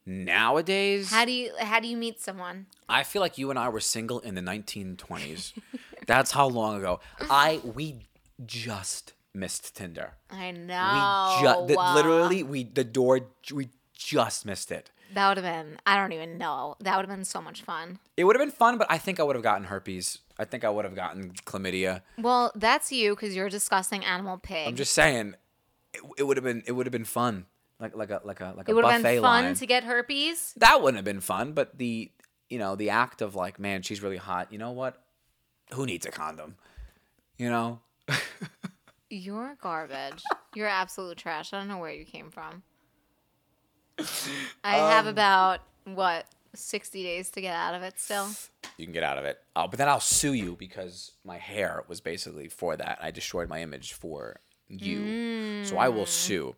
Nowadays, 0.05 1.11
How 1.11 1.25
do 1.25 1.33
you 1.33 1.51
how 1.59 1.81
do 1.81 1.87
you 1.89 1.97
meet 1.97 2.21
someone? 2.21 2.67
I 2.87 3.03
feel 3.03 3.21
like 3.21 3.37
you 3.37 3.49
and 3.49 3.59
I 3.59 3.67
were 3.67 3.81
single 3.81 4.19
in 4.21 4.35
the 4.35 4.41
1920s. 4.41 5.51
That's 6.07 6.31
how 6.31 6.47
long 6.47 6.77
ago. 6.77 7.01
I 7.29 7.59
we 7.75 8.07
just 8.45 9.11
missed 9.33 9.75
Tinder. 9.75 10.13
I 10.31 10.51
We 10.51 10.57
know. 10.59 11.39
just 11.41 11.95
literally 11.95 12.41
we 12.43 12.63
the 12.63 12.85
door 12.85 13.19
we 13.53 13.67
just 13.97 14.45
missed 14.45 14.71
it. 14.71 14.91
That 15.13 15.29
would 15.29 15.37
have 15.37 15.45
been 15.45 15.79
I 15.85 15.95
don't 15.97 16.11
even 16.11 16.37
know. 16.37 16.75
That 16.81 16.95
would 16.97 17.05
have 17.07 17.15
been 17.15 17.25
so 17.25 17.41
much 17.41 17.61
fun. 17.61 17.99
It 18.17 18.25
would 18.25 18.35
have 18.35 18.41
been 18.45 18.51
fun, 18.55 18.77
but 18.77 18.87
I 18.89 18.97
think 18.97 19.19
I 19.19 19.23
would 19.23 19.35
have 19.35 19.43
gotten 19.43 19.65
herpes. 19.65 20.19
I 20.37 20.45
think 20.45 20.63
I 20.63 20.69
would 20.69 20.85
have 20.85 20.95
gotten 20.95 21.31
chlamydia. 21.45 22.01
Well, 22.17 22.51
that's 22.55 22.91
you 22.91 23.15
because 23.15 23.35
you're 23.35 23.47
a 23.47 23.49
disgusting 23.49 24.03
animal 24.05 24.37
pig. 24.37 24.67
I'm 24.67 24.75
just 24.75 24.93
saying, 24.93 25.35
it, 25.93 26.01
it 26.17 26.23
would 26.23 26.37
have 26.37 26.43
been 26.43 26.61
it 26.67 26.73
would 26.73 26.85
have 26.85 26.91
been 26.91 27.05
fun, 27.05 27.45
like 27.79 27.95
like 27.95 28.09
a 28.11 28.21
like 28.25 28.41
a 28.41 28.53
like 28.57 28.67
it 28.69 28.73
a 28.73 28.75
would 28.75 28.83
have 28.85 29.01
buffet 29.01 29.15
been 29.15 29.21
fun 29.23 29.43
line. 29.45 29.53
to 29.55 29.65
get 29.65 29.83
herpes. 29.85 30.53
that 30.57 30.81
wouldn't 30.81 30.97
have 30.97 31.05
been 31.05 31.21
fun, 31.21 31.53
but 31.53 31.77
the 31.77 32.11
you 32.49 32.59
know 32.59 32.75
the 32.75 32.89
act 32.89 33.21
of 33.21 33.33
like, 33.35 33.59
man, 33.59 33.81
she's 33.81 34.03
really 34.03 34.17
hot. 34.17 34.51
You 34.51 34.57
know 34.57 34.71
what? 34.71 35.01
Who 35.73 35.85
needs 35.85 36.05
a 36.05 36.11
condom? 36.11 36.55
You 37.37 37.49
know, 37.49 37.79
You're 39.09 39.55
garbage. 39.61 40.21
you're 40.53 40.67
absolute 40.67 41.17
trash. 41.17 41.53
I 41.53 41.59
don't 41.59 41.67
know 41.69 41.77
where 41.77 41.91
you 41.93 42.03
came 42.03 42.29
from. 42.29 42.63
I 44.63 44.75
have 44.77 45.05
Um, 45.05 45.11
about 45.13 45.59
what 45.85 46.25
sixty 46.53 47.03
days 47.03 47.29
to 47.31 47.41
get 47.41 47.53
out 47.55 47.73
of 47.75 47.83
it 47.83 47.99
still. 47.99 48.27
you 48.77 48.85
can 48.85 48.93
get 48.93 49.03
out 49.03 49.17
of 49.17 49.25
it. 49.25 49.39
Oh, 49.55 49.67
but 49.67 49.77
then 49.77 49.87
I'll 49.89 49.99
sue 49.99 50.33
you 50.33 50.55
because 50.57 51.11
my 51.23 51.37
hair 51.37 51.83
was 51.87 52.01
basically 52.01 52.47
for 52.47 52.75
that. 52.77 52.99
I 53.01 53.11
destroyed 53.11 53.49
my 53.49 53.61
image 53.61 53.93
for 53.93 54.39
you, 54.69 55.63
so 55.65 55.77
I 55.77 55.89
will 55.89 56.05
sue. 56.05 56.55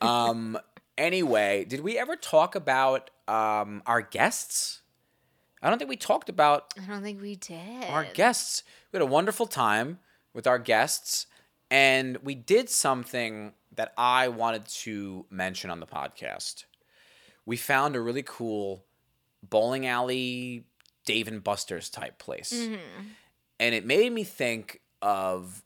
Um. 0.00 0.58
Anyway, 0.96 1.64
did 1.64 1.80
we 1.80 1.98
ever 1.98 2.14
talk 2.16 2.54
about 2.54 3.10
um 3.28 3.82
our 3.86 4.00
guests? 4.00 4.80
I 5.62 5.68
don't 5.70 5.78
think 5.78 5.88
we 5.88 5.96
talked 5.96 6.28
about 6.28 6.72
I 6.80 6.84
don't 6.86 7.02
think 7.02 7.20
we 7.22 7.36
did. 7.36 7.84
our 7.90 8.04
guests. 8.04 8.62
We 8.92 8.98
had 8.98 9.02
a 9.02 9.06
wonderful 9.10 9.46
time 9.46 9.98
with 10.32 10.46
our 10.46 10.58
guests, 10.58 11.26
and 11.70 12.18
we 12.18 12.34
did 12.34 12.68
something 12.70 13.54
that 13.76 13.92
I 13.96 14.28
wanted 14.28 14.66
to 14.66 15.26
mention 15.30 15.70
on 15.70 15.80
the 15.80 15.86
podcast. 15.86 16.64
We 17.46 17.56
found 17.56 17.96
a 17.96 18.00
really 18.00 18.22
cool 18.24 18.84
bowling 19.42 19.86
alley, 19.86 20.64
Dave 21.04 21.28
and 21.28 21.42
Buster's 21.44 21.90
type 21.90 22.18
place, 22.18 22.52
and 23.60 23.74
it 23.74 23.84
made 23.84 24.12
me 24.12 24.24
think 24.24 24.80
of 25.02 25.62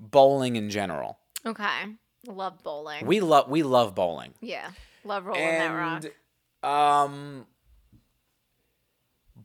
bowling 0.00 0.56
in 0.56 0.70
general. 0.70 1.18
Okay. 1.46 1.96
Love 2.26 2.62
bowling. 2.62 3.06
We 3.06 3.20
love 3.20 3.48
we 3.50 3.62
love 3.62 3.94
bowling. 3.94 4.34
yeah. 4.40 4.70
Love 5.04 5.26
rolling 5.26 5.42
that 5.42 5.68
rock. 6.62 6.68
Um 6.68 7.46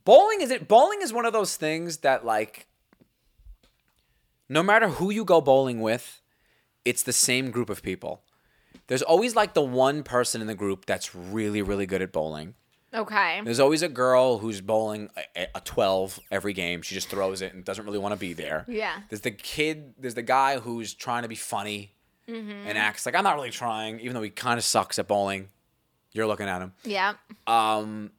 bowling 0.06 0.40
is 0.42 0.52
it 0.52 0.68
bowling 0.68 1.02
is 1.02 1.12
one 1.12 1.26
of 1.26 1.34
those 1.34 1.58
things 1.58 1.98
that 1.98 2.26
like 2.26 2.68
no 4.48 4.64
matter 4.64 4.88
who 4.88 5.12
you 5.12 5.26
go 5.26 5.42
bowling 5.42 5.82
with, 5.82 6.22
it's 6.86 7.04
the 7.04 7.14
same 7.14 7.52
group 7.52 7.70
of 7.70 7.82
people. 7.84 8.24
There's 8.88 9.02
always 9.02 9.36
like 9.36 9.54
the 9.54 9.62
one 9.62 10.04
person 10.04 10.42
in 10.42 10.48
the 10.48 10.56
group 10.56 10.86
that's 10.86 11.14
really 11.16 11.62
really 11.62 11.86
good 11.86 12.02
at 12.02 12.12
bowling. 12.12 12.56
Okay. 12.94 13.42
There's 13.44 13.60
always 13.60 13.84
a 13.84 13.90
girl 13.90 14.40
who's 14.40 14.62
bowling 14.62 15.10
a, 15.36 15.48
a 15.56 15.62
12 15.62 16.20
every 16.32 16.54
game. 16.54 16.82
She 16.82 16.96
just 16.96 17.10
throws 17.10 17.42
it 17.42 17.54
and 17.54 17.64
doesn't 17.64 17.86
really 17.86 18.00
want 18.00 18.14
to 18.14 18.20
be 18.20 18.34
there. 18.34 18.66
Yeah. 18.68 19.02
There's 19.10 19.22
the 19.22 19.32
kid, 19.32 19.94
there's 20.00 20.16
the 20.16 20.24
guy 20.24 20.58
who's 20.60 20.94
trying 20.96 21.22
to 21.22 21.28
be 21.30 21.36
funny 21.36 21.94
and 22.28 22.78
acts 22.78 23.06
like 23.06 23.16
I'm 23.16 23.24
not 23.24 23.36
really 23.36 23.50
trying, 23.50 24.00
even 24.02 24.14
though 24.14 24.22
he 24.22 24.30
kind 24.30 24.58
of 24.58 24.64
sucks 24.64 25.00
at 25.00 25.08
bowling. 25.08 25.50
You're 26.14 26.28
looking 26.28 26.48
at 26.48 26.62
him. 26.62 26.74
Yeah. 26.84 27.14
Um, 27.48 28.12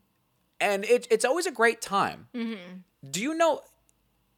and 0.61 0.85
it, 0.85 1.07
it's 1.11 1.25
always 1.25 1.47
a 1.47 1.53
great 1.53 1.81
time. 1.81 2.27
Do 3.09 3.21
you 3.23 3.35
know? 3.35 3.61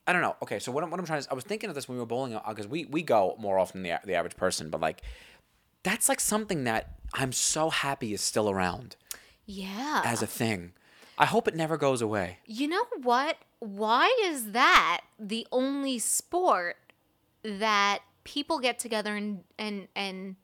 I 0.07 0.13
don't 0.13 0.23
know. 0.23 0.37
Okay, 0.43 0.59
so 0.59 0.73
what 0.73 0.83
I'm, 0.83 0.91
what 0.91 0.99
I'm 0.99 1.07
trying 1.07 1.23
to, 1.23 1.31
I 1.31 1.35
was 1.35 1.45
thinking 1.45 1.69
of 1.69 1.75
this 1.77 1.89
when 1.89 1.97
we 1.97 2.01
were 2.01 2.07
bowling 2.07 2.35
uh, 2.35 2.41
because 2.49 2.67
we 2.67 2.87
we 2.87 3.03
go 3.03 3.37
more 3.39 3.59
often 3.59 3.83
than 3.83 3.99
the, 4.03 4.07
the 4.09 4.15
average 4.15 4.37
person, 4.37 4.69
but 4.71 4.81
like 4.81 5.03
that's 5.85 6.09
like 6.09 6.21
something 6.21 6.65
that 6.65 6.93
I'm 7.15 7.33
so 7.33 7.71
happy 7.71 8.13
is 8.13 8.21
still 8.21 8.49
around 8.51 8.97
Yeah. 9.47 10.03
as 10.05 10.23
a 10.23 10.27
thing. 10.27 10.73
I 11.19 11.27
hope 11.27 11.47
it 11.47 11.55
never 11.55 11.77
goes 11.77 12.01
away. 12.03 12.39
You 12.47 12.69
know 12.69 12.85
what? 13.03 13.37
Why 13.61 14.13
is 14.25 14.53
that 14.53 15.03
the 15.21 15.47
only 15.53 15.99
sport 16.01 16.77
that 17.45 18.01
people 18.25 18.59
get 18.59 18.79
together 18.81 19.15
and 19.15 19.45
and 19.59 19.87
and 19.95 20.37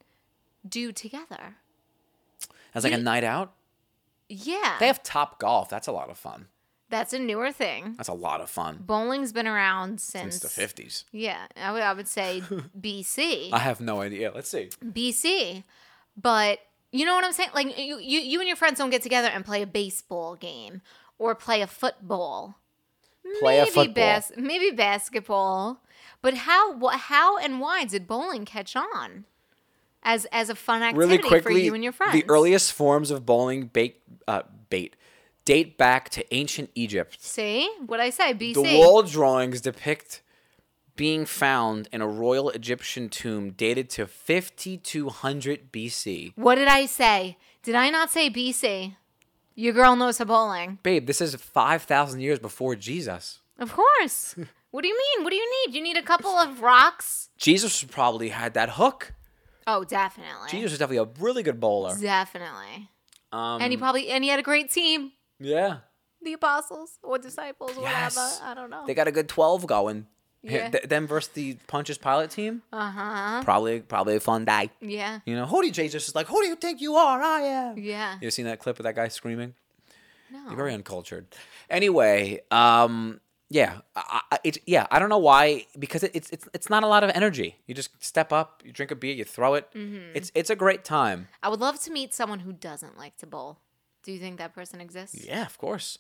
do 0.68 0.92
together? 0.92 1.56
As 2.74 2.84
like 2.84 2.92
a 2.92 2.98
night 2.98 3.24
out, 3.24 3.54
Yeah. 4.28 4.76
they 4.78 4.86
have 4.86 5.02
Top 5.02 5.40
Golf. 5.40 5.68
That's 5.68 5.88
a 5.88 5.92
lot 5.92 6.10
of 6.10 6.18
fun. 6.18 6.46
That's 6.90 7.12
a 7.12 7.18
newer 7.18 7.52
thing. 7.52 7.94
That's 7.96 8.08
a 8.08 8.14
lot 8.14 8.40
of 8.40 8.48
fun 8.48 8.78
Bowling's 8.80 9.32
been 9.32 9.46
around 9.46 10.00
since, 10.00 10.38
since 10.40 10.54
the 10.54 10.62
50s. 10.82 11.04
Yeah, 11.12 11.46
I 11.56 11.72
would 11.72 11.82
I 11.82 11.92
would 11.92 12.08
say 12.08 12.42
BC. 12.80 13.50
I 13.52 13.58
have 13.58 13.80
no 13.80 14.00
idea. 14.00 14.32
Let's 14.34 14.48
see. 14.48 14.70
BC. 14.82 15.64
But 16.20 16.60
you 16.90 17.04
know 17.04 17.14
what 17.14 17.24
I'm 17.24 17.32
saying? 17.32 17.50
Like 17.54 17.78
you, 17.78 17.98
you, 17.98 18.20
you 18.20 18.38
and 18.40 18.48
your 18.48 18.56
friends 18.56 18.78
don't 18.78 18.90
get 18.90 19.02
together 19.02 19.28
and 19.28 19.44
play 19.44 19.62
a 19.62 19.66
baseball 19.66 20.34
game 20.36 20.80
or 21.18 21.34
play 21.34 21.60
a 21.62 21.66
football. 21.66 22.56
Play 23.40 23.58
a 23.58 23.62
maybe 23.62 23.70
football. 23.72 23.94
Bas- 23.94 24.32
maybe 24.36 24.74
basketball. 24.74 25.82
But 26.22 26.34
how 26.34 26.78
wh- 26.78 26.96
how 26.96 27.36
and 27.38 27.60
why 27.60 27.84
did 27.84 28.06
bowling 28.06 28.44
catch 28.44 28.74
on 28.74 29.24
as 30.02 30.24
as 30.26 30.48
a 30.48 30.54
fun 30.54 30.82
activity 30.82 31.16
really 31.16 31.18
quickly, 31.18 31.54
for 31.54 31.58
you 31.58 31.74
and 31.74 31.84
your 31.84 31.92
friends? 31.92 32.14
the 32.14 32.24
earliest 32.28 32.72
forms 32.72 33.10
of 33.10 33.26
bowling 33.26 33.66
bait, 33.66 34.00
uh, 34.26 34.42
bait 34.70 34.96
date 35.48 35.78
back 35.78 36.10
to 36.10 36.34
ancient 36.34 36.68
Egypt. 36.74 37.16
See 37.22 37.70
what 37.86 38.00
I 38.00 38.10
say? 38.10 38.34
BC. 38.34 38.52
The 38.52 38.78
wall 38.78 39.02
drawings 39.02 39.62
depict 39.62 40.20
being 40.94 41.24
found 41.24 41.88
in 41.90 42.02
a 42.02 42.06
royal 42.06 42.50
Egyptian 42.50 43.08
tomb 43.08 43.52
dated 43.52 43.88
to 43.88 44.06
5200 44.06 45.72
BC. 45.72 46.32
What 46.36 46.56
did 46.56 46.68
I 46.68 46.84
say? 46.84 47.38
Did 47.62 47.76
I 47.76 47.88
not 47.88 48.10
say 48.10 48.28
BC? 48.28 48.96
Your 49.54 49.72
girl 49.72 49.96
knows 49.96 50.18
her 50.18 50.26
bowling. 50.26 50.80
Babe, 50.82 51.06
this 51.06 51.22
is 51.22 51.34
5,000 51.34 52.20
years 52.20 52.38
before 52.38 52.76
Jesus. 52.76 53.38
Of 53.58 53.72
course. 53.72 54.34
what 54.70 54.82
do 54.82 54.88
you 54.88 54.98
mean? 54.98 55.24
What 55.24 55.30
do 55.30 55.36
you 55.36 55.50
need? 55.66 55.74
You 55.74 55.82
need 55.82 55.96
a 55.96 56.02
couple 56.02 56.32
of 56.32 56.60
rocks? 56.60 57.30
Jesus 57.38 57.82
probably 57.84 58.28
had 58.28 58.52
that 58.52 58.72
hook. 58.72 59.14
Oh, 59.66 59.82
definitely. 59.84 60.50
Jesus 60.50 60.72
was 60.72 60.78
definitely 60.78 61.08
a 61.10 61.22
really 61.24 61.42
good 61.42 61.58
bowler. 61.58 61.96
Definitely. 61.98 62.90
Um, 63.32 63.62
and 63.62 63.72
he 63.72 63.76
probably 63.78 64.08
and 64.08 64.24
he 64.24 64.30
had 64.30 64.40
a 64.40 64.42
great 64.42 64.70
team. 64.70 65.12
Yeah. 65.38 65.78
The 66.22 66.32
apostles 66.32 66.98
or 67.02 67.18
disciples, 67.18 67.72
Yes. 67.80 68.16
whatever. 68.16 68.50
I 68.50 68.54
don't 68.54 68.70
know. 68.70 68.84
They 68.86 68.94
got 68.94 69.06
a 69.08 69.12
good 69.12 69.28
12 69.28 69.66
going. 69.66 70.06
Yeah. 70.42 70.70
Th- 70.70 70.84
them 70.84 71.06
versus 71.06 71.32
the 71.32 71.54
Pontius 71.66 71.98
Pilate 71.98 72.30
team. 72.30 72.62
Uh 72.72 72.90
huh. 72.90 73.42
Probably, 73.44 73.80
probably 73.80 74.16
a 74.16 74.20
fun 74.20 74.44
day. 74.44 74.70
Yeah. 74.80 75.20
You 75.24 75.34
know, 75.36 75.46
who 75.46 75.60
do 75.62 75.66
you, 75.68 75.72
Jesus 75.72 76.08
is 76.08 76.14
like, 76.14 76.26
who 76.28 76.40
do 76.42 76.48
you 76.48 76.56
think 76.56 76.80
you 76.80 76.94
are? 76.96 77.20
I 77.22 77.40
am. 77.40 77.78
Yeah. 77.78 78.18
You 78.20 78.30
seen 78.30 78.46
that 78.46 78.58
clip 78.58 78.78
of 78.78 78.84
that 78.84 78.94
guy 78.94 79.08
screaming? 79.08 79.54
No. 80.30 80.44
You're 80.48 80.56
very 80.56 80.74
uncultured. 80.74 81.26
Anyway, 81.70 82.40
um, 82.50 83.20
yeah, 83.50 83.78
I, 83.96 84.20
I, 84.32 84.52
yeah. 84.66 84.86
I 84.90 84.98
don't 84.98 85.08
know 85.08 85.18
why 85.18 85.66
because 85.78 86.02
it, 86.02 86.10
it's 86.14 86.28
it's 86.30 86.46
it's 86.52 86.68
not 86.68 86.82
a 86.82 86.86
lot 86.86 87.02
of 87.02 87.10
energy. 87.14 87.56
You 87.66 87.74
just 87.74 87.90
step 88.04 88.30
up, 88.30 88.62
you 88.64 88.70
drink 88.72 88.90
a 88.90 88.94
beer, 88.94 89.14
you 89.14 89.24
throw 89.24 89.54
it. 89.54 89.72
Mm-hmm. 89.72 90.10
It's 90.14 90.30
it's 90.34 90.50
a 90.50 90.56
great 90.56 90.84
time. 90.84 91.28
I 91.42 91.48
would 91.48 91.60
love 91.60 91.80
to 91.84 91.90
meet 91.90 92.12
someone 92.12 92.40
who 92.40 92.52
doesn't 92.52 92.98
like 92.98 93.16
to 93.18 93.26
bowl. 93.26 93.58
Do 94.08 94.14
you 94.14 94.18
think 94.20 94.38
that 94.38 94.54
person 94.54 94.80
exists? 94.80 95.22
Yeah, 95.26 95.44
of 95.44 95.58
course. 95.58 95.98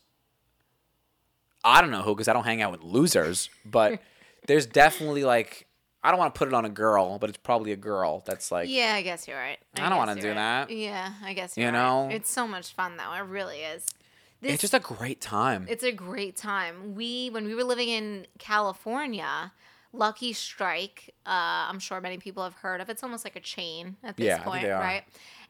I 1.62 1.82
don't 1.82 1.90
know 1.90 2.00
who 2.00 2.14
because 2.14 2.26
I 2.26 2.32
don't 2.32 2.44
hang 2.44 2.62
out 2.62 2.72
with 2.72 2.82
losers, 2.82 3.50
but 3.66 4.00
there's 4.46 4.64
definitely 4.64 5.24
like 5.24 5.66
I 6.02 6.10
don't 6.10 6.18
want 6.18 6.34
to 6.34 6.38
put 6.38 6.48
it 6.48 6.54
on 6.54 6.64
a 6.64 6.70
girl, 6.70 7.18
but 7.18 7.28
it's 7.28 7.36
probably 7.36 7.70
a 7.72 7.76
girl 7.76 8.22
that's 8.24 8.50
like 8.50 8.70
Yeah, 8.70 8.94
I 8.94 9.02
guess 9.02 9.28
you're 9.28 9.36
right. 9.36 9.58
I 9.76 9.90
don't 9.90 9.98
wanna 9.98 10.14
do 10.18 10.28
right. 10.28 10.34
that. 10.36 10.70
Yeah, 10.70 11.12
I 11.22 11.34
guess 11.34 11.58
You 11.58 11.70
know? 11.70 12.06
right. 12.06 12.14
It's 12.14 12.30
so 12.30 12.48
much 12.48 12.72
fun 12.72 12.96
though. 12.96 13.12
It 13.12 13.26
really 13.26 13.58
is. 13.58 13.84
This, 14.40 14.52
it's 14.54 14.62
just 14.62 14.72
a 14.72 14.80
great 14.80 15.20
time. 15.20 15.66
It's 15.68 15.84
a 15.84 15.92
great 15.92 16.34
time. 16.34 16.94
We 16.94 17.28
when 17.28 17.44
we 17.44 17.54
were 17.54 17.64
living 17.64 17.90
in 17.90 18.26
California, 18.38 19.52
Lucky 19.92 20.32
Strike, 20.32 21.14
uh, 21.26 21.68
I'm 21.68 21.78
sure 21.78 22.00
many 22.00 22.16
people 22.16 22.42
have 22.42 22.54
heard 22.54 22.80
of. 22.80 22.88
It's 22.88 23.02
almost 23.02 23.26
like 23.26 23.36
a 23.36 23.40
chain 23.40 23.96
at 24.02 24.16
this 24.16 24.24
Yeah, 24.28 24.36
I 24.40 24.44
point, 24.44 24.62
they 24.62 24.70
are. 24.70 24.80
right? 24.80 25.04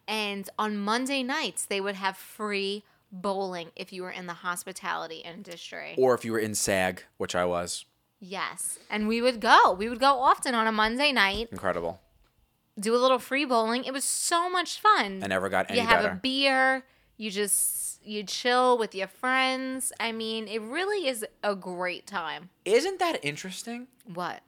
And 0.09 0.48
on 0.59 0.76
Monday 0.78 1.22
nights, 1.22 1.66
they 1.66 1.80
would 1.80 1.94
have 1.94 2.16
free 2.16 2.82
bowling 3.12 3.68
if 3.76 3.92
you 3.92 4.02
were 4.02 4.11
in 4.11 4.26
the 4.26 4.32
hospitality 4.34 5.18
industry. 5.18 5.94
or 5.98 6.14
if 6.14 6.24
you 6.24 6.32
were 6.32 6.38
in 6.38 6.54
SAG, 6.54 7.04
which 7.18 7.34
I 7.36 7.44
was, 7.44 7.84
yes, 8.18 8.78
and 8.90 9.06
we 9.06 9.20
would 9.22 9.38
go. 9.40 9.72
We 9.72 9.88
would 9.88 10.00
go 10.00 10.18
often 10.20 10.54
on 10.54 10.66
a 10.66 10.72
Monday 10.72 11.12
night, 11.12 11.48
incredible. 11.52 12.00
do 12.80 12.94
a 12.94 12.98
little 12.98 13.18
free 13.18 13.44
bowling. 13.44 13.84
It 13.84 13.92
was 13.92 14.04
so 14.04 14.48
much 14.50 14.80
fun. 14.80 15.22
I 15.22 15.26
never 15.26 15.48
got 15.48 15.70
any 15.70 15.78
better. 15.78 15.82
you 15.82 15.94
have 15.94 16.02
better. 16.04 16.14
a 16.14 16.20
beer. 16.20 16.84
You 17.18 17.30
just 17.30 18.04
you 18.04 18.22
chill 18.22 18.78
with 18.78 18.94
your 18.94 19.09
friends. 19.09 19.92
I 20.00 20.12
mean, 20.12 20.48
it 20.48 20.62
really 20.62 21.06
is 21.06 21.24
a 21.42 21.54
great 21.54 22.06
time. 22.06 22.48
Isn't 22.64 22.98
that 23.00 23.22
interesting? 23.22 23.88
What? 24.06 24.40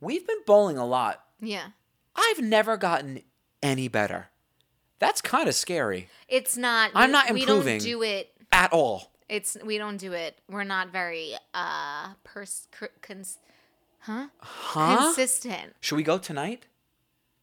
We've 0.00 0.26
been 0.26 0.42
bowling 0.46 0.78
a 0.78 0.86
lot. 0.86 1.22
Yeah. 1.40 1.68
I've 2.16 2.40
never 2.40 2.76
gotten 2.76 3.22
any 3.62 3.88
better. 3.88 4.28
That's 4.98 5.20
kind 5.20 5.48
of 5.48 5.54
scary 5.54 6.08
It's 6.28 6.56
not. 6.56 6.90
I'm 6.94 7.08
we- 7.10 7.12
not 7.12 7.30
We 7.32 7.44
don't 7.44 7.78
do 7.78 8.02
it. 8.02 8.32
at 8.52 8.72
all. 8.72 9.12
It's 9.28 9.56
we 9.64 9.76
don't 9.78 9.98
do 9.98 10.12
it. 10.12 10.38
We're 10.50 10.64
not 10.64 10.90
very 10.90 11.34
uh 11.54 12.14
pers 12.24 12.66
cr- 12.72 12.86
cons- 13.02 13.38
huh? 14.00 14.28
Huh? 14.38 14.96
consistent. 15.06 15.74
Should 15.80 15.96
we 15.96 16.02
go 16.02 16.18
tonight? 16.18 16.66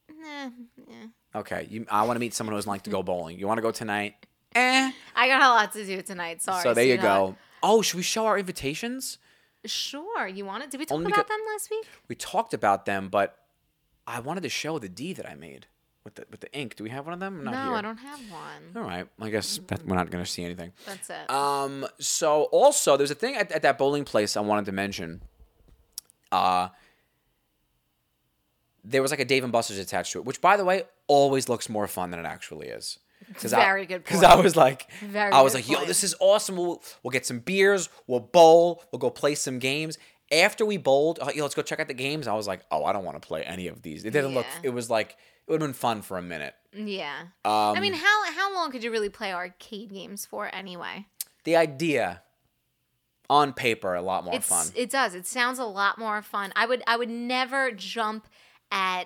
Nah, 0.10 0.49
yeah. 0.89 0.95
Okay, 1.36 1.68
you, 1.70 1.86
I 1.91 2.03
want 2.03 2.16
to 2.16 2.20
meet 2.20 2.34
someone 2.34 2.53
who 2.53 2.58
doesn't 2.58 2.70
like 2.70 2.84
to 2.84 2.89
go 2.89 3.03
bowling. 3.03 3.38
You 3.38 3.45
want 3.47 3.58
to 3.58 3.62
go 3.62 3.72
tonight? 3.72 4.16
Eh. 4.56 4.91
I 5.16 5.28
got 5.28 5.41
a 5.41 5.49
lot 5.49 5.74
to 5.74 5.86
do 5.86 6.01
tonight. 6.01 6.41
Sorry. 6.41 6.64
so 6.64 6.74
there 6.74 6.86
you 6.86 6.97
go. 6.97 7.36
Oh, 7.62 7.82
should 7.82 7.97
we 7.97 8.03
show 8.03 8.26
our 8.26 8.38
invitations? 8.39 9.18
Sure. 9.66 10.28
You 10.28 10.45
want 10.45 10.64
it? 10.64 10.72
Did 10.72 10.80
we 10.80 10.86
talk 10.86 10.95
Only 10.97 11.12
about 11.12 11.28
them 11.28 11.39
last 11.51 11.70
week? 11.70 11.86
We 12.08 12.16
talked 12.16 12.53
about 12.53 12.86
them, 12.86 13.10
but 13.10 13.38
I 14.08 14.20
wanted 14.22 14.43
to 14.43 14.49
show 14.49 14.80
the 14.80 14.88
D 14.89 15.12
that 15.14 15.30
I 15.30 15.36
made 15.36 15.68
with 16.06 16.16
the 16.16 16.26
with 16.32 16.39
the 16.39 16.53
ink. 16.53 16.76
Do 16.76 16.86
we 16.86 16.91
have 16.91 17.06
one 17.06 17.14
of 17.14 17.20
them? 17.20 17.43
Not 17.43 17.51
no, 17.51 17.64
here. 17.64 17.74
I 17.74 17.82
don't 17.82 17.97
have 17.97 18.20
one. 18.32 18.78
All 18.78 18.84
right. 18.84 19.08
I 19.20 19.30
guess 19.30 19.60
that 19.68 19.86
we're 19.86 19.95
not 19.95 20.10
going 20.12 20.24
to 20.24 20.30
see 20.30 20.45
anything. 20.45 20.72
That's 20.86 21.10
it. 21.10 21.30
Um. 21.30 21.86
So 21.99 22.43
also, 22.43 22.95
there's 22.95 23.12
a 23.12 23.16
thing 23.16 23.36
at, 23.36 23.51
at 23.51 23.64
that 23.64 23.78
bowling 23.78 24.06
place 24.06 24.38
I 24.38 24.41
wanted 24.41 24.66
to 24.66 24.72
mention. 24.72 25.22
Uh. 26.32 26.70
There 28.88 29.01
was 29.01 29.10
like 29.10 29.20
a 29.20 29.26
Dave 29.26 29.43
and 29.43 29.51
Buster's 29.51 29.80
attached 29.80 30.12
to 30.12 30.20
it, 30.20 30.26
which, 30.26 30.39
by 30.39 30.58
the 30.58 30.64
way, 30.64 30.84
always 31.08 31.49
looks 31.49 31.68
more 31.68 31.88
fun 31.88 32.12
than 32.12 32.20
it 32.20 32.26
actually 32.28 32.68
is. 32.68 32.99
Cause 33.34 33.51
Very 33.51 33.88
good 33.88 34.03
Because. 34.06 34.22
I 34.22 34.36
was 34.36 34.56
like, 34.56 34.91
Very 35.01 35.32
I 35.32 35.41
was 35.41 35.56
like, 35.56 35.68
yo, 35.68 35.84
this 35.86 36.03
is 36.03 36.16
awesome. 36.20 36.56
We'll 36.56 36.84
we'll 37.01 37.12
get 37.12 37.26
some 37.26 37.39
beers. 37.39 37.89
We'll 38.06 38.20
bowl. 38.20 38.84
We'll 38.91 38.99
go 38.99 39.10
play 39.10 39.34
some 39.34 39.58
games. 39.58 39.97
After 40.32 40.66
we 40.66 40.78
bowled, 40.78 41.20
oh, 41.22 41.30
let's 41.38 41.54
go 41.54 41.62
check 41.62 41.80
out 41.80 41.88
the 41.88 41.94
games. 41.94 42.28
I 42.28 42.34
was 42.34 42.48
like, 42.48 42.62
oh, 42.72 42.84
I 42.84 42.94
don't 42.94 43.06
want 43.06 43.22
to 43.22 43.26
play 43.26 43.44
any 43.44 43.68
of 43.68 43.82
these. 43.84 44.06
It 44.06 44.12
didn't 44.12 44.34
look. 44.34 44.48
It 44.64 44.70
was 44.70 44.90
like 44.90 45.18
it 45.48 45.52
would 45.52 45.62
have 45.62 45.68
been 45.68 45.74
fun 45.74 46.02
for 46.02 46.18
a 46.18 46.22
minute. 46.22 46.56
yeah. 46.74 47.28
Um, 47.44 47.78
I 47.78 47.80
mean, 47.80 47.94
how 47.94 48.32
how 48.32 48.54
long 48.56 48.72
could 48.72 48.84
you 48.84 48.92
really 48.92 49.10
play 49.10 49.34
arcade 49.34 49.92
games 49.92 50.26
for 50.26 50.54
anyway? 50.54 51.06
the 51.46 51.56
idea 51.56 52.22
on 53.30 53.54
paper 53.54 53.96
a 53.96 54.02
lot 54.02 54.24
more 54.24 54.36
it's 54.36 54.48
fun. 54.48 54.68
it 54.76 54.90
does. 54.90 55.16
It 55.16 55.26
sounds 55.26 55.58
a 55.58 55.66
lot 55.66 55.98
more 55.98 56.22
fun. 56.22 56.52
I 56.56 56.66
would 56.66 56.84
I 56.86 56.98
would 56.98 57.10
never 57.10 57.72
jump 57.72 58.28
at 58.72 59.06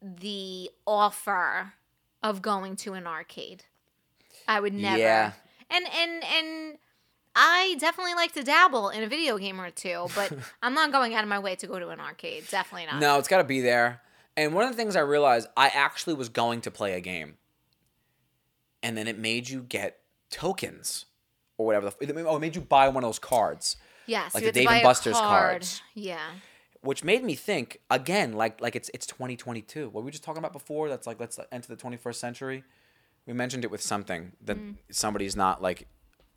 the 0.00 0.70
offer 0.86 1.72
of 2.22 2.40
going 2.42 2.76
to 2.76 2.94
an 2.94 3.06
arcade. 3.06 3.64
I 4.46 4.60
would 4.60 4.74
never. 4.74 4.98
Yeah. 4.98 5.32
And 5.70 5.86
and 5.86 6.24
and 6.24 6.78
I 7.34 7.76
definitely 7.78 8.14
like 8.14 8.32
to 8.32 8.42
dabble 8.42 8.90
in 8.90 9.02
a 9.02 9.06
video 9.08 9.38
game 9.38 9.60
or 9.60 9.70
two, 9.70 10.06
but 10.14 10.32
I'm 10.62 10.74
not 10.74 10.92
going 10.92 11.14
out 11.14 11.22
of 11.22 11.28
my 11.28 11.38
way 11.38 11.54
to 11.56 11.66
go 11.66 11.78
to 11.78 11.88
an 11.88 12.00
arcade. 12.00 12.44
Definitely 12.50 12.86
not. 12.86 13.00
No, 13.00 13.18
it's 13.18 13.28
got 13.28 13.38
to 13.38 13.44
be 13.44 13.60
there. 13.60 14.00
And 14.36 14.54
one 14.54 14.64
of 14.64 14.70
the 14.70 14.76
things 14.76 14.96
I 14.96 15.00
realized, 15.00 15.48
I 15.56 15.68
actually 15.68 16.14
was 16.14 16.28
going 16.28 16.60
to 16.62 16.70
play 16.70 16.94
a 16.94 17.00
game, 17.00 17.36
and 18.82 18.96
then 18.96 19.06
it 19.06 19.18
made 19.18 19.48
you 19.48 19.62
get 19.62 19.98
tokens 20.30 21.06
or 21.58 21.66
whatever. 21.66 21.90
The, 22.00 22.04
it, 22.18 22.26
oh, 22.26 22.36
it 22.36 22.40
made 22.40 22.54
you 22.54 22.62
buy 22.62 22.88
one 22.88 23.04
of 23.04 23.08
those 23.08 23.18
cards, 23.18 23.76
Yes, 24.06 24.34
like 24.34 24.44
the 24.44 24.52
Dave 24.52 24.68
and 24.68 24.82
Buster's 24.82 25.16
card. 25.18 25.28
cards. 25.52 25.82
Yeah. 25.94 26.18
which 26.80 27.04
made 27.04 27.22
me 27.22 27.34
think 27.34 27.80
again, 27.90 28.32
like 28.32 28.60
like 28.60 28.74
it's 28.74 28.90
it's 28.94 29.06
2022. 29.06 29.88
What 29.90 30.02
we 30.02 30.06
were 30.06 30.10
just 30.10 30.24
talking 30.24 30.38
about 30.40 30.52
before. 30.52 30.88
That's 30.88 31.06
like 31.06 31.20
let's 31.20 31.38
enter 31.52 31.68
the 31.74 31.76
21st 31.80 32.14
century. 32.16 32.64
We 33.26 33.32
mentioned 33.34 33.64
it 33.64 33.70
with 33.70 33.80
something 33.82 34.32
that 34.44 34.56
Mm. 34.56 34.74
somebody's 34.90 35.36
not 35.36 35.62
like, 35.62 35.86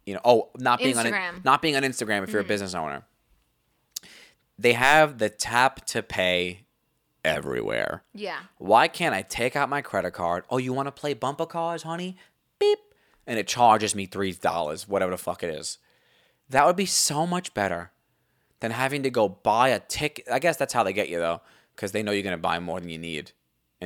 you 0.06 0.14
know, 0.14 0.22
oh, 0.24 0.50
not 0.58 0.80
being 0.80 0.98
on 0.98 1.06
Instagram. 1.06 1.34
Mm. 1.34 1.46
not 1.46 1.62
being 1.62 1.76
on 1.76 1.84
Instagram 1.84 2.24
if 2.24 2.32
you're 2.32 2.42
a 2.42 2.46
business 2.46 2.74
owner. 2.74 3.04
They 4.58 4.74
have 4.74 5.18
the 5.18 5.30
tap 5.30 5.86
to 5.88 6.02
pay 6.02 6.66
everywhere. 7.26 8.04
Yeah. 8.14 8.40
Why 8.58 8.88
can't 8.88 9.14
I 9.16 9.22
take 9.24 9.56
out 9.56 9.68
my 9.68 9.82
credit 9.82 10.12
card? 10.12 10.46
Oh, 10.50 10.58
you 10.58 10.72
want 10.72 10.88
to 10.88 10.92
play 10.92 11.14
bumper 11.14 11.46
cars, 11.46 11.84
honey? 11.84 12.18
Beep. 12.60 12.80
And 13.28 13.40
it 13.40 13.48
charges 13.48 13.96
me 13.96 14.08
$3, 14.08 14.88
whatever 14.88 15.12
the 15.12 15.18
fuck 15.18 15.44
it 15.44 15.50
is. 15.50 15.80
That 16.50 16.66
would 16.68 16.76
be 16.76 16.86
so 16.86 17.26
much 17.26 17.54
better 17.54 17.92
than 18.60 18.72
having 18.72 19.04
to 19.04 19.10
go 19.10 19.28
buy 19.28 19.70
a 19.70 19.80
ticket. 19.80 20.26
I 20.32 20.40
guess 20.40 20.58
that's 20.58 20.74
how 20.74 20.84
they 20.84 20.94
get 20.94 21.10
you, 21.10 21.18
though, 21.18 21.42
because 21.76 21.92
they 21.92 22.04
know 22.04 22.12
you're 22.12 22.22
going 22.24 22.38
to 22.38 22.38
buy 22.38 22.60
more 22.60 22.80
than 22.80 22.90
you 22.90 23.00
need. 23.00 23.32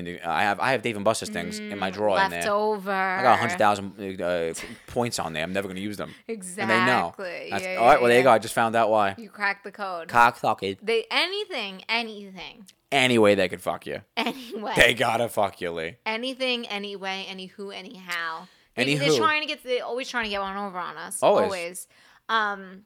And 0.07 0.19
I 0.23 0.43
have 0.43 0.59
I 0.59 0.71
have 0.71 0.81
Dave 0.81 0.95
and 0.95 1.05
Buster's 1.05 1.29
things 1.29 1.59
in 1.59 1.77
my 1.79 1.89
drawer 1.89 2.19
in 2.19 2.31
there. 2.31 2.51
over. 2.51 2.91
I 2.91 3.21
got 3.21 3.39
100,000 3.39 4.21
uh, 4.21 4.53
points 4.87 5.19
on 5.19 5.33
there. 5.33 5.43
I'm 5.43 5.53
never 5.53 5.67
going 5.67 5.75
to 5.75 5.81
use 5.81 5.97
them. 5.97 6.13
Exactly. 6.27 6.61
And 6.61 6.69
they 6.71 6.85
know. 6.91 7.13
That's- 7.17 7.61
Yeah, 7.61 7.75
all 7.77 7.85
right, 7.87 7.93
yeah, 7.93 7.99
well, 7.99 8.07
there 8.09 8.17
you 8.17 8.23
go. 8.23 8.31
I 8.31 8.39
just 8.39 8.53
found 8.53 8.75
out 8.75 8.89
why. 8.89 9.15
You 9.17 9.29
cracked 9.29 9.63
the 9.63 9.71
code. 9.71 10.07
Cock 10.07 10.39
Cocksucker. 10.39 10.77
They 10.81 11.05
anything, 11.11 11.83
anything, 11.89 12.65
Any 12.91 13.17
way 13.19 13.35
they 13.35 13.47
could 13.49 13.61
fuck 13.61 13.85
you. 13.85 14.01
anyway. 14.17 14.73
They 14.75 14.93
gotta 14.93 15.29
fuck 15.29 15.61
you, 15.61 15.71
Lee. 15.71 15.97
anything, 16.05 16.67
anyway, 16.67 17.25
any 17.29 17.47
who, 17.47 17.71
anyhow. 17.71 18.47
Any 18.75 18.95
they're 18.95 19.09
who. 19.09 19.17
trying 19.17 19.41
to 19.41 19.47
get. 19.47 19.63
They're 19.63 19.83
always 19.83 20.07
trying 20.09 20.23
to 20.25 20.29
get 20.29 20.39
one 20.41 20.55
over 20.55 20.77
on 20.77 20.95
us. 20.95 21.21
Always. 21.21 21.43
Always. 21.43 21.87
Um, 22.29 22.83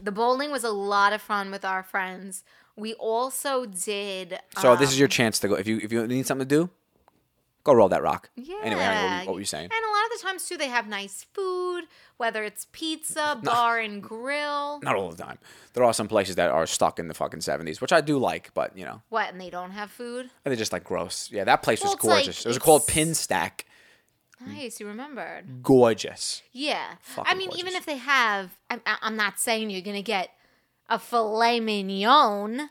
the 0.00 0.10
bowling 0.12 0.50
was 0.50 0.64
a 0.64 0.70
lot 0.70 1.12
of 1.12 1.20
fun 1.22 1.50
with 1.50 1.64
our 1.64 1.82
friends. 1.82 2.42
We 2.78 2.94
also 2.94 3.66
did. 3.66 4.38
So 4.58 4.76
this 4.76 4.88
um, 4.88 4.92
is 4.92 4.98
your 4.98 5.08
chance 5.08 5.38
to 5.40 5.48
go. 5.48 5.54
If 5.54 5.66
you 5.66 5.78
if 5.82 5.92
you 5.92 6.06
need 6.06 6.26
something 6.26 6.48
to 6.48 6.54
do, 6.54 6.70
go 7.64 7.72
roll 7.74 7.88
that 7.88 8.02
rock. 8.02 8.30
Yeah. 8.36 8.56
Anyway, 8.62 8.80
what, 8.82 9.26
what 9.26 9.34
were 9.34 9.40
you 9.40 9.46
saying? 9.46 9.64
And 9.64 9.72
a 9.72 9.90
lot 9.90 10.04
of 10.12 10.18
the 10.20 10.26
times 10.26 10.48
too, 10.48 10.56
they 10.56 10.68
have 10.68 10.86
nice 10.88 11.26
food, 11.34 11.84
whether 12.16 12.44
it's 12.44 12.66
pizza, 12.72 13.38
bar 13.42 13.78
and 13.78 14.02
grill. 14.02 14.80
Not 14.82 14.94
all 14.96 15.10
the 15.10 15.22
time. 15.22 15.38
There 15.74 15.84
are 15.84 15.92
some 15.92 16.08
places 16.08 16.36
that 16.36 16.50
are 16.50 16.66
stuck 16.66 16.98
in 16.98 17.08
the 17.08 17.14
fucking 17.14 17.40
seventies, 17.40 17.80
which 17.80 17.92
I 17.92 18.00
do 18.00 18.18
like, 18.18 18.52
but 18.54 18.76
you 18.78 18.84
know, 18.84 19.02
What? 19.08 19.30
And 19.32 19.40
they 19.40 19.50
don't 19.50 19.72
have 19.72 19.90
food. 19.90 20.30
And 20.44 20.52
they're 20.52 20.56
just 20.56 20.72
like 20.72 20.84
gross. 20.84 21.30
Yeah, 21.32 21.44
that 21.44 21.62
place 21.62 21.82
Well, 21.82 21.90
was 21.90 21.94
it's 21.96 22.04
like- 22.04 22.24
gorgeous. 22.24 22.46
it 22.46 22.48
was 22.48 22.58
called 22.58 22.86
Pin 22.86 23.14
Stack. 23.14 23.64
Nice, 24.46 24.78
you 24.78 24.86
remembered. 24.86 25.64
Gorgeous. 25.64 26.42
Yeah. 26.52 26.92
I 26.92 26.96
Fucking 27.00 27.38
mean, 27.38 27.50
even 27.56 27.74
if 27.74 27.84
they 27.86 27.96
have, 27.96 28.56
I'm, 28.70 28.80
I'm 28.86 29.16
not 29.16 29.40
saying 29.40 29.70
you're 29.70 29.80
gonna 29.82 30.00
get 30.00 30.30
a 30.88 30.98
filet 30.98 31.60
mignon, 31.60 32.70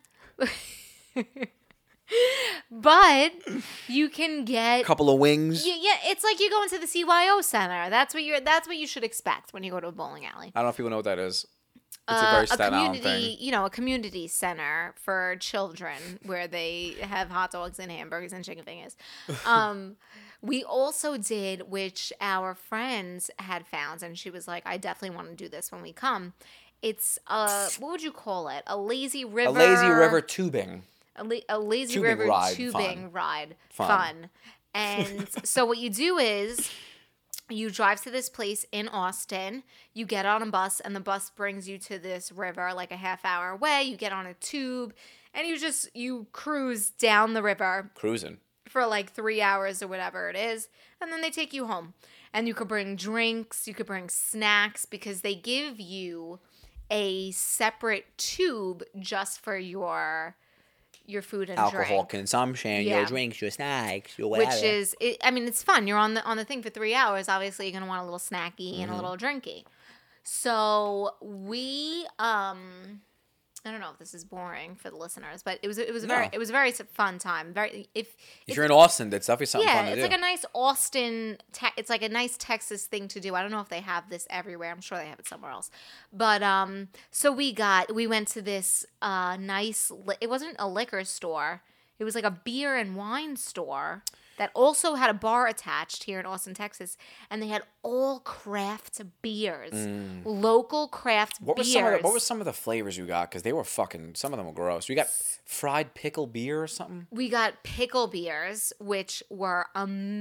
but 2.72 3.32
you 3.88 4.10
can 4.10 4.46
get. 4.46 4.82
A 4.82 4.84
couple 4.84 5.10
of 5.10 5.20
wings. 5.20 5.66
Yeah, 5.68 5.76
yeah, 5.80 5.98
it's 6.06 6.24
like 6.24 6.40
you 6.40 6.50
go 6.50 6.64
into 6.64 6.78
the 6.80 6.86
CYO 6.88 7.44
center. 7.44 7.90
That's 7.90 8.14
what 8.14 8.24
you're. 8.24 8.40
That's 8.40 8.68
what 8.68 8.78
you 8.78 8.88
should 8.88 9.04
expect 9.04 9.54
when 9.54 9.64
you 9.64 9.72
go 9.72 9.80
to 9.80 9.88
a 9.88 9.92
bowling 9.92 10.26
alley. 10.26 10.52
I 10.56 10.60
don't 10.60 10.66
know 10.66 10.70
if 10.70 10.78
people 10.78 10.90
know 10.90 10.98
what 10.98 11.06
that 11.06 11.20
is. 11.20 11.46
It's 12.10 12.22
a 12.22 12.26
Uh, 12.28 12.32
very 12.32 12.48
Staten 12.48 12.74
Island 12.74 12.96
community, 13.02 13.36
thing. 13.36 13.46
you 13.46 13.52
know, 13.52 13.66
a 13.66 13.70
community 13.70 14.28
center 14.30 14.94
for 14.96 15.36
children 15.42 16.20
where 16.24 16.48
they 16.48 16.96
have 17.02 17.30
hot 17.30 17.52
dogs 17.52 17.80
and 17.80 17.92
hamburgers 17.92 18.32
and 18.32 18.46
chicken 18.46 18.64
fingers. 18.64 18.96
Um, 19.46 19.98
we 20.42 20.64
also 20.64 21.18
did, 21.18 21.64
which 21.70 22.14
our 22.22 22.54
friends 22.56 23.30
had 23.40 23.66
found, 23.68 24.04
and 24.04 24.18
she 24.18 24.30
was 24.30 24.48
like, 24.48 24.64
"I 24.66 24.78
definitely 24.78 25.16
want 25.18 25.30
to 25.30 25.36
do 25.36 25.50
this 25.50 25.72
when 25.72 25.82
we 25.82 25.92
come." 25.92 26.34
It's 26.82 27.18
uh, 27.28 27.70
what 27.80 27.92
would 27.92 28.04
you 28.04 28.12
call 28.12 28.50
it? 28.50 28.64
A 28.68 28.78
lazy 28.78 29.26
river. 29.26 29.50
A 29.50 29.52
lazy 29.52 29.88
river 29.88 30.22
tubing. 30.22 30.84
A, 31.16 31.24
la- 31.24 31.38
a 31.50 31.58
lazy 31.60 31.96
Tubing 31.96 32.10
river 32.12 32.26
ride, 32.28 32.54
tubing 32.56 33.04
fun. 33.04 33.12
ride. 33.12 33.56
Fun. 33.70 33.88
Fun. 33.88 34.30
And 34.76 35.28
so 35.44 35.66
what 35.66 35.80
you 35.80 35.90
do 35.90 36.20
is 36.20 36.70
you 37.50 37.72
drive 37.72 38.00
to 38.04 38.12
this 38.12 38.30
place 38.30 38.64
in 38.72 38.88
Austin, 38.90 39.64
you 39.96 40.06
get 40.06 40.28
on 40.28 40.44
a 40.44 40.46
bus, 40.46 40.80
and 40.82 40.96
the 40.96 41.00
bus 41.00 41.32
brings 41.32 41.68
you 41.68 41.80
to 41.80 41.98
this 41.98 42.32
river 42.32 42.72
like 42.76 42.92
a 42.92 42.98
half 42.98 43.26
hour 43.26 43.50
away. 43.50 43.84
You 43.84 43.98
get 43.98 44.12
on 44.12 44.28
a 44.28 44.36
tube 44.36 44.94
and 45.34 45.48
you 45.48 45.58
just 45.58 45.90
you 45.96 46.28
cruise 46.32 46.92
down 46.92 47.34
the 47.34 47.42
river 47.42 47.90
Cruising. 47.96 48.38
for 48.68 48.86
like 48.86 49.12
three 49.12 49.42
hours 49.42 49.82
or 49.82 49.88
whatever 49.88 50.30
it 50.30 50.36
is, 50.36 50.68
and 51.02 51.12
then 51.12 51.22
they 51.22 51.32
take 51.32 51.54
you 51.54 51.66
home. 51.66 51.96
And 52.32 52.48
you 52.48 52.54
could 52.54 52.68
bring 52.68 52.96
drinks, 52.98 53.68
you 53.68 53.74
could 53.74 53.88
bring 53.88 54.10
snacks 54.10 54.86
because 54.86 55.22
they 55.22 55.34
give 55.34 55.80
you 55.80 56.40
a 56.92 57.32
separate 57.32 58.06
tube 58.18 58.84
just 59.00 59.40
for 59.42 59.58
your 59.58 60.36
your 61.06 61.22
food 61.22 61.50
and 61.50 61.58
Alcohol 61.58 62.00
drink. 62.00 62.10
consumption, 62.10 62.84
Yeah. 62.84 62.98
your 62.98 63.06
drinks, 63.06 63.42
your 63.42 63.50
snacks, 63.50 64.20
your 64.20 64.30
whatever. 64.30 64.52
Which 64.52 64.62
is, 64.64 64.94
it, 65.00 65.16
I 65.24 65.32
mean, 65.32 65.48
it's 65.48 65.64
fun. 65.64 65.88
You're 65.88 65.98
on 65.98 66.16
the 66.16 66.24
on 66.26 66.36
the 66.36 66.44
thing 66.44 66.62
for 66.62 66.70
three 66.70 66.94
hours. 66.94 67.30
Obviously, 67.30 67.68
you're 67.68 67.80
gonna 67.80 67.88
want 67.90 68.02
a 68.02 68.04
little 68.04 68.20
snacky 68.20 68.74
Mm-hmm. 68.74 68.82
and 68.84 68.92
a 68.92 68.96
little 68.96 69.16
drinky. 69.16 69.64
So 70.24 71.12
we, 71.22 72.06
um, 72.20 73.02
I 73.68 73.72
don't 73.72 73.82
know 73.82 73.92
if 73.92 74.00
this 74.00 74.14
is 74.14 74.24
boring 74.24 74.76
for 74.76 74.90
the 74.90 74.96
listeners, 74.96 75.44
but 75.44 75.60
it 75.62 75.68
was 75.68 75.78
it 75.78 75.94
was 75.94 76.04
a 76.04 76.08
very 76.08 76.30
it 76.32 76.38
was 76.40 76.50
a 76.50 76.54
very 76.54 76.72
fun 76.72 77.20
time. 77.20 77.54
Very 77.54 77.90
if 77.94 78.16
if 78.48 78.56
you're 78.56 78.66
in 78.66 78.72
Austin, 78.72 79.10
that's 79.10 79.28
definitely 79.28 79.48
something 79.48 79.68
yeah, 79.68 79.76
fun 79.76 79.86
to 79.86 79.92
it's 79.92 79.98
do. 79.98 80.04
like 80.04 80.18
a 80.18 80.22
nice 80.22 80.46
Austin. 80.54 81.38
Te- 81.54 81.68
it's 81.78 81.90
like 81.90 82.02
a 82.02 82.10
nice 82.10 82.36
Texas 82.38 82.86
thing 82.86 83.08
to 83.10 83.20
do. 83.20 83.36
I 83.36 83.42
don't 83.42 83.52
know 83.52 83.62
if 83.62 83.70
they 83.70 83.82
have 83.82 84.10
this 84.10 84.28
everywhere. 84.30 84.72
I'm 84.72 84.82
sure 84.82 84.98
they 84.98 85.08
have 85.08 85.20
it 85.20 85.28
somewhere 85.28 85.52
else. 85.52 85.70
But 86.12 86.42
um, 86.44 86.88
so 87.12 87.32
we 87.32 87.54
got 87.54 87.94
we 87.94 88.08
went 88.08 88.28
to 88.30 88.42
this 88.42 88.86
uh 89.02 89.38
nice. 89.38 89.92
Li- 89.92 90.18
it 90.22 90.30
wasn't 90.30 90.56
a 90.60 90.68
liquor 90.68 91.04
store. 91.04 91.62
It 92.00 92.04
was 92.04 92.16
like 92.16 92.24
a 92.24 92.32
beer 92.32 92.76
and 92.76 92.96
wine 92.96 93.36
store 93.38 94.04
that 94.38 94.52
also 94.54 94.96
had 94.96 95.10
a 95.10 95.14
bar 95.14 95.48
attached 95.48 96.04
here 96.06 96.20
in 96.20 96.26
Austin, 96.26 96.54
Texas, 96.54 96.96
and 97.30 97.42
they 97.42 97.48
had 97.48 97.64
all 97.84 98.20
craft 98.20 99.02
beers, 99.22 99.74
local 100.26 100.88
craft 100.88 101.42
Mm. 101.42 101.46
what 101.46 101.56
beers. 101.58 101.74
some 101.74 101.86
of 101.86 101.92
the, 101.94 101.98
what 102.00 102.14
were 102.14 102.20
some 102.20 102.40
of 102.40 102.46
the 102.46 102.54
flavors 102.54 102.98
you 102.98 103.06
got? 103.06 103.30
Because 103.30 103.44
they 103.44 103.54
were 103.54 103.64
fucking. 103.64 104.16
Some 104.16 104.34
of 104.34 104.38
them 104.38 104.46
were 104.48 104.54
gross. 104.54 104.88
We 104.90 104.96
got 104.96 105.08
fried 105.46 105.94
pickle 105.94 106.28
beer 106.28 106.62
or 106.64 106.68
something. 106.68 107.08
we 107.12 107.30
got 107.30 107.64
pickle 107.64 108.08
beers, 108.08 108.74
which 108.80 109.24
were 109.30 109.68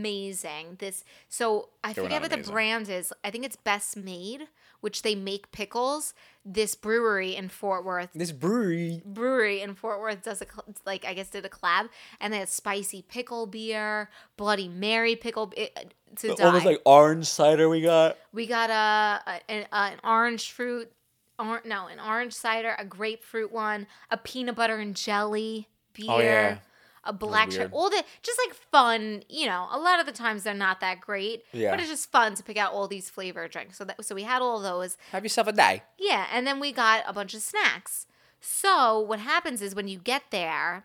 amazing. 0.00 0.76
This 0.78 1.04
so 1.28 1.68
I 1.84 1.92
They 1.92 2.02
forget 2.02 2.22
what 2.22 2.30
the 2.30 2.38
brand 2.38 2.88
is. 2.88 3.12
I 3.24 3.30
think 3.30 3.44
it's 3.44 3.56
Best 3.56 3.96
Maid, 3.96 4.48
which 4.86 5.02
they 5.02 5.16
make 5.16 5.50
pickles. 5.50 6.14
This 6.44 6.76
brewery 6.76 7.34
in 7.34 7.48
Fort 7.48 7.84
Worth, 7.84 8.10
This 8.14 8.30
brewery. 8.30 9.02
brewery 9.04 9.60
in 9.62 9.74
Fort 9.74 9.98
Worth 9.98 10.22
does 10.22 10.40
a 10.40 10.46
like 10.84 11.04
I 11.04 11.12
guess 11.12 11.28
did 11.28 11.44
a 11.44 11.48
collab, 11.48 11.88
and 12.20 12.32
they 12.32 12.38
had 12.38 12.48
spicy 12.48 13.02
pickle 13.02 13.46
beer, 13.48 14.08
Bloody 14.36 14.68
Mary 14.68 15.16
pickle 15.16 15.52
it, 15.56 15.92
to 16.18 16.36
die. 16.36 16.44
Almost 16.44 16.64
like 16.64 16.80
orange 16.86 17.26
cider 17.26 17.68
we 17.68 17.80
got. 17.82 18.16
We 18.32 18.46
got 18.46 18.70
a, 18.70 19.28
a 19.28 19.50
an, 19.50 19.66
an 19.72 19.98
orange 20.04 20.52
fruit, 20.52 20.92
or, 21.36 21.62
no, 21.64 21.88
an 21.88 21.98
orange 21.98 22.32
cider, 22.32 22.76
a 22.78 22.84
grapefruit 22.84 23.50
one, 23.50 23.88
a 24.08 24.16
peanut 24.16 24.54
butter 24.54 24.76
and 24.76 24.94
jelly 24.94 25.68
beer, 25.94 26.06
Oh, 26.08 26.18
yeah. 26.20 26.58
A 27.06 27.12
black 27.12 27.50
cherry, 27.50 27.68
all 27.72 27.88
the 27.90 28.02
just 28.22 28.38
like 28.46 28.54
fun. 28.54 29.22
You 29.28 29.46
know, 29.46 29.68
a 29.70 29.78
lot 29.78 30.00
of 30.00 30.06
the 30.06 30.12
times 30.12 30.42
they're 30.42 30.54
not 30.54 30.80
that 30.80 31.00
great, 31.00 31.44
Yeah. 31.52 31.70
but 31.70 31.80
it's 31.80 31.88
just 31.88 32.10
fun 32.10 32.34
to 32.34 32.42
pick 32.42 32.56
out 32.56 32.72
all 32.72 32.88
these 32.88 33.08
flavor 33.10 33.46
drinks. 33.48 33.78
So 33.78 33.84
that 33.84 34.04
so 34.04 34.14
we 34.14 34.24
had 34.24 34.42
all 34.42 34.60
those, 34.60 34.96
Have 35.12 35.24
yourself 35.24 35.46
a 35.48 35.52
day. 35.52 35.82
yeah, 35.98 36.26
and 36.32 36.46
then 36.46 36.60
we 36.60 36.72
got 36.72 37.04
a 37.06 37.12
bunch 37.12 37.34
of 37.34 37.42
snacks. 37.42 38.06
So 38.40 39.00
what 39.00 39.18
happens 39.20 39.62
is 39.62 39.74
when 39.74 39.88
you 39.88 39.98
get 39.98 40.24
there, 40.30 40.84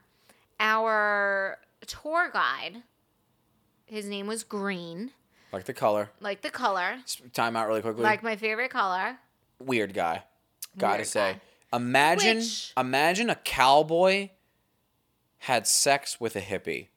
our 0.60 1.58
tour 1.86 2.30
guide, 2.32 2.84
his 3.86 4.06
name 4.06 4.28
was 4.28 4.44
Green, 4.44 5.12
Like 5.52 5.66
the 5.66 5.74
color. 5.74 6.10
like 6.20 6.42
the 6.42 6.50
color, 6.50 6.98
Time 7.34 7.56
out 7.56 7.68
really 7.68 7.82
quickly. 7.82 8.04
like 8.04 8.24
my 8.24 8.36
favorite 8.36 8.72
color. 8.72 9.18
Weird 9.60 9.94
guy. 9.94 10.24
Gotta 10.78 10.98
Weird 11.00 11.08
say. 11.08 11.34
guy. 11.34 11.42
Imagine 11.78 12.38
Which- 12.38 12.74
imagine 12.78 13.30
a 13.30 13.36
cowboy 13.36 14.30
had 15.42 15.66
sex 15.66 16.20
with 16.20 16.36
a 16.36 16.42
hippie. 16.42 16.88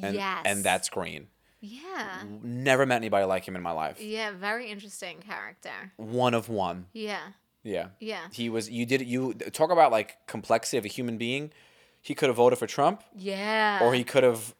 And, 0.00 0.14
yes. 0.14 0.42
and 0.44 0.62
that's 0.64 0.88
green. 0.88 1.28
Yeah. 1.60 2.22
Never 2.42 2.84
met 2.86 2.96
anybody 2.96 3.24
like 3.24 3.46
him 3.46 3.56
in 3.56 3.62
my 3.62 3.70
life. 3.70 4.00
Yeah, 4.00 4.32
very 4.32 4.70
interesting 4.70 5.18
character. 5.20 5.92
One 5.96 6.34
of 6.34 6.48
one. 6.48 6.86
Yeah. 6.92 7.20
Yeah. 7.62 7.88
Yeah. 8.00 8.22
He 8.32 8.48
was 8.48 8.68
you 8.68 8.84
did 8.84 9.02
you 9.02 9.34
talk 9.34 9.70
about 9.70 9.92
like 9.92 10.16
complexity 10.26 10.76
of 10.78 10.84
a 10.84 10.88
human 10.88 11.18
being. 11.18 11.52
He 12.00 12.14
could 12.14 12.28
have 12.28 12.36
voted 12.36 12.58
for 12.58 12.66
Trump 12.66 13.02
Yeah. 13.16 13.78
or 13.82 13.94
he 13.94 14.02
could 14.02 14.24
have 14.24 14.54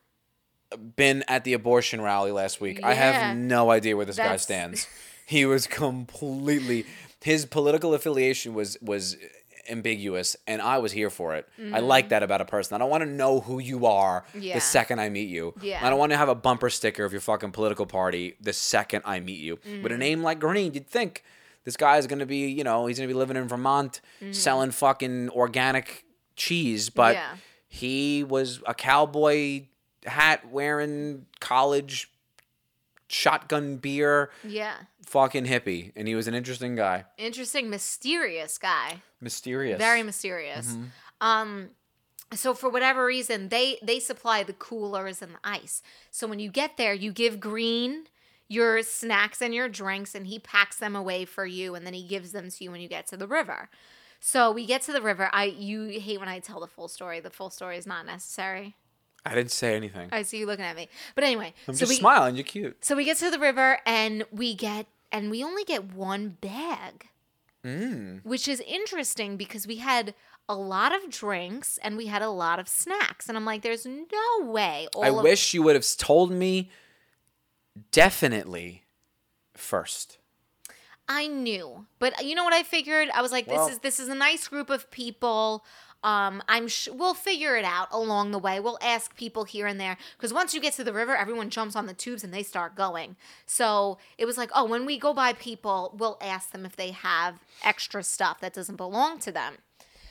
been 0.96 1.24
at 1.28 1.44
the 1.44 1.52
abortion 1.54 2.00
rally 2.00 2.30
last 2.30 2.60
week. 2.60 2.80
I 2.82 2.94
have 2.94 3.36
no 3.36 3.70
idea 3.70 3.96
where 3.96 4.06
this 4.06 4.16
guy 4.16 4.36
stands. 4.36 4.86
He 5.26 5.44
was 5.44 5.66
completely 5.66 6.86
his 7.22 7.46
political 7.46 7.94
affiliation 7.94 8.54
was 8.54 8.76
was 8.80 9.16
ambiguous 9.70 10.36
and 10.46 10.60
I 10.62 10.78
was 10.78 10.92
here 10.92 11.10
for 11.10 11.34
it. 11.34 11.48
I 11.72 11.80
like 11.80 12.08
that 12.10 12.22
about 12.22 12.40
a 12.40 12.44
person. 12.44 12.74
I 12.74 12.78
don't 12.78 12.90
want 12.90 13.02
to 13.02 13.08
know 13.08 13.40
who 13.40 13.58
you 13.58 13.86
are 13.86 14.24
Mm-hmm. 14.30 14.40
Yeah. 14.42 14.54
the 14.54 14.60
second 14.60 15.00
I 15.00 15.08
meet 15.08 15.28
you. 15.28 15.54
Yeah. 15.62 15.84
I 15.84 15.90
don't 15.90 15.98
want 15.98 16.10
to 16.12 16.16
have 16.18 16.28
a 16.28 16.34
bumper 16.34 16.70
sticker 16.70 17.04
of 17.04 17.12
your 17.12 17.20
fucking 17.20 17.52
political 17.52 17.86
party 17.86 18.34
the 18.40 18.52
second 18.52 19.02
I 19.04 19.20
meet 19.20 19.40
you. 19.40 19.56
Mm-hmm. 19.58 19.82
With 19.82 19.92
a 19.92 19.98
name 19.98 20.22
like 20.22 20.38
Green, 20.40 20.74
you'd 20.74 20.86
think 20.88 21.24
this 21.64 21.76
guy 21.76 21.96
is 21.98 22.06
going 22.06 22.18
to 22.18 22.26
be, 22.26 22.48
you 22.48 22.64
know, 22.64 22.86
he's 22.86 22.98
going 22.98 23.08
to 23.08 23.14
be 23.14 23.18
living 23.18 23.36
in 23.36 23.46
Vermont 23.48 24.00
selling 24.32 24.70
fucking 24.72 25.30
organic 25.30 26.04
cheese, 26.36 26.90
but 26.90 27.16
Mm-hmm. 27.16 27.34
Yeah. 27.34 27.36
he 27.68 28.24
was 28.24 28.60
a 28.66 28.74
cowboy 28.74 29.66
hat 30.06 30.48
wearing 30.50 31.26
college 31.40 32.10
shotgun 33.12 33.76
beer 33.76 34.30
Yeah. 34.42 34.74
fucking 35.04 35.44
hippie, 35.46 35.92
and 35.94 36.08
he 36.08 36.14
was 36.14 36.26
an 36.26 36.34
interesting 36.34 36.74
guy, 36.74 37.04
Interesting, 37.18 37.68
mysterious 37.70 38.58
guy. 38.58 39.02
mysterious. 39.20 39.78
Very 39.78 40.02
mysterious. 40.02 40.68
Mm-hmm. 40.72 40.84
Um 41.20 41.70
so 42.34 42.54
for 42.54 42.70
whatever 42.70 43.04
reason, 43.04 43.50
they 43.50 43.78
they 43.82 44.00
supply 44.00 44.42
the 44.42 44.54
coolers 44.54 45.20
and 45.20 45.34
the 45.34 45.38
ice. 45.44 45.82
So 46.10 46.26
when 46.26 46.38
you 46.38 46.50
get 46.50 46.76
there, 46.78 46.94
you 46.94 47.12
give 47.12 47.38
Green 47.40 48.06
your 48.48 48.82
snacks 48.82 49.40
and 49.42 49.54
your 49.54 49.68
drinks 49.68 50.14
and 50.14 50.26
he 50.26 50.38
packs 50.38 50.76
them 50.76 50.94
away 50.96 51.24
for 51.24 51.44
you 51.46 51.74
and 51.74 51.86
then 51.86 51.94
he 51.94 52.06
gives 52.06 52.32
them 52.32 52.50
to 52.50 52.64
you 52.64 52.70
when 52.70 52.80
you 52.80 52.88
get 52.88 53.06
to 53.08 53.16
the 53.16 53.26
river. 53.28 53.68
So 54.20 54.50
we 54.52 54.66
get 54.66 54.82
to 54.82 54.92
the 54.92 55.02
river. 55.02 55.28
I 55.32 55.44
you 55.44 56.00
hate 56.00 56.20
when 56.20 56.28
I 56.28 56.38
tell 56.38 56.60
the 56.60 56.66
full 56.66 56.88
story. 56.88 57.20
The 57.20 57.30
full 57.30 57.50
story 57.50 57.76
is 57.76 57.86
not 57.86 58.06
necessary. 58.06 58.76
I 59.24 59.34
didn't 59.34 59.52
say 59.52 59.76
anything. 59.76 60.08
I 60.12 60.22
see 60.22 60.38
you 60.38 60.46
looking 60.46 60.64
at 60.64 60.76
me. 60.76 60.88
But 61.14 61.24
anyway, 61.24 61.54
I'm 61.68 61.74
so 61.74 61.80
just 61.80 61.90
we 61.90 61.96
smiling. 61.96 62.36
You're 62.36 62.44
cute. 62.44 62.84
so 62.84 62.96
we 62.96 63.04
get 63.04 63.18
to 63.18 63.30
the 63.30 63.38
river 63.38 63.78
and 63.86 64.24
we 64.32 64.54
get 64.54 64.86
and 65.12 65.30
we 65.30 65.44
only 65.44 65.64
get 65.64 65.92
one 65.92 66.36
bag. 66.40 67.08
Mm. 67.64 68.24
Which 68.24 68.48
is 68.48 68.60
interesting 68.66 69.36
because 69.36 69.68
we 69.68 69.76
had 69.76 70.14
a 70.48 70.56
lot 70.56 70.92
of 70.92 71.08
drinks 71.08 71.78
and 71.82 71.96
we 71.96 72.06
had 72.06 72.20
a 72.20 72.30
lot 72.30 72.58
of 72.58 72.68
snacks. 72.68 73.28
And 73.28 73.38
I'm 73.38 73.44
like, 73.44 73.62
there's 73.62 73.86
no 73.86 74.40
way. 74.40 74.88
I 75.00 75.08
of- 75.08 75.22
wish 75.22 75.54
you 75.54 75.62
would 75.62 75.76
have 75.76 75.86
told 75.96 76.32
me 76.32 76.70
definitely 77.92 78.82
first. 79.54 80.18
I 81.08 81.26
knew, 81.26 81.86
but 81.98 82.24
you 82.24 82.34
know 82.34 82.44
what 82.44 82.54
I 82.54 82.62
figured? 82.62 83.08
I 83.12 83.22
was 83.22 83.32
like, 83.32 83.46
this 83.46 83.68
is 83.68 83.78
this 83.80 84.00
is 84.00 84.08
a 84.08 84.14
nice 84.14 84.48
group 84.48 84.70
of 84.70 84.90
people. 84.90 85.64
Um, 86.04 86.42
I'm 86.48 86.66
sh- 86.66 86.88
we'll 86.92 87.14
figure 87.14 87.56
it 87.56 87.64
out 87.64 87.88
along 87.92 88.32
the 88.32 88.38
way. 88.38 88.58
We'll 88.58 88.78
ask 88.82 89.16
people 89.16 89.44
here 89.44 89.66
and 89.66 89.78
there 89.78 89.96
because 90.16 90.32
once 90.32 90.52
you 90.52 90.60
get 90.60 90.72
to 90.74 90.84
the 90.84 90.92
river, 90.92 91.14
everyone 91.16 91.48
jumps 91.48 91.76
on 91.76 91.86
the 91.86 91.94
tubes 91.94 92.24
and 92.24 92.34
they 92.34 92.42
start 92.42 92.74
going. 92.74 93.16
So 93.46 93.98
it 94.18 94.24
was 94.24 94.36
like, 94.36 94.50
oh, 94.54 94.64
when 94.64 94.84
we 94.84 94.98
go 94.98 95.14
by 95.14 95.32
people, 95.32 95.94
we'll 95.96 96.18
ask 96.20 96.50
them 96.50 96.66
if 96.66 96.74
they 96.74 96.90
have 96.90 97.36
extra 97.62 98.02
stuff 98.02 98.40
that 98.40 98.52
doesn't 98.52 98.76
belong 98.76 99.20
to 99.20 99.30
them. 99.30 99.58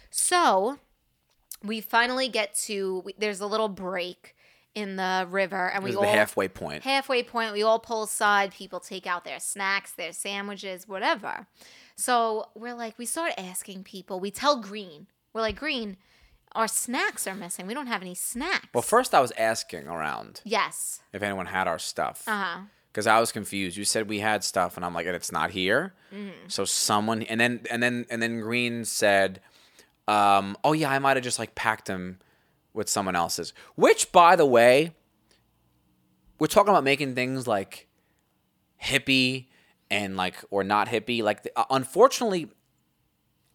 So 0.10 0.80
we 1.64 1.82
finally 1.82 2.28
get 2.30 2.56
to 2.56 3.00
we, 3.06 3.16
there's 3.18 3.42
a 3.42 3.48
little 3.48 3.70
break 3.70 4.36
in 4.74 4.96
the 4.96 5.28
river, 5.30 5.70
and 5.70 5.84
we 5.84 5.94
all 5.96 6.02
the 6.04 6.08
halfway 6.08 6.48
point. 6.48 6.84
halfway 6.84 7.22
point 7.24 7.52
we 7.52 7.62
all 7.62 7.80
pull 7.80 8.04
aside 8.04 8.52
people 8.54 8.80
take 8.80 9.06
out 9.06 9.26
their 9.26 9.40
snacks 9.40 9.92
their 9.92 10.14
sandwiches 10.14 10.88
whatever 10.88 11.46
so 11.98 12.48
we're 12.56 12.74
like 12.74 12.98
we 12.98 13.06
start 13.06 13.34
asking 13.38 13.84
people 13.84 14.18
we 14.20 14.32
tell 14.32 14.62
green 14.62 15.08
we're 15.34 15.42
like 15.42 15.56
green 15.58 15.98
our 16.54 16.68
snacks 16.68 17.26
are 17.28 17.36
missing 17.36 17.66
we 17.68 17.74
don't 17.74 17.88
have 17.88 18.02
any 18.02 18.14
snacks 18.16 18.68
Well, 18.74 18.82
first 18.82 19.14
I 19.14 19.22
was 19.22 19.32
asking 19.38 19.88
around 19.88 20.42
yes 20.44 21.02
if 21.14 21.22
anyone 21.24 21.46
had 21.48 21.68
our 21.68 21.80
stuff. 21.80 22.24
uh-huh 22.28 22.62
because 22.92 23.08
I 23.08 23.22
was 23.22 23.32
confused. 23.32 23.78
You 23.78 23.86
said 23.86 24.10
we 24.10 24.20
had 24.20 24.44
stuff, 24.44 24.76
and 24.76 24.86
I'm 24.86 24.94
like, 24.94 25.06
and 25.06 25.16
it's 25.16 25.32
not 25.32 25.52
here. 25.52 25.94
Mm-hmm. 26.14 26.50
So 26.50 26.66
someone, 26.66 27.22
and 27.22 27.40
then 27.40 27.62
and 27.72 27.82
then 27.82 28.06
and 28.10 28.22
then 28.22 28.42
Green 28.42 28.84
said, 28.84 29.40
um, 30.10 30.58
"Oh 30.62 30.74
yeah, 30.74 30.92
I 30.92 31.00
might 31.00 31.16
have 31.16 31.24
just 31.24 31.40
like 31.40 31.56
packed 31.56 31.86
them 31.88 32.20
with 32.74 32.90
someone 32.90 33.16
else's." 33.16 33.54
Which, 33.76 34.12
by 34.12 34.36
the 34.36 34.46
way, 34.46 34.94
we're 36.38 36.48
talking 36.48 36.70
about 36.72 36.84
making 36.84 37.16
things 37.16 37.48
like 37.48 37.88
hippie 38.84 39.46
and 39.90 40.18
like 40.18 40.36
or 40.50 40.62
not 40.66 40.90
hippie. 40.90 41.24
Like, 41.24 41.50
uh, 41.56 41.64
unfortunately, 41.70 42.50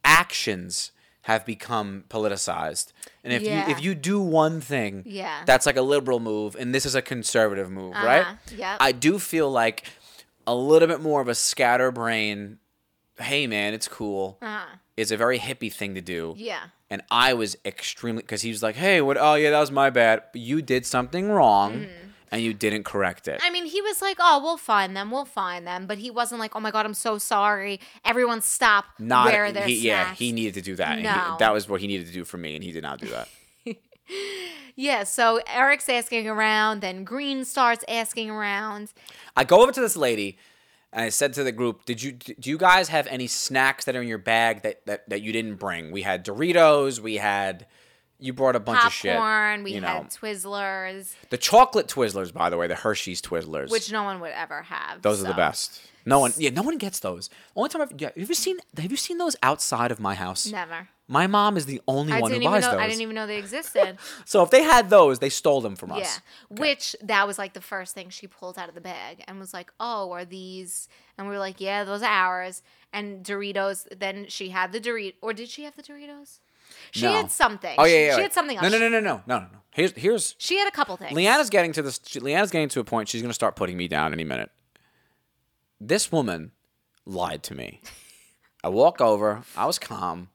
actions 0.03 0.93
have 1.31 1.45
become 1.45 2.05
politicized, 2.09 2.93
and 3.25 3.33
if 3.33 3.43
Yeah. 3.43 3.67
you 3.67 3.73
if 3.73 3.83
you 3.83 3.95
do 3.95 4.21
one 4.21 4.61
thing, 4.61 5.03
Yeah. 5.05 5.43
that's 5.45 5.67
like 5.67 5.77
a 5.77 5.83
liberal 5.83 6.21
move, 6.21 6.55
and 6.55 6.75
this 6.75 6.87
is 6.87 6.95
a 6.95 7.03
conservative 7.03 7.71
move, 7.71 7.95
right? 7.95 8.23
Uh-huh. 8.23 8.35
Yep. 8.57 8.77
I 8.81 8.93
do 8.93 9.19
feel 9.19 9.51
like 9.51 9.85
a 10.47 10.55
little 10.55 10.87
bit 10.89 11.01
more 11.01 11.21
of 11.21 11.29
a 11.29 11.35
scatterbrain. 11.35 12.59
Hey, 13.19 13.47
man, 13.47 13.75
it's 13.75 13.89
cool. 13.89 14.39
uh-huh 14.43 14.77
It's 14.97 15.11
a 15.11 15.17
very 15.17 15.39
hippie 15.39 15.73
thing 15.73 15.95
to 15.95 16.01
do. 16.01 16.35
yeah 16.39 16.69
And 16.89 17.03
I 17.11 17.35
was 17.35 17.57
extremely 17.65 18.23
because 18.23 18.43
he 18.43 18.51
was 18.51 18.63
like, 18.63 18.77
"Hey, 18.77 19.01
what? 19.01 19.17
Oh, 19.19 19.35
yeah, 19.35 19.51
that 19.51 19.59
was 19.61 19.73
my 19.73 19.91
bad. 19.91 20.23
You 20.35 20.63
did 20.63 20.87
something 20.87 21.29
wrong, 21.31 21.87
and 22.31 22.43
you 22.43 22.53
didn't 22.55 22.85
correct 22.85 23.29
it." 23.29 23.41
I 23.43 23.51
mean, 23.51 23.67
he 23.67 23.81
was 23.81 24.01
like, 24.03 24.17
"Oh, 24.21 24.41
we'll 24.43 24.57
find 24.57 24.97
them. 24.97 25.11
We'll 25.11 25.25
find 25.25 25.67
them," 25.67 25.87
but 25.87 25.99
he 25.99 26.11
wasn't 26.11 26.41
like, 26.41 26.55
"Oh 26.57 26.61
my 26.61 26.71
god, 26.71 26.87
I'm 26.87 26.95
so 26.95 27.19
sorry. 27.19 27.81
Everyone, 28.05 28.41
stop. 28.43 28.87
Not 28.99 29.27
where 29.27 29.53
their 29.53 29.67
he, 29.67 29.87
yeah. 29.87 30.15
He 30.15 30.33
needed 30.33 30.55
to 30.55 30.63
do 30.63 30.77
that. 30.77 30.99
He- 30.99 31.03
No. 31.05 31.37
that 31.39 31.53
was 31.53 31.69
what 31.69 31.81
he 31.81 31.87
needed 31.87 32.07
to 32.07 32.13
do 32.13 32.25
for 32.25 32.39
me, 32.39 32.55
and 32.55 32.63
he 32.65 32.73
did 32.73 32.83
not 32.83 33.01
do 33.01 33.09
that. 33.09 33.29
Yeah. 34.79 35.05
So 35.05 35.41
Eric's 35.47 35.89
asking 35.89 36.29
around, 36.29 36.81
then 36.81 37.03
Green 37.03 37.45
starts 37.45 37.83
asking 37.89 38.31
around. 38.31 38.93
I 39.37 39.45
go 39.45 39.63
over 39.63 39.73
to 39.73 39.81
this 39.81 39.97
lady 39.97 40.39
and 40.93 41.03
I 41.05 41.09
said 41.09 41.33
to 41.35 41.43
the 41.45 41.51
group, 41.51 41.87
"Did 41.87 42.03
you 42.03 42.13
do 42.13 42.51
you 42.51 42.59
guys 42.59 42.89
have 42.91 43.07
any 43.07 43.27
snacks 43.27 43.87
that 43.87 43.97
are 43.97 44.03
in 44.03 44.07
your 44.09 44.19
bag 44.19 44.63
that 44.63 44.85
that, 44.87 45.09
that 45.09 45.23
you 45.23 45.33
didn't 45.33 45.55
bring? 45.57 45.91
We 45.93 46.03
had 46.03 46.25
Doritos, 46.27 47.01
we 47.01 47.15
had 47.17 47.67
you 48.19 48.33
brought 48.33 48.57
a 48.57 48.61
bunch 48.61 48.85
of 48.85 48.93
shit. 48.93 49.13
popcorn. 49.17 49.63
We 49.63 49.73
you 49.75 49.81
had 49.81 50.03
know. 50.03 50.09
Twizzlers, 50.09 51.15
The 51.31 51.39
chocolate 51.39 51.87
Twizzlers, 51.89 52.33
by 52.33 52.51
the 52.51 52.57
way, 52.57 52.67
the 52.67 52.75
Hershey's 52.75 53.21
Twizzlers. 53.21 53.71
which 53.71 53.91
no 53.93 54.03
one 54.05 54.21
would 54.21 54.33
ever 54.33 54.63
have. 54.63 55.03
those 55.03 55.23
are 55.23 55.27
the 55.27 55.35
best. 55.35 55.81
No 56.09 56.21
one, 56.21 56.33
yeah, 56.39 56.51
no 56.51 56.63
one 56.63 56.79
gets 56.79 57.01
those. 57.01 57.29
Only 57.57 57.69
time 57.69 57.83
I've 57.83 57.93
yeah, 58.01 58.11
have 58.17 58.29
you 58.29 58.35
seen 58.35 58.59
have 58.77 58.91
you 58.93 58.97
seen 58.97 59.19
those 59.19 59.35
outside 59.43 59.91
of 59.91 59.99
my 59.99 60.15
house? 60.15 60.47
Never. 60.47 60.89
My 61.09 61.27
mom 61.29 61.57
is 61.57 61.67
the 61.67 61.81
only 61.87 62.13
I 62.13 62.21
one 62.21 62.33
who 62.33 62.41
buys 62.43 62.63
know. 62.65 62.73
those. 62.73 62.81
I 62.81 62.87
didn't 62.89 63.01
even 63.03 63.15
know 63.15 63.27
they 63.29 63.39
existed. 63.39 63.97
so 64.25 64.43
if 64.43 64.51
they 64.51 64.63
had 64.63 64.89
those, 64.91 65.19
they 65.21 65.29
stole 65.29 65.61
them 65.61 65.75
from 65.77 65.93
us. 65.93 65.99
yeah. 66.01 66.57
Which 66.61 66.95
that 67.03 67.27
was 67.27 67.39
like 67.39 67.53
the 67.55 67.61
first 67.61 67.95
thing 67.95 68.09
she 68.11 68.27
pulled 68.29 68.57
out 68.59 68.69
of 68.69 68.75
the 68.77 68.81
bag 68.81 69.23
and 69.27 69.39
was 69.41 69.53
like, 69.53 69.73
"Oh, 69.81 70.13
are 70.13 70.25
these?" 70.25 70.89
And 71.19 71.27
we 71.29 71.33
were 71.35 71.41
like, 71.41 71.61
"Yeah, 71.61 71.83
those 71.85 72.03
are 72.03 72.11
ours." 72.11 72.63
And 72.93 73.25
Doritos. 73.25 73.87
Then 73.99 74.27
she 74.29 74.51
had 74.51 74.71
the 74.73 74.81
Dorito, 74.81 75.15
or 75.21 75.33
did 75.33 75.49
she 75.49 75.65
have 75.65 75.75
the 75.75 75.83
Doritos? 75.83 76.39
She 76.93 77.03
No. 77.07 77.13
had 77.13 77.31
something. 77.31 77.75
Oh 77.79 77.85
yeah, 77.85 77.91
She- 77.91 77.95
yeah. 78.07 78.11
She, 78.13 78.17
yeah. 78.19 78.23
had 78.23 78.33
something 78.33 78.57
No, 78.61 78.69
no, 78.69 78.79
no, 78.79 78.89
no, 78.89 79.01
no, 79.01 79.23
no, 79.27 79.39
no. 79.39 79.47
Here's 79.73 79.93
here's 79.93 80.35
She 80.39 80.59
had 80.59 80.67
a 80.69 80.71
couple 80.71 80.97
things. 80.97 81.13
Leanna's 81.17 81.51
getting 81.51 81.73
to 81.73 81.83
this. 81.83 82.01
she- 82.07 82.21
Leanna's 82.21 82.51
getting 82.51 82.69
to 82.71 82.81
a 82.81 82.85
point. 82.85 83.09
She's 83.09 83.21
going 83.23 83.31
to 83.31 83.35
start 83.35 83.57
putting 83.57 83.77
me 83.77 83.89
down 83.89 84.13
any 84.13 84.25
minute. 84.25 84.51
This 85.81 86.11
woman 86.11 86.53
lied 87.05 87.43
to 87.45 87.55
me. 87.55 87.81
I 88.65 88.69
walk 88.69 89.01
over. 89.01 89.43
I 89.57 89.67
was 89.67 89.79
calm, 89.79 90.31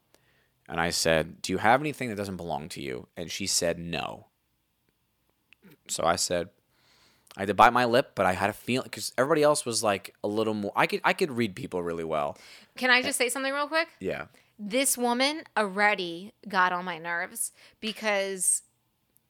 and 0.69 0.79
I 0.79 0.91
said, 0.91 1.41
"Do 1.41 1.51
you 1.51 1.57
have 1.57 1.81
anything 1.81 2.09
that 2.09 2.15
doesn't 2.15 2.37
belong 2.37 2.69
to 2.69 2.81
you?" 2.81 3.07
And 3.17 3.31
she 3.31 3.47
said, 3.47 3.79
"No." 3.79 4.27
So 5.87 6.03
I 6.05 6.15
said, 6.15 6.49
I 7.35 7.41
had 7.41 7.47
to 7.47 7.53
bite 7.53 7.73
my 7.73 7.85
lip, 7.85 8.11
but 8.15 8.25
I 8.25 8.33
had 8.33 8.49
a 8.49 8.53
feeling 8.53 8.83
because 8.85 9.13
everybody 9.17 9.41
else 9.43 9.65
was 9.65 9.83
like 9.83 10.13
a 10.23 10.27
little 10.27 10.53
more. 10.53 10.71
I 10.75 10.85
could 10.87 11.01
I 11.03 11.13
could 11.13 11.31
read 11.31 11.55
people 11.55 11.81
really 11.81 12.03
well. 12.03 12.37
Can 12.77 12.89
I 12.89 13.01
just 13.01 13.17
say 13.17 13.29
something 13.29 13.51
real 13.53 13.67
quick? 13.67 13.87
Yeah. 13.99 14.25
This 14.63 14.95
woman 14.95 15.41
already 15.57 16.33
got 16.47 16.71
on 16.71 16.85
my 16.85 16.99
nerves 16.99 17.51
because 17.79 18.61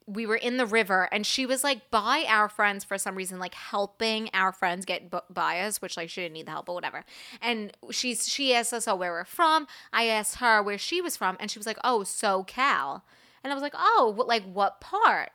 we 0.05 0.25
were 0.25 0.35
in 0.35 0.57
the 0.57 0.65
river 0.65 1.07
and 1.09 1.25
she 1.25 1.45
was 1.45 1.63
like 1.63 1.89
by 1.89 2.25
our 2.27 2.49
friends 2.49 2.83
for 2.83 2.97
some 2.97 3.15
reason 3.15 3.39
like 3.39 3.53
helping 3.53 4.29
our 4.33 4.51
friends 4.51 4.83
get 4.83 5.09
b- 5.09 5.19
by 5.29 5.61
us 5.61 5.81
which 5.81 5.95
like 5.95 6.09
she 6.09 6.21
didn't 6.21 6.33
need 6.33 6.47
the 6.47 6.51
help 6.51 6.65
but 6.65 6.73
whatever. 6.73 7.05
And 7.41 7.71
she's 7.91 8.27
she 8.27 8.53
asked 8.53 8.73
us 8.73 8.89
all 8.89 8.97
where 8.97 9.13
we're 9.13 9.23
from. 9.23 9.67
I 9.93 10.07
asked 10.07 10.37
her 10.37 10.61
where 10.61 10.77
she 10.77 10.99
was 10.99 11.15
from 11.15 11.37
and 11.39 11.49
she 11.49 11.59
was 11.59 11.65
like 11.65 11.79
oh 11.81 11.99
socal. 11.99 13.01
And 13.43 13.51
i 13.51 13.55
was 13.55 13.63
like 13.63 13.75
oh 13.75 14.13
what, 14.13 14.27
like 14.27 14.43
what 14.43 14.81
part? 14.81 15.29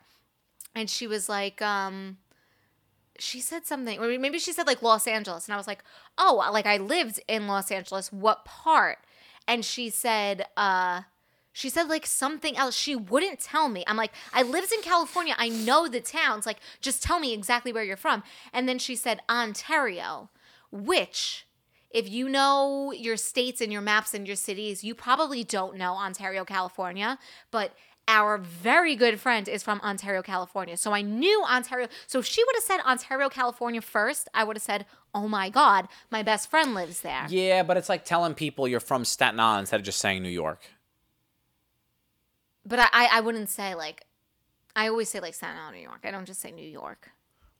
And 0.75 0.91
she 0.91 1.07
was 1.07 1.27
like 1.27 1.59
um 1.63 2.17
she 3.17 3.41
said 3.41 3.65
something 3.65 3.97
or 3.97 4.19
maybe 4.19 4.37
she 4.37 4.53
said 4.53 4.67
like 4.67 4.83
los 4.83 5.07
angeles. 5.07 5.47
And 5.47 5.55
i 5.55 5.57
was 5.57 5.65
like 5.65 5.83
oh 6.19 6.47
like 6.53 6.67
i 6.67 6.77
lived 6.77 7.19
in 7.27 7.47
los 7.47 7.71
angeles. 7.71 8.13
What 8.13 8.45
part 8.45 8.99
and 9.47 9.63
she 9.63 9.89
said 9.89 10.45
uh 10.55 11.01
she 11.57 11.69
said 11.69 11.89
like 11.89 12.05
something 12.05 12.55
else. 12.55 12.75
She 12.75 12.95
wouldn't 12.95 13.39
tell 13.39 13.67
me. 13.67 13.83
I'm 13.87 13.97
like 13.97 14.11
i 14.31 14.43
lived 14.43 14.71
in 14.71 14.81
california. 14.81 15.33
I 15.39 15.49
know 15.49 15.87
the 15.87 16.01
towns. 16.01 16.45
Like 16.45 16.59
just 16.81 17.01
tell 17.01 17.19
me 17.19 17.33
exactly 17.33 17.73
where 17.73 17.83
you're 17.83 17.97
from. 17.97 18.21
And 18.53 18.69
then 18.69 18.77
she 18.77 18.95
said 18.95 19.21
ontario 19.27 20.29
which 20.71 21.47
if 21.89 22.07
you 22.07 22.29
know 22.29 22.91
your 22.91 23.17
states 23.17 23.59
and 23.59 23.71
your 23.71 23.81
maps 23.81 24.13
and 24.13 24.27
your 24.27 24.35
cities 24.35 24.83
you 24.83 24.93
probably 24.93 25.43
don't 25.43 25.77
know 25.77 25.93
ontario 25.95 26.45
california. 26.45 27.17
But 27.49 27.73
our 28.07 28.37
very 28.37 28.95
good 28.95 29.19
friend 29.19 29.47
is 29.49 29.63
from 29.63 29.81
Ontario, 29.81 30.21
California. 30.21 30.77
So 30.77 30.93
I 30.93 31.01
knew 31.01 31.43
Ontario. 31.43 31.87
So 32.07 32.19
if 32.19 32.25
she 32.25 32.43
would 32.43 32.55
have 32.55 32.63
said 32.63 32.79
Ontario, 32.81 33.29
California 33.29 33.81
first, 33.81 34.29
I 34.33 34.43
would 34.43 34.55
have 34.55 34.63
said, 34.63 34.85
oh 35.13 35.27
my 35.27 35.49
God, 35.49 35.87
my 36.09 36.23
best 36.23 36.49
friend 36.49 36.73
lives 36.73 37.01
there. 37.01 37.25
Yeah, 37.29 37.63
but 37.63 37.75
it's 37.75 37.89
like 37.89 38.05
telling 38.05 38.33
people 38.33 38.67
you're 38.67 38.79
from 38.79 39.03
Staten 39.03 39.39
Island 39.39 39.61
instead 39.61 39.79
of 39.81 39.85
just 39.85 39.99
saying 39.99 40.23
New 40.23 40.29
York. 40.29 40.61
But 42.65 42.79
I, 42.79 42.87
I, 42.91 43.09
I 43.13 43.19
wouldn't 43.19 43.49
say 43.49 43.75
like, 43.75 44.05
I 44.75 44.87
always 44.87 45.09
say 45.09 45.19
like 45.19 45.33
Staten 45.33 45.57
Island, 45.57 45.75
New 45.75 45.83
York. 45.83 46.01
I 46.03 46.11
don't 46.11 46.25
just 46.25 46.39
say 46.39 46.51
New 46.51 46.67
York. 46.67 47.11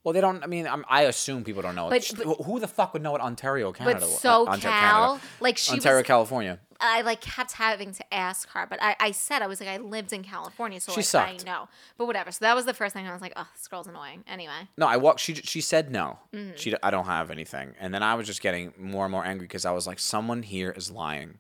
Well, 0.08 0.14
they 0.14 0.22
don't. 0.22 0.42
I 0.42 0.48
mean, 0.48 0.66
I'm, 0.66 0.86
I 0.88 1.02
assume 1.02 1.44
people 1.44 1.62
don't 1.62 1.76
know. 1.76 1.90
But- 1.90 2.10
it. 2.10 2.16
but- 2.16 2.42
who 2.46 2.62
the 2.62 2.68
fuck 2.70 2.94
would 2.94 3.02
know 3.02 3.12
what 3.12 3.20
Ontario, 3.20 3.74
Canada? 3.74 4.00
But 4.00 4.26
Uh, 4.26 4.46
Ontario, 4.46 4.78
Canada. 4.80 5.22
like 5.42 5.58
she 5.58 5.74
Ontario, 5.74 5.98
was, 6.00 6.08
California. 6.08 6.60
I 6.80 7.02
like 7.02 7.20
kept 7.20 7.52
having 7.52 7.92
to 7.92 8.14
ask 8.14 8.48
her, 8.52 8.66
but 8.70 8.82
I, 8.82 8.96
I 9.02 9.12
said 9.12 9.42
I 9.42 9.48
was 9.48 9.60
like 9.60 9.68
I 9.68 9.76
lived 9.80 10.14
in 10.14 10.24
California, 10.24 10.80
so 10.80 10.94
She 10.94 11.00
like 11.00 11.06
sucked. 11.08 11.42
I 11.42 11.52
know. 11.52 11.68
But 11.98 12.06
whatever. 12.06 12.32
So 12.32 12.38
that 12.46 12.56
was 12.56 12.64
the 12.64 12.74
first 12.74 12.94
thing 12.96 13.06
I 13.06 13.12
was 13.12 13.22
like, 13.22 13.34
oh, 13.36 13.50
this 13.54 13.68
girl's 13.68 13.88
annoying. 13.88 14.24
Anyway, 14.30 14.70
No, 14.78 14.88
I 14.88 14.96
walked. 14.96 15.20
She 15.20 15.36
she 15.36 15.60
said 15.60 15.92
no. 15.92 16.20
Mm-hmm. 16.34 16.56
She 16.56 16.74
I 16.82 16.90
don't 16.90 17.04
have 17.08 17.30
anything, 17.30 17.74
and 17.78 17.94
then 17.94 18.02
I 18.02 18.16
was 18.16 18.28
just 18.28 18.42
getting 18.42 18.72
more 18.78 19.04
and 19.04 19.12
more 19.12 19.26
angry 19.26 19.44
because 19.46 19.66
I 19.66 19.72
was 19.72 19.88
like, 19.88 20.00
someone 20.00 20.42
here 20.42 20.72
is 20.72 20.90
lying. 20.90 21.40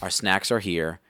Our 0.00 0.10
snacks 0.10 0.52
are 0.52 0.60
here. 0.60 1.00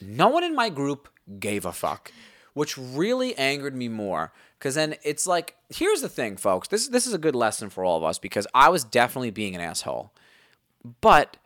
No 0.00 0.28
one 0.28 0.44
in 0.44 0.54
my 0.54 0.68
group 0.68 1.08
gave 1.40 1.64
a 1.66 1.72
fuck, 1.72 2.12
which 2.52 2.78
really 2.78 3.36
angered 3.36 3.74
me 3.74 3.88
more. 3.88 4.32
Because 4.64 4.76
then 4.76 4.94
it's 5.02 5.26
like, 5.26 5.56
here's 5.68 6.00
the 6.00 6.08
thing, 6.08 6.38
folks. 6.38 6.68
This 6.68 6.88
this 6.88 7.06
is 7.06 7.12
a 7.12 7.18
good 7.18 7.34
lesson 7.34 7.68
for 7.68 7.84
all 7.84 7.98
of 7.98 8.02
us 8.02 8.18
because 8.18 8.46
I 8.54 8.70
was 8.70 8.82
definitely 8.82 9.30
being 9.30 9.54
an 9.54 9.60
asshole, 9.60 10.10
but 11.02 11.36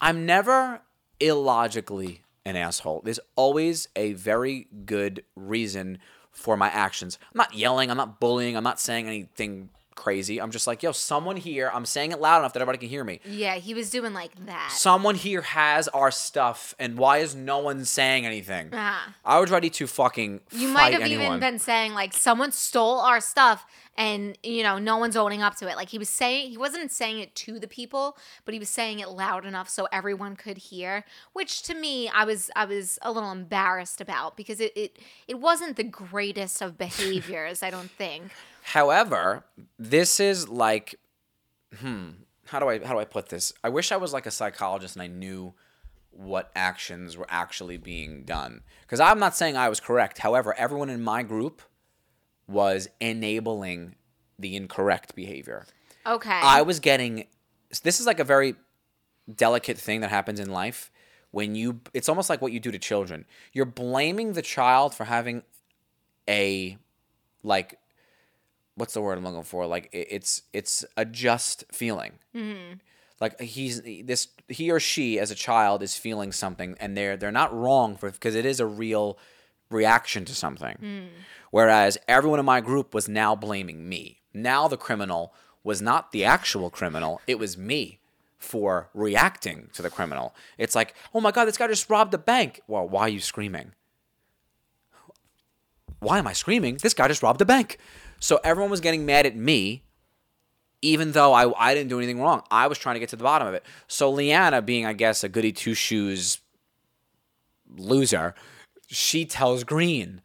I'm 0.00 0.26
never 0.26 0.80
illogically 1.20 2.22
an 2.44 2.56
asshole. 2.56 3.02
There's 3.04 3.20
always 3.36 3.86
a 3.94 4.14
very 4.14 4.66
good 4.86 5.22
reason 5.36 5.98
for 6.32 6.56
my 6.56 6.66
actions. 6.66 7.16
I'm 7.32 7.38
not 7.38 7.54
yelling, 7.54 7.92
I'm 7.92 7.96
not 7.96 8.18
bullying, 8.18 8.56
I'm 8.56 8.64
not 8.64 8.80
saying 8.80 9.06
anything 9.06 9.68
crazy. 9.94 10.40
I'm 10.40 10.50
just 10.50 10.66
like, 10.66 10.82
yo, 10.82 10.92
someone 10.92 11.36
here, 11.36 11.70
I'm 11.72 11.86
saying 11.86 12.12
it 12.12 12.20
loud 12.20 12.38
enough 12.40 12.52
that 12.54 12.60
everybody 12.60 12.78
can 12.78 12.88
hear 12.88 13.04
me. 13.04 13.20
yeah, 13.24 13.56
he 13.56 13.74
was 13.74 13.90
doing 13.90 14.12
like 14.12 14.32
that. 14.46 14.70
Someone 14.72 15.14
here 15.14 15.42
has 15.42 15.88
our 15.88 16.10
stuff, 16.10 16.74
and 16.78 16.96
why 16.98 17.18
is 17.18 17.34
no 17.34 17.58
one 17.58 17.84
saying 17.84 18.26
anything? 18.26 18.70
Ah. 18.72 19.14
I 19.24 19.38
was 19.40 19.50
ready 19.50 19.70
to 19.70 19.86
fucking 19.86 20.40
You 20.52 20.68
might 20.68 20.92
have 20.92 21.02
anyone. 21.02 21.26
even 21.26 21.40
been 21.40 21.58
saying 21.58 21.94
like 21.94 22.12
someone 22.12 22.52
stole 22.52 23.00
our 23.00 23.20
stuff 23.20 23.64
and 23.96 24.36
you 24.42 24.64
know 24.64 24.76
no 24.78 24.96
one's 24.96 25.16
owning 25.16 25.40
up 25.42 25.54
to 25.56 25.68
it. 25.70 25.76
Like 25.76 25.88
he 25.90 25.98
was 25.98 26.08
saying 26.08 26.50
he 26.50 26.56
wasn't 26.58 26.90
saying 26.90 27.20
it 27.20 27.34
to 27.36 27.60
the 27.60 27.68
people, 27.68 28.16
but 28.44 28.52
he 28.52 28.58
was 28.58 28.68
saying 28.68 28.98
it 28.98 29.08
loud 29.08 29.44
enough 29.46 29.68
so 29.68 29.86
everyone 29.92 30.34
could 30.34 30.58
hear, 30.58 31.04
which 31.32 31.62
to 31.62 31.74
me 31.74 32.08
I 32.08 32.24
was 32.24 32.50
I 32.56 32.64
was 32.64 32.98
a 33.02 33.12
little 33.12 33.30
embarrassed 33.30 34.00
about 34.00 34.36
because 34.36 34.60
it 34.60 34.72
it, 34.76 34.98
it 35.28 35.38
wasn't 35.38 35.76
the 35.76 35.84
greatest 35.84 36.60
of 36.60 36.76
behaviors, 36.86 37.62
I 37.62 37.70
don't 37.70 37.90
think. 37.90 38.32
However, 38.68 39.44
this 39.78 40.18
is 40.18 40.48
like, 40.48 40.94
hmm, 41.80 42.10
how 42.46 42.58
do 42.58 42.68
I 42.70 42.82
how 42.82 42.94
do 42.94 42.98
I 42.98 43.04
put 43.04 43.28
this? 43.28 43.52
I 43.62 43.68
wish 43.68 43.92
I 43.92 43.98
was 43.98 44.14
like 44.14 44.24
a 44.24 44.30
psychologist 44.30 44.96
and 44.96 45.02
I 45.02 45.06
knew 45.06 45.52
what 46.10 46.50
actions 46.56 47.14
were 47.14 47.26
actually 47.28 47.76
being 47.76 48.24
done. 48.24 48.62
Because 48.80 49.00
I'm 49.00 49.18
not 49.18 49.36
saying 49.36 49.58
I 49.58 49.68
was 49.68 49.80
correct. 49.80 50.18
However, 50.18 50.54
everyone 50.56 50.88
in 50.88 51.02
my 51.02 51.22
group 51.22 51.60
was 52.48 52.88
enabling 53.02 53.96
the 54.38 54.56
incorrect 54.56 55.14
behavior. 55.14 55.66
Okay. 56.06 56.30
I 56.30 56.62
was 56.62 56.80
getting. 56.80 57.26
This 57.82 58.00
is 58.00 58.06
like 58.06 58.18
a 58.18 58.24
very 58.24 58.54
delicate 59.32 59.76
thing 59.76 60.00
that 60.00 60.08
happens 60.08 60.40
in 60.40 60.50
life 60.50 60.90
when 61.32 61.54
you. 61.54 61.80
It's 61.92 62.08
almost 62.08 62.30
like 62.30 62.40
what 62.40 62.52
you 62.52 62.60
do 62.60 62.70
to 62.70 62.78
children. 62.78 63.26
You're 63.52 63.66
blaming 63.66 64.32
the 64.32 64.42
child 64.42 64.94
for 64.94 65.04
having 65.04 65.42
a, 66.26 66.78
like, 67.42 67.78
what's 68.76 68.94
the 68.94 69.00
word 69.00 69.18
I'm 69.18 69.24
looking 69.24 69.42
for? 69.42 69.66
Like 69.66 69.88
it- 69.92 70.08
it's 70.10 70.42
it's 70.52 70.84
a 70.96 71.04
just 71.04 71.64
feeling. 71.72 72.12
Mm-hmm. 72.34 72.74
Like 73.20 73.40
he's 73.40 73.80
this 73.82 74.28
he 74.48 74.70
or 74.70 74.80
she 74.80 75.18
as 75.18 75.30
a 75.30 75.34
child 75.34 75.82
is 75.82 75.96
feeling 75.96 76.32
something 76.32 76.76
and 76.80 76.96
they're 76.96 77.16
they're 77.16 77.32
not 77.32 77.54
wrong 77.54 77.96
for 77.96 78.10
because 78.10 78.34
it 78.34 78.44
is 78.44 78.60
a 78.60 78.66
real 78.66 79.18
reaction 79.70 80.24
to 80.26 80.34
something. 80.34 80.76
Mm. 80.82 81.08
Whereas 81.50 81.96
everyone 82.08 82.40
in 82.40 82.44
my 82.44 82.60
group 82.60 82.92
was 82.94 83.08
now 83.08 83.34
blaming 83.34 83.88
me. 83.88 84.20
Now 84.32 84.66
the 84.68 84.76
criminal 84.76 85.32
was 85.62 85.80
not 85.80 86.12
the 86.12 86.24
actual 86.24 86.68
criminal, 86.70 87.20
it 87.26 87.38
was 87.38 87.56
me 87.56 88.00
for 88.36 88.90
reacting 88.92 89.70
to 89.72 89.80
the 89.80 89.88
criminal. 89.88 90.34
It's 90.58 90.74
like, 90.74 90.94
oh 91.14 91.20
my 91.20 91.30
God, 91.30 91.46
this 91.46 91.56
guy 91.56 91.66
just 91.68 91.88
robbed 91.88 92.10
the 92.10 92.18
bank. 92.18 92.60
Well, 92.66 92.86
why 92.86 93.02
are 93.02 93.08
you 93.08 93.20
screaming? 93.20 93.72
Why 96.00 96.18
am 96.18 96.26
I 96.26 96.34
screaming? 96.34 96.76
This 96.82 96.92
guy 96.92 97.08
just 97.08 97.22
robbed 97.22 97.38
the 97.38 97.46
bank. 97.46 97.78
So 98.20 98.40
everyone 98.44 98.70
was 98.70 98.80
getting 98.80 99.04
mad 99.06 99.26
at 99.26 99.36
me, 99.36 99.82
even 100.82 101.12
though 101.12 101.32
I, 101.32 101.52
I 101.70 101.74
didn't 101.74 101.88
do 101.88 101.98
anything 101.98 102.20
wrong. 102.20 102.42
I 102.50 102.66
was 102.66 102.78
trying 102.78 102.94
to 102.94 103.00
get 103.00 103.08
to 103.10 103.16
the 103.16 103.24
bottom 103.24 103.46
of 103.48 103.54
it. 103.54 103.64
So 103.88 104.10
Leanna, 104.10 104.62
being, 104.62 104.86
I 104.86 104.92
guess, 104.92 105.24
a 105.24 105.28
goody 105.28 105.52
two 105.52 105.74
shoes 105.74 106.40
loser, 107.76 108.34
she 108.88 109.24
tells 109.24 109.64
Green, 109.64 110.20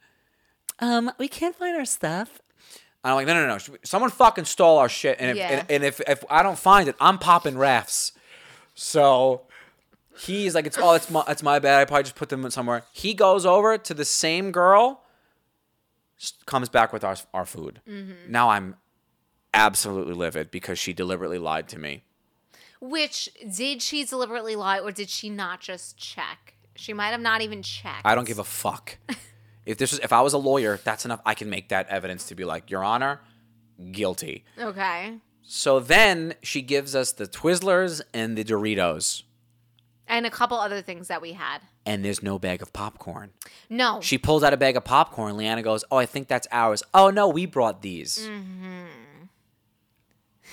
um, 0.79 1.11
we 1.17 1.27
can't 1.27 1.55
find 1.55 1.75
our 1.77 1.85
stuff. 1.85 2.41
I'm 3.03 3.15
like, 3.15 3.27
no, 3.27 3.33
no, 3.33 3.47
no. 3.47 3.57
Someone 3.83 4.09
fucking 4.11 4.45
stole 4.45 4.77
our 4.77 4.89
shit. 4.89 5.17
And 5.19 5.31
if, 5.31 5.37
Yeah. 5.37 5.47
and, 5.59 5.71
and 5.71 5.83
if, 5.83 6.01
if 6.07 6.23
I 6.29 6.43
don't 6.43 6.59
find 6.59 6.89
it, 6.89 6.95
I'm 6.99 7.17
popping 7.17 7.57
rafts. 7.57 8.11
So 8.75 9.43
he's 10.19 10.53
like, 10.53 10.67
it's 10.67 10.77
oh, 10.77 10.93
it's 10.93 11.09
my, 11.09 11.23
it's 11.27 11.41
my 11.43 11.59
bad. 11.59 11.79
I 11.81 11.85
probably 11.85 12.03
just 12.03 12.15
put 12.15 12.27
them 12.29 12.49
somewhere. 12.51 12.83
He 12.91 13.13
goes 13.13 13.45
over 13.45 13.77
to 13.77 13.93
the 13.93 14.03
same 14.05 14.51
girl, 14.51 15.01
s- 15.01 15.08
comes 16.45 16.69
back 16.69 16.93
with 16.93 17.03
our, 17.03 17.15
our 17.33 17.45
food. 17.45 17.81
Mm-hmm. 17.87 18.31
Now 18.31 18.49
I'm 18.49 18.75
absolutely 19.53 20.13
livid 20.13 20.51
because 20.51 20.79
she 20.79 20.93
deliberately 20.93 21.39
lied 21.39 21.67
to 21.69 21.79
me. 21.79 22.03
Which 22.81 23.29
did 23.55 23.81
she 23.81 24.05
deliberately 24.05 24.55
lie 24.55 24.79
or 24.79 24.91
did 24.91 25.09
she 25.09 25.29
not 25.29 25.59
just 25.59 25.97
check? 25.97 26.55
She 26.75 26.93
might 26.93 27.09
have 27.09 27.21
not 27.21 27.41
even 27.41 27.61
checked. 27.61 28.05
I 28.05 28.15
don't 28.15 28.27
give 28.27 28.39
a 28.39 28.43
fuck. 28.43 28.97
if 29.65 29.77
this 29.77 29.91
was, 29.91 29.99
if 29.99 30.13
I 30.13 30.21
was 30.21 30.33
a 30.33 30.37
lawyer, 30.37 30.79
that's 30.83 31.03
enough. 31.03 31.21
I 31.25 31.33
can 31.33 31.49
make 31.49 31.69
that 31.69 31.89
evidence 31.89 32.27
to 32.27 32.35
be 32.35 32.45
like, 32.45 32.71
Your 32.71 32.83
Honor, 32.83 33.19
guilty. 33.91 34.45
Okay. 34.57 35.15
So 35.43 35.79
then 35.79 36.35
she 36.41 36.61
gives 36.61 36.95
us 36.95 37.11
the 37.11 37.25
Twizzlers 37.25 38.01
and 38.13 38.37
the 38.37 38.43
Doritos, 38.43 39.23
And 40.07 40.25
a 40.25 40.29
couple 40.29 40.57
other 40.57 40.81
things 40.81 41.07
that 41.07 41.21
we 41.21 41.33
had. 41.33 41.59
And 41.89 42.05
there's 42.05 42.21
no 42.21 42.37
bag 42.37 42.61
of 42.61 42.71
popcorn. 42.71 43.31
No. 43.67 43.99
She 43.99 44.19
pulls 44.19 44.43
out 44.43 44.53
a 44.53 44.57
bag 44.57 44.77
of 44.77 44.85
popcorn. 44.85 45.35
Leanna 45.35 45.63
goes, 45.63 45.83
"Oh, 45.89 45.97
I 45.97 46.05
think 46.05 46.27
that's 46.27 46.47
ours." 46.51 46.83
Oh 46.93 47.09
no, 47.09 47.27
we 47.27 47.47
brought 47.47 47.81
these. 47.81 48.19
Mm-hmm. 48.19 48.85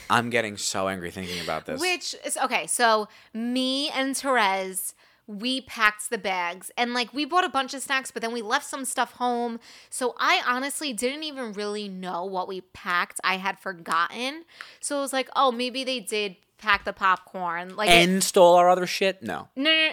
I'm 0.09 0.31
getting 0.31 0.57
so 0.57 0.89
angry 0.89 1.11
thinking 1.11 1.41
about 1.43 1.67
this. 1.67 1.81
Which 1.81 2.15
is 2.25 2.39
okay. 2.39 2.67
So 2.67 3.09
me 3.35 3.91
and 3.91 4.17
Therese, 4.17 4.95
we 5.27 5.61
packed 5.61 6.09
the 6.09 6.17
bags 6.19 6.71
and 6.79 6.95
like 6.95 7.13
we 7.13 7.25
bought 7.27 7.45
a 7.45 7.49
bunch 7.51 7.75
of 7.75 7.83
snacks, 7.83 8.11
but 8.11 8.23
then 8.23 8.33
we 8.33 8.41
left 8.41 8.65
some 8.67 8.85
stuff 8.87 9.13
home. 9.13 9.61
So 9.91 10.15
I 10.19 10.43
honestly 10.47 10.93
didn't 10.95 11.25
even 11.25 11.53
really 11.53 11.87
know 11.89 12.25
what 12.25 12.49
we 12.49 12.63
packed. 12.63 13.21
I 13.25 13.37
had 13.37 13.59
forgotten. 13.59 14.45
So 14.81 14.97
it 14.99 15.01
was 15.01 15.13
like, 15.13 15.29
oh, 15.37 15.53
maybe 15.53 15.85
they 15.85 16.01
did 16.01 16.37
pack 16.57 16.85
the 16.85 16.93
popcorn. 16.95 17.77
Like 17.77 17.91
it- 17.91 18.09
and 18.09 18.23
stole 18.25 18.55
our 18.55 18.71
other 18.71 18.87
shit? 18.87 19.23
No. 19.23 19.49
no, 19.57 19.65
no, 19.65 19.89
no. 19.89 19.93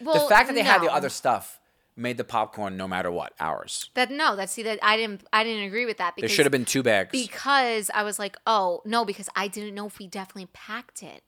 The 0.00 0.26
fact 0.28 0.48
that 0.48 0.54
they 0.54 0.62
had 0.62 0.82
the 0.82 0.92
other 0.92 1.08
stuff 1.08 1.60
made 1.96 2.16
the 2.16 2.24
popcorn 2.24 2.76
no 2.76 2.88
matter 2.88 3.10
what 3.10 3.34
ours. 3.38 3.90
that 3.94 4.10
no, 4.10 4.34
that 4.36 4.50
see 4.50 4.62
that 4.62 4.78
I 4.82 4.96
didn't 4.96 5.22
I 5.32 5.44
didn't 5.44 5.64
agree 5.64 5.86
with 5.86 5.98
that 5.98 6.14
There 6.16 6.22
because 6.22 6.32
should 6.32 6.46
have 6.46 6.52
been 6.52 6.64
two 6.64 6.82
bags. 6.82 7.10
because 7.12 7.90
I 7.92 8.02
was 8.02 8.18
like, 8.18 8.36
oh 8.46 8.82
no, 8.84 9.04
because 9.04 9.28
I 9.36 9.48
didn't 9.48 9.74
know 9.74 9.86
if 9.86 9.98
we 9.98 10.06
definitely 10.06 10.48
packed 10.52 11.02
it. 11.02 11.22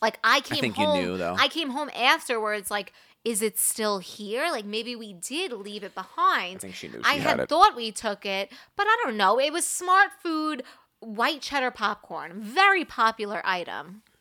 Like 0.00 0.18
I 0.24 0.40
came 0.40 0.60
think 0.60 0.78
you 0.78 0.86
home. 0.86 1.00
knew, 1.00 1.16
though. 1.16 1.36
I 1.38 1.48
came 1.48 1.70
home 1.70 1.90
afterwards, 1.94 2.70
like, 2.70 2.92
is 3.24 3.42
it 3.42 3.58
still 3.58 3.98
here? 3.98 4.48
Like 4.50 4.64
maybe 4.64 4.96
we 4.96 5.12
did 5.12 5.52
leave 5.52 5.82
it 5.82 5.94
behind. 5.94 6.56
I 6.56 6.60
think 6.60 6.74
she 6.74 6.88
knew 6.88 7.00
I 7.04 7.14
had 7.14 7.40
had 7.40 7.48
thought 7.48 7.76
we 7.76 7.92
took 7.92 8.24
it, 8.24 8.52
but 8.76 8.86
I 8.86 8.96
don't 9.04 9.16
know. 9.16 9.40
It 9.40 9.52
was 9.52 9.66
smart 9.66 10.10
food, 10.22 10.62
white 11.00 11.40
cheddar 11.40 11.70
popcorn, 11.70 12.40
very 12.40 12.84
popular 12.84 13.42
item. 13.44 14.02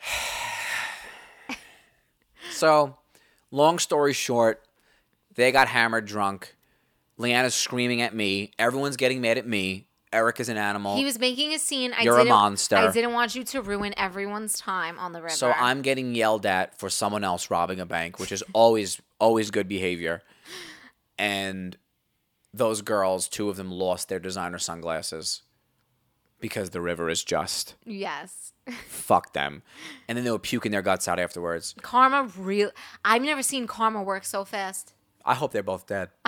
So, 2.50 2.96
long 3.50 3.78
story 3.78 4.12
short, 4.12 4.62
they 5.34 5.52
got 5.52 5.68
hammered 5.68 6.06
drunk. 6.06 6.54
Leanna's 7.18 7.54
screaming 7.54 8.02
at 8.02 8.14
me. 8.14 8.52
Everyone's 8.58 8.96
getting 8.96 9.20
mad 9.20 9.38
at 9.38 9.46
me. 9.46 9.86
Eric 10.12 10.40
is 10.40 10.48
an 10.48 10.56
animal. 10.56 10.96
He 10.96 11.04
was 11.04 11.18
making 11.18 11.52
a 11.52 11.58
scene. 11.58 11.92
I 11.92 12.02
You're 12.02 12.14
a 12.14 12.18
didn't, 12.20 12.30
monster. 12.30 12.76
I 12.76 12.90
didn't 12.92 13.12
want 13.12 13.34
you 13.34 13.44
to 13.44 13.60
ruin 13.60 13.92
everyone's 13.96 14.58
time 14.58 14.98
on 14.98 15.12
the 15.12 15.20
river. 15.20 15.34
so 15.34 15.50
I'm 15.52 15.82
getting 15.82 16.14
yelled 16.14 16.46
at 16.46 16.78
for 16.78 16.88
someone 16.88 17.24
else 17.24 17.50
robbing 17.50 17.80
a 17.80 17.86
bank, 17.86 18.18
which 18.18 18.32
is 18.32 18.42
always 18.52 19.00
always 19.18 19.50
good 19.50 19.68
behavior. 19.68 20.22
And 21.18 21.76
those 22.54 22.82
girls, 22.82 23.28
two 23.28 23.50
of 23.50 23.56
them 23.56 23.70
lost 23.70 24.08
their 24.08 24.20
designer 24.20 24.58
sunglasses 24.58 25.42
because 26.40 26.70
the 26.70 26.80
river 26.80 27.10
is 27.10 27.24
just. 27.24 27.74
yes. 27.84 28.52
Fuck 28.88 29.32
them. 29.32 29.62
And 30.08 30.16
then 30.18 30.24
they 30.24 30.30
were 30.30 30.38
puking 30.38 30.72
their 30.72 30.82
guts 30.82 31.06
out 31.08 31.18
afterwards. 31.20 31.74
Karma 31.82 32.30
real. 32.36 32.70
I've 33.04 33.22
never 33.22 33.42
seen 33.42 33.66
karma 33.66 34.02
work 34.02 34.24
so 34.24 34.44
fast. 34.44 34.92
I 35.24 35.34
hope 35.34 35.52
they're 35.52 35.62
both 35.62 35.86
dead. 35.86 36.10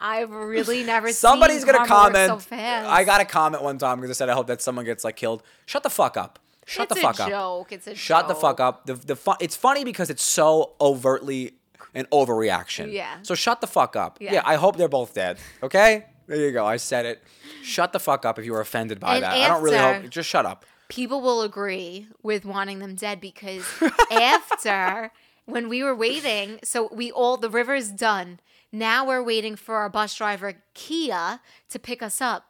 I've, 0.00 0.30
really 0.30 0.82
never 0.84 1.12
Somebody's 1.12 1.62
seen 1.62 1.72
gonna 1.72 1.86
comment. 1.86 2.28
so 2.28 2.38
fast. 2.38 2.88
I 2.88 3.04
got 3.04 3.20
a 3.22 3.24
comment 3.24 3.62
one 3.62 3.78
time 3.78 4.00
because 4.00 4.10
I 4.10 4.18
said 4.18 4.28
I 4.28 4.34
hope 4.34 4.48
that 4.48 4.60
someone 4.60 4.84
gets 4.84 5.02
like 5.04 5.16
killed. 5.16 5.42
Shut 5.66 5.82
the 5.82 5.90
fuck 5.90 6.16
up. 6.16 6.38
Shut 6.66 6.90
it's 6.90 6.94
the 6.94 7.00
fuck 7.00 7.18
a 7.20 7.22
up. 7.24 7.28
joke. 7.30 7.72
It's 7.72 7.86
a 7.86 7.90
joke. 7.90 7.98
Shut 7.98 8.28
the 8.28 8.34
fuck 8.34 8.60
up. 8.60 8.86
The 8.86 8.94
the 8.94 9.16
fu- 9.16 9.34
it's 9.40 9.56
funny 9.56 9.84
because 9.84 10.10
it's 10.10 10.22
so 10.22 10.72
overtly 10.80 11.54
an 11.94 12.06
overreaction. 12.12 12.92
Yeah. 12.92 13.18
So 13.22 13.34
shut 13.34 13.60
the 13.60 13.66
fuck 13.66 13.96
up. 13.96 14.18
Yeah. 14.20 14.34
Yeah. 14.34 14.42
I 14.44 14.56
hope 14.56 14.76
they're 14.76 14.88
both 14.88 15.14
dead. 15.14 15.38
Okay. 15.62 16.06
There 16.26 16.36
you 16.38 16.52
go. 16.52 16.64
I 16.66 16.76
said 16.78 17.06
it. 17.06 17.22
Shut 17.62 17.92
the 17.92 18.00
fuck 18.00 18.24
up 18.24 18.38
if 18.38 18.44
you 18.44 18.52
were 18.52 18.60
offended 18.60 18.98
by 19.00 19.16
And 19.16 19.24
that. 19.24 19.32
I 19.34 19.48
don't 19.48 19.62
really 19.62 19.76
after- 19.76 20.02
hope. 20.02 20.10
Just 20.10 20.28
shut 20.28 20.46
up. 20.46 20.64
People 20.88 21.20
will 21.22 21.42
agree 21.42 22.08
with 22.22 22.44
wanting 22.44 22.78
them 22.78 22.94
dead 22.94 23.20
because 23.20 23.64
after 24.10 25.10
when 25.46 25.68
we 25.68 25.82
were 25.82 25.94
waiting, 25.94 26.60
so 26.62 26.88
we 26.92 27.10
all 27.10 27.36
the 27.36 27.50
river's 27.50 27.90
done. 27.90 28.40
Now 28.72 29.06
we're 29.06 29.22
waiting 29.22 29.56
for 29.56 29.76
our 29.76 29.88
bus 29.88 30.14
driver 30.14 30.54
Kia 30.74 31.40
to 31.70 31.78
pick 31.78 32.02
us 32.02 32.20
up. 32.20 32.46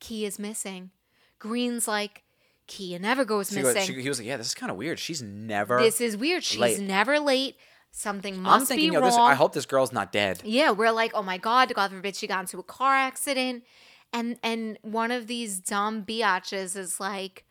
Kia's 0.00 0.38
missing. 0.38 0.90
Green's 1.38 1.86
like 1.88 2.22
Kia 2.66 2.98
never 2.98 3.24
goes 3.24 3.48
She 3.50 3.56
goes- 3.60 3.74
missing. 3.74 3.94
she- 3.96 4.02
he 4.02 4.08
was 4.08 4.18
like, 4.18 4.28
"Yeah, 4.28 4.36
this 4.36 4.48
is 4.48 4.54
kind 4.54 4.70
of 4.70 4.76
weird. 4.78 4.98
She's 4.98 5.22
never." 5.22 5.80
this 5.80 6.00
is 6.00 6.16
weird. 6.16 6.44
She's 6.44 6.60
late. 6.60 6.80
never 6.80 7.18
late. 7.18 7.56
Something 7.92 8.34
I'm 8.36 8.42
must 8.42 8.68
thinking, 8.68 8.90
be 8.90 8.96
wrong. 8.96 9.04
this. 9.04 9.16
I 9.16 9.34
hope 9.34 9.52
this 9.52 9.66
girl's 9.66 9.92
not 9.92 10.12
dead. 10.12 10.40
Yeah, 10.44 10.70
we're 10.70 10.92
like, 10.92 11.12
oh 11.14 11.22
my 11.22 11.38
god, 11.38 11.72
God 11.74 11.90
forbid 11.90 12.16
she 12.16 12.26
got 12.26 12.40
into 12.40 12.58
a 12.58 12.62
car 12.62 12.94
accident, 12.94 13.64
and 14.12 14.38
and 14.42 14.78
one 14.82 15.10
of 15.10 15.26
these 15.26 15.58
dumb 15.58 16.04
biatches 16.04 16.76
is 16.76 17.00
like, 17.00 17.44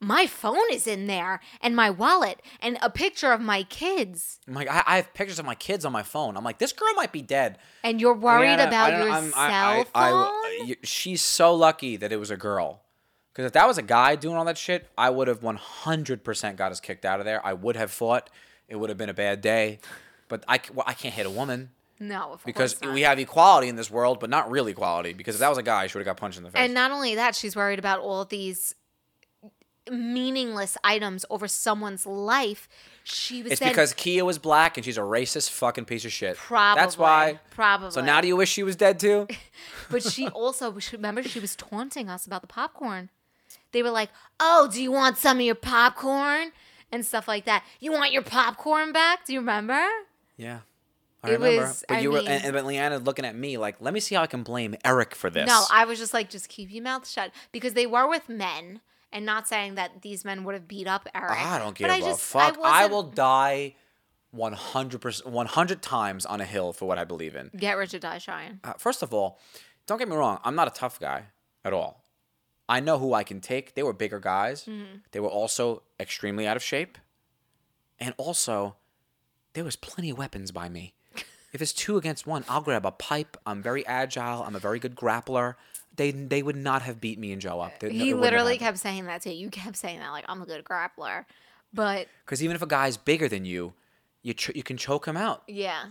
my 0.00 0.26
phone 0.26 0.58
is 0.72 0.86
in 0.86 1.06
there 1.06 1.40
and 1.60 1.76
my 1.76 1.88
wallet 1.88 2.42
and 2.60 2.76
a 2.82 2.90
picture 2.90 3.30
of 3.32 3.40
my 3.40 3.62
kids, 3.64 4.40
I'm 4.48 4.54
like, 4.54 4.68
I, 4.68 4.82
I 4.86 4.96
have 4.96 5.14
pictures 5.14 5.38
of 5.38 5.44
my 5.44 5.54
kids 5.54 5.84
on 5.84 5.92
my 5.92 6.02
phone. 6.02 6.36
I'm 6.36 6.42
like, 6.42 6.58
this 6.58 6.72
girl 6.72 6.92
might 6.96 7.12
be 7.12 7.22
dead. 7.22 7.58
and 7.84 8.00
you're 8.00 8.14
worried 8.14 8.58
Rihanna, 8.58 8.66
about 8.68 8.86
I 8.86 8.90
don't- 8.90 9.00
your 9.06 9.10
I'm- 9.12 9.30
cell 9.30 9.40
I- 9.40 9.84
phone. 9.84 9.92
I- 9.94 10.66
I- 10.72 10.76
she's 10.82 11.22
so 11.22 11.54
lucky 11.54 11.96
that 11.98 12.10
it 12.12 12.16
was 12.16 12.30
a 12.32 12.36
girl. 12.36 12.80
Because 13.32 13.46
if 13.46 13.52
that 13.52 13.66
was 13.68 13.78
a 13.78 13.82
guy 13.82 14.16
doing 14.16 14.36
all 14.36 14.44
that 14.44 14.58
shit, 14.58 14.90
I 14.98 15.08
would 15.08 15.26
have 15.28 15.40
100% 15.40 16.56
got 16.56 16.70
us 16.72 16.80
kicked 16.80 17.04
out 17.04 17.18
of 17.20 17.24
there. 17.24 17.44
I 17.46 17.52
would 17.52 17.76
have 17.76 17.90
fought. 17.90 18.28
It 18.72 18.76
would 18.76 18.88
have 18.88 18.96
been 18.96 19.10
a 19.10 19.14
bad 19.14 19.42
day. 19.42 19.80
But 20.28 20.44
I, 20.48 20.60
well, 20.72 20.84
I 20.86 20.94
can't 20.94 21.14
hit 21.14 21.26
a 21.26 21.30
woman 21.30 21.70
no, 22.00 22.32
of 22.32 22.44
because 22.44 22.72
course 22.72 22.82
not. 22.82 22.94
we 22.94 23.02
have 23.02 23.18
equality 23.18 23.68
in 23.68 23.76
this 23.76 23.90
world, 23.90 24.18
but 24.18 24.30
not 24.30 24.50
real 24.50 24.66
equality. 24.66 25.12
Because 25.12 25.34
if 25.34 25.40
that 25.40 25.50
was 25.50 25.58
a 25.58 25.62
guy, 25.62 25.86
she 25.86 25.98
would 25.98 26.06
have 26.06 26.16
got 26.16 26.20
punched 26.20 26.38
in 26.38 26.44
the 26.44 26.50
face. 26.50 26.58
and 26.58 26.72
not 26.72 26.90
only 26.90 27.14
that, 27.14 27.36
she's 27.36 27.54
worried 27.54 27.78
about 27.78 28.00
all 28.00 28.24
these 28.24 28.74
meaningless 29.90 30.78
items 30.82 31.26
over 31.28 31.46
someone's 31.46 32.06
life. 32.06 32.66
She 33.04 33.42
was 33.42 33.52
it's 33.52 33.60
because 33.60 33.92
Kia 33.92 34.24
was 34.24 34.38
black 34.38 34.78
and 34.78 34.84
she's 34.84 34.96
a 34.96 35.02
racist 35.02 35.50
fucking 35.50 35.84
piece 35.84 36.06
of 36.06 36.12
shit. 36.12 36.36
probably 36.38 36.80
That's 36.80 36.96
why. 36.96 37.40
probably 37.50 37.90
So 37.90 38.00
now 38.00 38.22
do 38.22 38.26
you 38.26 38.36
wish 38.36 38.50
she 38.50 38.62
was 38.62 38.76
dead 38.76 38.98
too? 38.98 39.28
But 39.90 40.02
she 40.02 40.26
also 40.28 40.74
remember 40.92 41.22
she 41.22 41.38
was 41.38 41.54
taunting 41.54 42.08
us 42.08 42.24
about 42.26 42.40
the 42.40 42.46
popcorn. 42.46 43.10
They 43.72 43.82
were 43.82 43.90
like, 43.90 44.08
"Oh, 44.40 44.70
do 44.72 44.82
you 44.82 44.90
want 44.90 45.18
some 45.18 45.36
of 45.36 45.42
your 45.42 45.54
popcorn?" 45.54 46.52
And 46.92 47.04
stuff 47.04 47.26
like 47.26 47.46
that. 47.46 47.64
You 47.80 47.90
want 47.92 48.12
your 48.12 48.22
popcorn 48.22 48.92
back? 48.92 49.26
Do 49.26 49.32
you 49.32 49.40
remember? 49.40 49.82
Yeah. 50.36 50.60
I 51.24 51.30
It 51.30 51.32
remember. 51.34 51.62
was- 51.68 51.84
but 51.88 51.96
I 51.96 52.00
you 52.00 52.10
were 52.10 52.18
mean- 52.18 52.28
and, 52.28 52.44
and 52.44 52.52
but 52.52 52.64
Leanna 52.66 52.98
looking 52.98 53.24
at 53.24 53.34
me 53.36 53.56
like, 53.56 53.76
let 53.80 53.94
me 53.94 54.00
see 54.00 54.14
how 54.14 54.22
I 54.22 54.26
can 54.26 54.42
blame 54.42 54.74
Eric 54.84 55.14
for 55.14 55.30
this. 55.30 55.46
No, 55.46 55.64
I 55.70 55.84
was 55.84 55.98
just 55.98 56.12
like, 56.12 56.28
just 56.30 56.48
keep 56.48 56.70
your 56.72 56.82
mouth 56.82 57.08
shut 57.08 57.30
because 57.52 57.74
they 57.74 57.86
were 57.86 58.08
with 58.08 58.28
men, 58.28 58.80
and 59.12 59.24
not 59.26 59.46
saying 59.46 59.74
that 59.76 60.02
these 60.02 60.24
men 60.24 60.42
would 60.44 60.54
have 60.54 60.66
beat 60.66 60.86
up 60.88 61.08
Eric. 61.14 61.30
I 61.38 61.58
don't 61.58 61.76
give 61.76 61.88
I 61.90 61.96
a 61.96 62.00
just, 62.00 62.20
fuck. 62.20 62.56
I, 62.56 62.60
wasn't- 62.86 62.90
will 62.92 63.02
die 63.04 63.74
100%, 64.34 65.26
100 65.26 65.82
times 65.82 66.26
on 66.26 66.40
a 66.40 66.44
hill 66.44 66.72
for 66.72 66.86
what 66.86 66.98
I 66.98 67.04
believe 67.04 67.36
in. 67.36 67.50
get 67.56 67.76
rich 67.76 67.94
or 67.94 67.98
die 67.98 68.18
trying. 68.18 68.60
Uh, 68.64 68.72
first 68.78 69.02
of 69.02 69.12
all, 69.14 69.38
don't 69.86 69.98
get 69.98 70.08
me 70.08 70.16
wrong. 70.16 70.40
I'm 70.44 70.54
not 70.54 70.66
a 70.68 70.70
tough 70.72 70.98
guy 70.98 71.24
at 71.64 71.72
all. 71.72 72.01
I 72.72 72.80
know 72.80 72.98
who 72.98 73.12
I 73.14 73.22
can 73.24 73.40
take. 73.40 73.74
They 73.74 73.82
were 73.82 73.92
bigger 73.92 74.18
guys. 74.18 74.64
Mm-hmm. 74.64 74.96
They 75.12 75.20
were 75.20 75.28
also 75.40 75.82
extremely 76.00 76.46
out 76.46 76.56
of 76.56 76.62
shape. 76.62 76.96
And 78.00 78.14
also, 78.16 78.76
there 79.52 79.64
was 79.64 79.76
plenty 79.76 80.10
of 80.10 80.18
weapons 80.18 80.50
by 80.50 80.68
me. 80.68 80.94
If 81.52 81.60
it's 81.60 81.74
two 81.74 81.98
against 81.98 82.26
one, 82.26 82.44
I'll 82.48 82.62
grab 82.62 82.86
a 82.86 82.90
pipe. 82.90 83.36
I'm 83.44 83.62
very 83.62 83.86
agile. 83.86 84.42
I'm 84.42 84.56
a 84.56 84.58
very 84.58 84.78
good 84.78 84.94
grappler. 84.96 85.56
They 85.94 86.10
they 86.10 86.42
would 86.42 86.56
not 86.56 86.80
have 86.82 86.98
beat 86.98 87.18
me 87.18 87.30
and 87.32 87.42
Joe 87.42 87.60
up. 87.60 87.78
They- 87.78 87.90
He 87.92 87.98
wouldn't 88.14 88.20
literally 88.22 88.56
kept 88.56 88.78
saying 88.78 89.04
that 89.04 89.20
too. 89.22 89.34
You 89.34 89.50
kept 89.50 89.76
saying 89.76 89.98
that 89.98 90.10
like 90.10 90.24
I'm 90.28 90.40
a 90.40 90.46
good 90.46 90.64
grappler, 90.64 91.26
but 91.74 92.08
Because 92.24 92.42
even 92.42 92.56
if 92.56 92.62
a 92.62 92.66
guy's 92.66 92.96
bigger 92.96 93.28
than 93.28 93.44
you, 93.44 93.74
you 94.22 94.32
ch- 94.32 94.56
you 94.56 94.62
can 94.62 94.78
choke 94.78 95.04
him 95.06 95.18
out. 95.18 95.42
Yeah. 95.46 95.90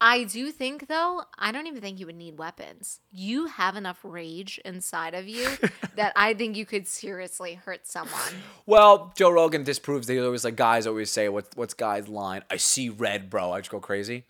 I 0.00 0.24
do 0.24 0.50
think 0.50 0.88
though, 0.88 1.22
I 1.38 1.52
don't 1.52 1.66
even 1.66 1.82
think 1.82 2.00
you 2.00 2.06
would 2.06 2.16
need 2.16 2.38
weapons. 2.38 3.00
You 3.12 3.46
have 3.46 3.76
enough 3.76 3.98
rage 4.02 4.58
inside 4.64 5.14
of 5.14 5.28
you 5.28 5.46
that 5.96 6.12
I 6.16 6.32
think 6.32 6.56
you 6.56 6.64
could 6.64 6.88
seriously 6.88 7.54
hurt 7.54 7.86
someone. 7.86 8.42
Well, 8.64 9.12
Joe 9.16 9.30
Rogan 9.30 9.62
disproves 9.62 10.06
that 10.06 10.14
he 10.14 10.20
always 10.20 10.44
like 10.44 10.56
guys 10.56 10.86
always 10.86 11.10
say 11.10 11.28
what's 11.28 11.54
what's 11.54 11.74
guys 11.74 12.08
line? 12.08 12.42
I 12.50 12.56
see 12.56 12.88
red, 12.88 13.28
bro. 13.28 13.52
I 13.52 13.60
just 13.60 13.70
go 13.70 13.80
crazy. 13.80 14.24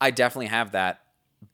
I 0.00 0.10
definitely 0.10 0.46
have 0.46 0.72
that, 0.72 1.02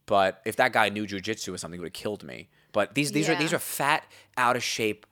but 0.06 0.40
if 0.46 0.56
that 0.56 0.72
guy 0.72 0.88
knew 0.88 1.06
jujitsu 1.06 1.52
or 1.52 1.58
something, 1.58 1.78
he 1.78 1.80
would 1.80 1.88
have 1.88 1.92
killed 1.92 2.22
me. 2.22 2.48
But 2.72 2.94
these 2.94 3.10
these 3.12 3.28
are 3.28 3.34
these 3.34 3.52
are 3.52 3.58
fat, 3.58 4.04
out 4.36 4.54
of 4.54 4.62
shape, 4.62 5.04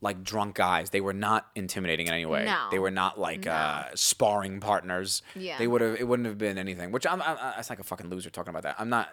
like 0.00 0.22
drunk 0.22 0.54
guys. 0.54 0.90
They 0.90 1.00
were 1.00 1.12
not 1.12 1.48
intimidating 1.54 2.06
in 2.06 2.12
any 2.12 2.24
way. 2.26 2.44
No. 2.44 2.68
They 2.70 2.78
were 2.78 2.90
not 2.90 3.18
like 3.18 3.46
uh, 3.46 3.84
sparring 3.94 4.60
partners. 4.60 5.22
Yeah. 5.34 5.58
They 5.58 5.66
would 5.66 5.80
have. 5.80 5.96
It 5.96 6.06
wouldn't 6.06 6.26
have 6.26 6.38
been 6.38 6.56
anything. 6.58 6.92
Which 6.92 7.06
I'm. 7.06 7.20
I'm 7.22 7.36
that's 7.36 7.70
like 7.70 7.80
a 7.80 7.84
fucking 7.84 8.08
loser 8.08 8.30
talking 8.30 8.50
about 8.50 8.62
that. 8.62 8.76
I'm 8.78 8.88
not. 8.88 9.08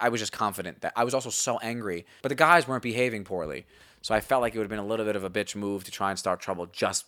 I 0.00 0.08
was 0.08 0.20
just 0.20 0.32
confident 0.32 0.80
that 0.80 0.92
I 0.96 1.04
was 1.04 1.12
also 1.14 1.30
so 1.30 1.58
angry, 1.58 2.06
but 2.22 2.30
the 2.30 2.34
guys 2.34 2.66
weren't 2.66 2.82
behaving 2.82 3.24
poorly. 3.24 3.66
So 4.02 4.14
I 4.14 4.20
felt 4.20 4.40
like 4.40 4.54
it 4.54 4.58
would 4.58 4.64
have 4.64 4.70
been 4.70 4.78
a 4.78 4.86
little 4.86 5.04
bit 5.04 5.16
of 5.16 5.24
a 5.24 5.30
bitch 5.30 5.56
move 5.56 5.84
to 5.84 5.90
try 5.90 6.10
and 6.10 6.18
start 6.18 6.40
trouble 6.40 6.66
just 6.66 7.06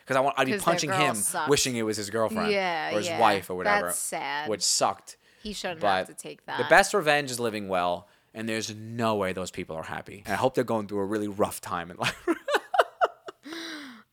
because 0.00 0.16
I 0.16 0.20
want. 0.20 0.34
I'd 0.38 0.46
be 0.46 0.58
punching 0.58 0.90
him, 0.92 1.14
sucked. 1.14 1.48
wishing 1.48 1.76
it 1.76 1.82
was 1.82 1.96
his 1.96 2.10
girlfriend 2.10 2.50
Yeah, 2.52 2.94
or 2.94 2.98
his 2.98 3.06
yeah. 3.08 3.20
wife 3.20 3.48
or 3.50 3.54
whatever. 3.54 3.86
That's 3.86 3.98
sad. 3.98 4.48
Which 4.50 4.62
sucked. 4.62 5.16
He 5.42 5.52
shouldn't 5.52 5.80
But 5.80 5.96
have 5.98 6.06
to 6.08 6.14
take 6.14 6.44
that. 6.46 6.58
the 6.58 6.64
best 6.68 6.92
revenge 6.92 7.30
is 7.30 7.38
living 7.38 7.68
well, 7.68 8.08
and 8.34 8.48
there's 8.48 8.74
no 8.74 9.16
way 9.16 9.32
those 9.32 9.50
people 9.50 9.76
are 9.76 9.82
happy. 9.82 10.22
And 10.26 10.34
I 10.34 10.36
hope 10.36 10.54
they're 10.54 10.64
going 10.64 10.86
through 10.86 11.00
a 11.00 11.06
really 11.06 11.28
rough 11.28 11.60
time 11.60 11.90
in 11.90 11.96
life. 11.96 12.26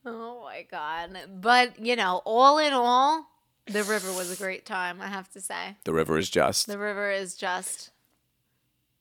Oh 0.08 0.42
my 0.44 0.62
god. 0.70 1.18
But, 1.40 1.84
you 1.84 1.96
know, 1.96 2.22
all 2.24 2.58
in 2.58 2.72
all, 2.72 3.26
the 3.66 3.82
river 3.82 4.12
was 4.12 4.30
a 4.30 4.36
great 4.36 4.64
time, 4.64 5.00
I 5.02 5.08
have 5.08 5.28
to 5.32 5.40
say. 5.40 5.76
the 5.84 5.92
river 5.92 6.16
is 6.16 6.30
just. 6.30 6.68
The 6.68 6.78
river 6.78 7.10
is 7.10 7.34
just 7.34 7.90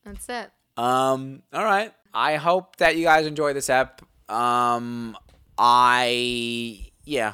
That's 0.03 0.27
it. 0.27 0.51
Um. 0.77 1.43
All 1.53 1.63
right. 1.63 1.93
I 2.13 2.35
hope 2.35 2.77
that 2.77 2.97
you 2.97 3.03
guys 3.05 3.27
enjoy 3.27 3.53
this 3.53 3.69
app. 3.69 4.01
Um. 4.27 5.15
I 5.57 6.89
yeah. 7.05 7.33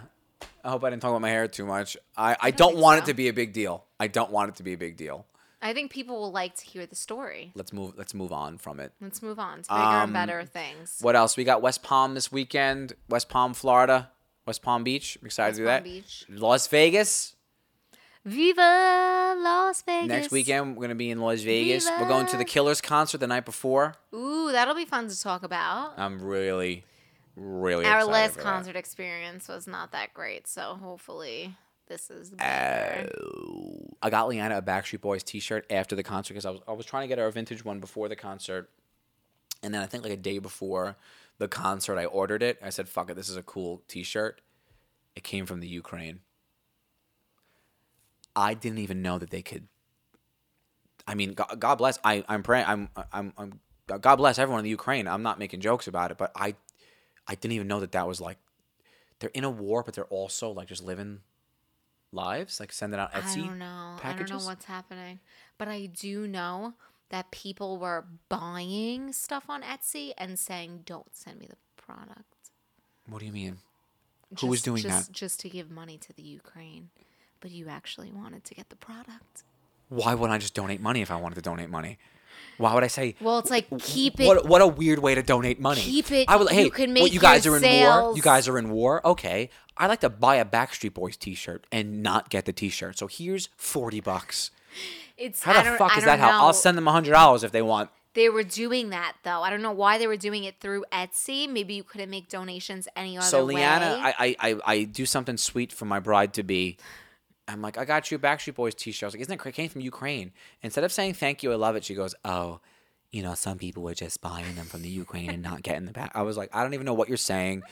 I 0.64 0.70
hope 0.70 0.84
I 0.84 0.90
didn't 0.92 1.02
talk 1.02 1.10
about 1.10 1.22
my 1.22 1.30
hair 1.30 1.48
too 1.48 1.66
much. 1.66 1.98
I, 2.16 2.38
I, 2.40 2.52
don't, 2.52 2.74
think 2.74 2.84
want 2.84 3.00
so. 3.00 3.04
it 3.04 3.06
to 3.08 3.14
be 3.16 3.30
a 3.30 3.34
big 3.34 3.52
deal. 3.52 3.86
I 4.00 4.08
don't 4.08 4.30
want 4.30 4.50
it 4.50 4.56
to 4.58 4.64
be 4.64 4.74
a 4.74 4.78
big 4.78 4.96
deal. 4.96 5.26
I 5.62 5.74
think 5.74 5.92
people 5.92 6.20
will 6.20 6.32
like 6.32 6.56
to 6.56 6.66
hear 6.66 6.86
the 6.88 6.96
story. 6.96 7.52
Let's 7.56 7.72
move. 7.72 7.94
Let's 7.96 8.14
move 8.14 8.32
on 8.32 8.58
from 8.58 8.80
it. 8.80 8.94
Let's 9.00 9.22
move 9.22 9.38
on 9.40 9.58
to 9.64 9.70
bigger 9.70 9.82
and 9.82 10.04
Um, 10.10 10.14
better 10.14 10.44
things. 10.46 10.98
What 11.02 11.16
else? 11.16 11.38
We 11.38 11.44
got 11.44 11.62
West 11.62 11.84
Palm 11.84 12.16
this 12.16 12.32
weekend. 12.32 12.94
West 13.10 13.30
Palm, 13.30 13.54
Florida. 13.54 14.12
West 14.48 14.64
Palm 14.64 14.84
Beach. 14.84 15.18
I'm 15.22 15.26
excited 15.28 15.50
West 15.50 15.58
to 15.58 15.62
do 15.62 15.66
Palm 15.68 15.74
that. 15.76 15.84
Beach. 15.84 16.26
Las 16.30 16.68
Vegas. 16.68 17.36
Viva 18.26 19.36
Las 19.40 19.82
Vegas. 19.82 20.08
Next 20.08 20.32
weekend 20.32 20.76
we're 20.78 20.82
gonna 20.84 20.96
be 20.96 21.10
in 21.10 21.20
Las 21.20 21.42
Vegas. 21.42 21.88
We're 22.00 22.08
going 22.08 22.28
to 22.28 22.38
the 22.38 22.46
Killers 22.46 22.80
concert 22.82 23.18
the 23.20 23.28
night 23.28 23.46
before. 23.46 23.96
Ooh, 24.14 24.52
that'll 24.52 24.76
be 24.76 24.86
fun 24.86 25.08
to 25.10 25.20
talk 25.20 25.42
about. 25.44 25.94
I'm 25.98 26.22
really, 26.22 26.86
really 27.36 27.86
Our 27.86 28.04
last 28.06 28.34
for 28.34 28.38
that. 28.38 28.44
concert 28.44 28.76
experience 28.76 29.48
was 29.48 29.66
not 29.68 29.92
that 29.94 30.14
great, 30.14 30.48
so 30.48 30.78
hopefully 30.82 31.56
this 31.88 32.12
is 32.12 32.30
better. 32.32 33.10
I 34.02 34.10
got 34.10 34.28
Leanna 34.28 34.58
a 34.58 34.62
Backstreet 34.62 35.02
Boys 35.02 35.24
T-shirt 35.24 35.66
after 35.70 35.96
the 35.96 36.04
concert 36.04 36.34
because 36.34 36.46
I 36.46 36.52
was 36.52 36.62
I 36.68 36.74
was 36.74 36.86
trying 36.86 37.04
to 37.04 37.08
get 37.08 37.18
her 37.18 37.28
a 37.28 37.32
vintage 37.32 37.64
one 37.64 37.80
before 37.80 38.10
the 38.10 38.16
concert, 38.16 38.70
and 39.62 39.74
then 39.74 39.82
I 39.82 39.86
think 39.86 40.04
like 40.04 40.14
a 40.14 40.18
day 40.18 40.40
before 40.40 40.98
the 41.38 41.48
concert 41.48 41.98
I 41.98 42.06
ordered 42.06 42.44
it. 42.44 42.60
I 42.64 42.70
said, 42.70 42.90
"Fuck 42.90 43.10
it, 43.10 43.16
this 43.16 43.30
is 43.30 43.38
a 43.38 43.44
cool 43.44 43.84
T-shirt." 43.88 44.42
It 45.16 45.24
came 45.24 45.46
from 45.46 45.60
the 45.60 45.68
Ukraine. 45.68 46.22
I 48.36 48.54
didn't 48.54 48.80
even 48.80 49.02
know 49.02 49.20
that 49.20 49.30
they 49.30 49.42
could. 49.42 49.68
I 51.06 51.16
mean, 51.16 51.34
God, 51.34 51.60
God 51.60 51.76
bless. 51.76 52.00
I 52.04 52.24
I'm 52.28 52.44
praying. 52.44 52.66
I'm 52.68 52.90
I'm 53.12 53.34
I'm. 53.38 53.60
God 54.00 54.16
bless 54.16 54.40
everyone 54.40 54.60
in 54.60 54.64
the 54.64 54.70
Ukraine. 54.70 55.08
I'm 55.08 55.24
not 55.24 55.38
making 55.40 55.60
jokes 55.60 55.88
about 55.88 56.12
it, 56.12 56.18
but 56.18 56.32
I, 56.36 56.56
I 57.28 57.36
didn't 57.36 57.54
even 57.54 57.68
know 57.68 57.82
that 57.82 57.92
that 57.92 58.08
was 58.08 58.22
like, 58.22 58.38
they're 59.20 59.32
in 59.34 59.44
a 59.44 59.50
war, 59.50 59.84
but 59.84 59.96
they're 59.96 60.06
also 60.06 60.50
like 60.52 60.70
just 60.70 60.84
living 60.84 61.20
lives, 62.12 62.60
like 62.60 62.72
sending 62.72 63.00
out 63.00 63.14
Etsy 63.14 63.44
I 63.44 63.48
don't 63.48 63.60
know. 63.60 63.96
I 64.04 64.14
don't 64.14 64.30
know 64.30 64.38
what's 64.38 64.66
happening. 64.66 65.20
But 65.58 65.68
I 65.68 65.86
do 65.86 66.28
know 66.28 66.74
that 67.10 67.32
people 67.32 67.78
were 67.78 68.06
buying 68.30 69.14
stuff 69.14 69.46
on 69.50 69.62
Etsy 69.62 70.14
and 70.18 70.40
saying, 70.40 70.84
"Don't 70.86 71.16
send 71.16 71.40
me 71.40 71.48
the 71.48 71.58
product." 71.82 72.52
What 73.08 73.20
do 73.20 73.26
you 73.26 73.32
mean? 73.32 73.58
Who 74.40 74.48
was 74.48 74.62
doing 74.62 74.84
just, 74.84 75.08
that? 75.08 75.14
Just 75.14 75.40
to 75.42 75.50
give 75.50 75.70
money 75.70 75.98
to 75.98 76.14
the 76.14 76.22
Ukraine, 76.22 76.90
but 77.42 77.52
you 77.52 77.68
actually 77.68 78.12
wanted 78.12 78.44
to 78.46 78.54
get 78.56 78.70
the 78.70 78.76
product. 78.78 79.44
Why 79.90 80.14
wouldn't 80.14 80.34
I 80.34 80.38
just 80.38 80.54
donate 80.54 80.80
money 80.80 81.02
if 81.02 81.12
I 81.12 81.18
wanted 81.18 81.36
to 81.36 81.42
donate 81.42 81.70
money? 81.70 81.98
Why 82.58 82.74
would 82.74 82.84
I 82.84 82.88
say? 82.88 83.16
Well, 83.20 83.40
it's 83.40 83.50
like 83.50 83.68
keep 83.80 84.20
it. 84.20 84.28
What 84.28 84.46
what 84.48 84.62
a 84.62 84.68
weird 84.68 85.00
way 85.00 85.16
to 85.16 85.24
donate 85.24 85.60
money. 85.60 85.82
Keep 85.82 86.12
it- 86.12 86.30
I 86.30 86.36
would. 86.36 86.50
Hey, 86.52 86.64
you 86.66 86.72
can 86.72 86.94
what, 86.94 87.12
you 87.12 87.20
guys 87.20 87.48
are 87.48 87.58
in 87.58 87.64
war. 87.64 88.14
You 88.16 88.22
guys 88.22 88.48
are 88.48 88.58
in 88.58 88.70
war. 88.70 89.06
Okay, 89.06 89.50
I 89.78 89.88
like 89.88 90.02
to 90.02 90.10
buy 90.10 90.36
a 90.36 90.46
Backstreet 90.46 90.94
Boys 90.94 91.18
T-shirt 91.18 91.66
and 91.72 92.04
not 92.04 92.30
get 92.30 92.46
the 92.46 92.54
T-shirt. 92.54 92.98
So 93.00 93.08
here's 93.08 93.50
forty 93.58 94.00
bucks. 94.00 94.52
It's 95.18 95.44
How 95.44 95.54
the 95.64 95.78
fuck 95.78 95.98
is 95.98 96.04
that? 96.04 96.18
don't 96.18 96.20
How 96.20 96.46
I'll 96.46 96.54
send 96.54 96.78
them 96.78 96.86
hundred 96.88 97.12
dollars 97.12 97.44
if 97.44 97.52
they 97.52 97.62
want. 97.62 97.90
They 98.14 98.28
were 98.28 98.44
doing 98.44 98.90
that 98.90 99.14
though. 99.24 99.42
I 99.42 99.50
don't 99.50 99.62
know 99.62 99.72
why 99.72 99.98
they 99.98 100.08
were 100.08 100.18
doing 100.18 100.44
it 100.44 100.60
through 100.60 100.84
Etsy. 100.92 101.48
Maybe 101.50 101.76
you 101.76 101.84
couldn't 101.84 102.10
make 102.10 102.28
donations 102.28 102.88
any 102.96 103.18
other 103.18 103.26
So 103.26 103.46
way. 103.46 103.56
Leanna, 103.56 104.00
I, 104.02 104.14
I 104.20 104.36
I 104.52 104.56
I 104.66 104.84
do 104.84 105.06
something 105.06 105.38
sweet 105.38 105.72
for 105.72 105.86
my 105.86 106.00
bride 106.00 106.34
to 106.34 106.44
be. 106.44 106.78
I'm 107.48 107.62
like, 107.62 107.78
I 107.78 107.86
got 107.86 108.12
you 108.12 108.18
a 108.18 108.20
Backstreet 108.20 108.56
Boys 108.56 108.76
T-shirt. 108.76 109.04
I 109.04 109.08
was 109.08 109.14
like, 109.16 109.22
isn't 109.22 109.34
it? 109.34 109.46
It 109.46 109.54
came 109.54 109.70
from 109.70 109.82
Ukraine. 109.82 110.32
Instead 110.62 110.84
of 110.84 110.92
saying 110.92 111.16
thank 111.16 111.44
you, 111.44 111.52
I 111.52 111.56
love 111.56 111.76
it. 111.76 111.84
She 111.84 111.96
goes, 111.96 112.16
oh, 112.24 112.60
you 113.12 113.22
know, 113.22 113.34
some 113.34 113.58
people 113.58 113.84
were 113.84 113.94
just 113.94 114.22
buying 114.22 114.56
them 114.56 114.66
from 114.66 114.84
the 114.84 114.90
Ukraine 114.90 115.30
and 115.32 115.44
not 115.44 115.64
getting 115.64 115.86
the 115.86 115.92
back. 115.92 116.12
I 116.16 116.22
was 116.22 116.38
like, 116.38 116.50
I 116.56 116.64
don't 116.64 116.74
even 116.74 116.86
know 116.86 116.94
what 116.94 117.10
you're 117.10 117.18
saying. 117.18 117.64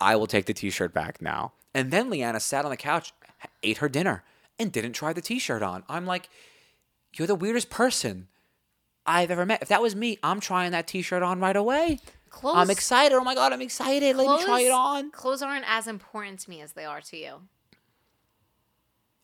I 0.00 0.16
will 0.16 0.26
take 0.26 0.44
the 0.44 0.52
T-shirt 0.52 0.92
back 0.92 1.22
now. 1.22 1.52
And 1.72 1.90
then 1.90 2.10
Leanna 2.10 2.40
sat 2.40 2.64
on 2.64 2.70
the 2.70 2.76
couch, 2.76 3.14
ate 3.62 3.78
her 3.78 3.88
dinner, 3.88 4.22
and 4.58 4.70
didn't 4.70 4.92
try 4.92 5.12
the 5.12 5.22
T-shirt 5.22 5.62
on. 5.62 5.84
I'm 5.88 6.04
like, 6.04 6.28
you're 7.16 7.26
the 7.26 7.34
weirdest 7.34 7.70
person 7.70 8.28
I've 9.06 9.30
ever 9.30 9.46
met. 9.46 9.62
If 9.62 9.68
that 9.68 9.80
was 9.80 9.96
me, 9.96 10.18
I'm 10.22 10.40
trying 10.40 10.72
that 10.72 10.86
T-shirt 10.86 11.22
on 11.22 11.40
right 11.40 11.56
away. 11.56 12.00
Clothes, 12.28 12.56
I'm 12.56 12.70
excited. 12.70 13.14
Oh 13.14 13.24
my 13.24 13.34
god, 13.34 13.52
I'm 13.52 13.62
excited. 13.62 14.16
Let 14.16 14.26
me 14.26 14.44
try 14.44 14.60
it 14.62 14.72
on. 14.72 15.12
Clothes 15.12 15.40
aren't 15.40 15.64
as 15.68 15.86
important 15.86 16.40
to 16.40 16.50
me 16.50 16.60
as 16.60 16.72
they 16.72 16.84
are 16.84 17.00
to 17.00 17.16
you. 17.16 17.42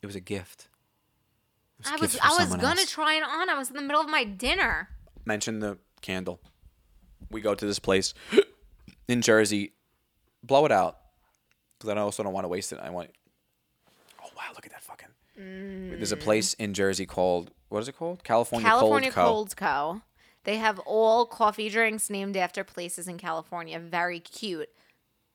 It 0.03 0.07
was 0.07 0.17
a 0.17 0.21
gift. 0.21 0.69
It 1.81 1.87
a 1.87 1.91
I 1.91 1.97
was 1.97 2.15
from 2.15 2.21
I 2.23 2.31
was 2.39 2.57
gonna 2.57 2.81
else. 2.81 2.91
try 2.91 3.15
it 3.15 3.23
on. 3.23 3.49
I 3.49 3.57
was 3.57 3.71
in 3.71 3.77
the 3.77 3.83
middle 3.83 4.01
of 4.01 4.09
my 4.09 4.25
dinner. 4.25 4.89
mention 5.25 5.61
the 5.61 5.79
candle. 6.03 6.41
We 7.31 7.41
go 7.41 7.55
to 7.55 7.67
this 7.67 7.79
place 7.79 8.15
in 9.09 9.23
Jersey. 9.23 9.73
Blow 10.43 10.65
it 10.65 10.73
out 10.73 10.99
because 11.79 11.91
I 11.91 11.99
also 12.01 12.23
don't 12.23 12.33
want 12.33 12.45
to 12.45 12.49
waste 12.49 12.73
it. 12.73 12.79
I 12.83 12.91
want. 12.91 13.11
Oh 14.23 14.29
wow! 14.37 14.45
Look 14.55 14.67
at 14.67 14.73
that 14.73 14.83
fucking. 14.83 15.09
There's 15.37 16.13
a 16.13 16.17
mm. 16.17 16.21
place 16.21 16.55
in 16.55 16.75
Jersey 16.75 17.07
called 17.07 17.51
what 17.71 17.81
is 17.81 17.89
it 17.89 17.97
called? 17.97 18.25
California, 18.25 18.69
California 18.69 19.11
Cold 19.11 19.57
Co. 19.57 19.63
California 19.63 19.97
Cold 19.97 20.03
Co. 20.03 20.07
They 20.45 20.57
have 20.57 20.79
all 20.81 21.27
coffee 21.27 21.69
drinks 21.69 22.11
named 22.11 22.37
after 22.37 22.65
places 22.65 23.07
in 23.07 23.19
California. 23.19 23.79
Very 23.79 24.21
cute. 24.21 24.71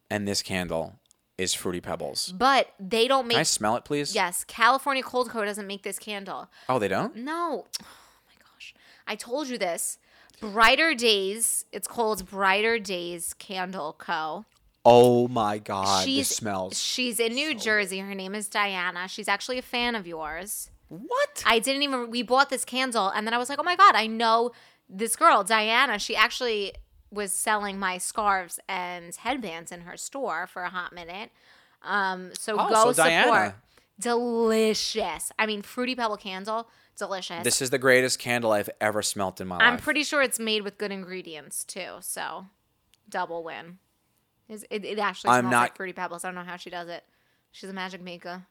And 0.10 0.28
this 0.28 0.42
candle 0.42 0.96
is 1.38 1.54
Fruity 1.54 1.82
Pebbles. 1.82 2.34
But 2.38 2.74
they 2.80 3.08
don't 3.08 3.28
make. 3.28 3.36
Can 3.36 3.42
I 3.42 3.44
smell 3.44 3.76
it, 3.76 3.86
please? 3.86 4.16
Yes, 4.16 4.44
California 4.46 5.04
Cold 5.04 5.30
Co 5.30 5.46
doesn't 5.46 5.68
make 5.68 5.84
this 5.84 6.00
candle. 6.00 6.50
Oh, 6.70 6.80
they 6.80 6.88
don't. 6.88 7.16
No. 7.16 7.66
Oh 7.82 7.86
my 8.28 8.34
gosh. 8.40 8.74
I 9.08 9.16
told 9.16 9.48
you 9.48 9.58
this. 9.58 9.98
Brighter 10.40 10.94
Days. 10.94 11.66
It's 11.72 11.88
called 11.88 12.30
Brighter 12.30 12.80
Days 12.80 13.34
Candle 13.34 13.96
Co. 13.98 14.46
Oh 14.88 15.28
my 15.28 15.58
god! 15.58 16.06
she's 16.06 16.30
this 16.30 16.38
smells. 16.38 16.80
She's 16.80 17.20
in 17.20 17.34
New 17.34 17.56
Jersey. 17.56 18.00
Her 18.00 18.14
name 18.14 18.36
is 18.36 18.48
Diana. 18.48 19.08
She's 19.08 19.28
actually 19.28 19.58
a 19.58 19.64
fan 19.64 19.96
of 19.96 20.06
yours. 20.06 20.70
What? 20.90 21.44
I 21.44 21.58
didn't 21.58 21.82
even 21.82 22.12
we 22.12 22.22
bought 22.22 22.52
this 22.52 22.64
candle 22.64 23.10
and 23.10 23.26
then 23.26 23.34
I 23.34 23.40
was 23.40 23.50
like, 23.50 23.58
"Oh 23.58 23.64
my 23.64 23.76
god, 23.76 23.96
I 23.96 24.06
know 24.06 24.52
this 24.88 25.16
girl, 25.16 25.44
Diana. 25.44 25.98
She 25.98 26.16
actually 26.16 26.74
was 27.16 27.32
selling 27.34 27.80
my 27.80 27.98
scarves 27.98 28.60
and 28.70 29.16
headbands 29.16 29.72
in 29.72 29.82
her 29.82 29.98
store 29.98 30.46
for 30.46 30.62
a 30.64 30.70
hot 30.70 30.94
minute." 30.94 31.32
Um, 31.82 32.32
so 32.38 32.54
Oh, 32.60 32.70
go 32.70 32.74
so 32.74 32.92
support. 32.94 32.96
Diana. 32.98 33.56
Delicious. 34.00 35.32
I 35.40 35.46
mean, 35.46 35.62
fruity 35.62 35.96
pebble 35.96 36.18
candle, 36.18 36.68
delicious. 36.98 37.44
This 37.44 37.62
is 37.62 37.70
the 37.70 37.78
greatest 37.78 38.20
candle 38.20 38.52
I've 38.52 38.70
ever 38.82 39.02
smelt 39.02 39.40
in 39.42 39.48
my 39.48 39.56
life. 39.58 39.64
I'm 39.66 39.78
pretty 39.78 40.04
sure 40.04 40.22
it's 40.22 40.40
made 40.40 40.64
with 40.64 40.78
good 40.78 40.92
ingredients 40.92 41.64
too. 41.64 41.96
So, 42.02 42.46
double 43.10 43.44
win. 43.44 43.80
It, 44.48 44.64
it 44.70 45.00
actually 45.00 45.32
I'm 45.32 45.42
smells 45.44 45.52
not- 45.52 45.62
like 45.62 45.76
fruity 45.78 45.94
pebbles. 45.94 46.24
I 46.24 46.28
don't 46.30 46.36
know 46.36 46.44
how 46.44 46.58
she 46.58 46.70
does 46.70 46.88
it. 46.88 47.04
She's 47.52 47.70
a 47.70 47.74
magic 47.74 48.02
maker. 48.02 48.46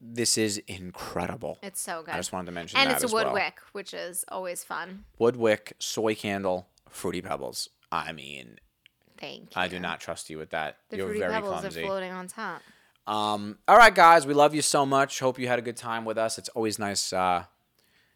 This 0.00 0.38
is 0.38 0.58
incredible. 0.68 1.58
It's 1.62 1.80
so 1.80 2.02
good. 2.04 2.14
I 2.14 2.16
just 2.18 2.32
wanted 2.32 2.46
to 2.46 2.52
mention 2.52 2.78
and 2.78 2.90
that 2.90 3.02
it's 3.02 3.10
a 3.10 3.14
wood 3.14 3.24
well. 3.24 3.34
woodwick, 3.34 3.58
which 3.72 3.92
is 3.92 4.24
always 4.28 4.62
fun. 4.64 5.04
Woodwick 5.18 5.72
soy 5.80 6.14
candle, 6.14 6.68
Fruity 6.88 7.20
Pebbles. 7.20 7.68
I 7.90 8.12
mean, 8.12 8.58
Thank 9.18 9.40
you. 9.56 9.60
I 9.62 9.68
do 9.68 9.78
not 9.80 10.00
trust 10.00 10.30
you 10.30 10.38
with 10.38 10.50
that. 10.50 10.76
The 10.90 10.98
You're 10.98 11.06
fruity 11.06 11.20
very 11.20 11.32
pebbles 11.32 11.60
clumsy. 11.60 11.82
are 11.82 11.86
floating 11.86 12.12
on 12.12 12.28
top. 12.28 12.62
Um, 13.06 13.58
all 13.66 13.76
right, 13.76 13.94
guys, 13.94 14.26
we 14.26 14.34
love 14.34 14.54
you 14.54 14.62
so 14.62 14.84
much. 14.86 15.18
Hope 15.20 15.38
you 15.38 15.48
had 15.48 15.58
a 15.58 15.62
good 15.62 15.76
time 15.76 16.04
with 16.04 16.18
us. 16.18 16.38
It's 16.38 16.50
always 16.50 16.78
nice, 16.78 17.12
uh, 17.12 17.44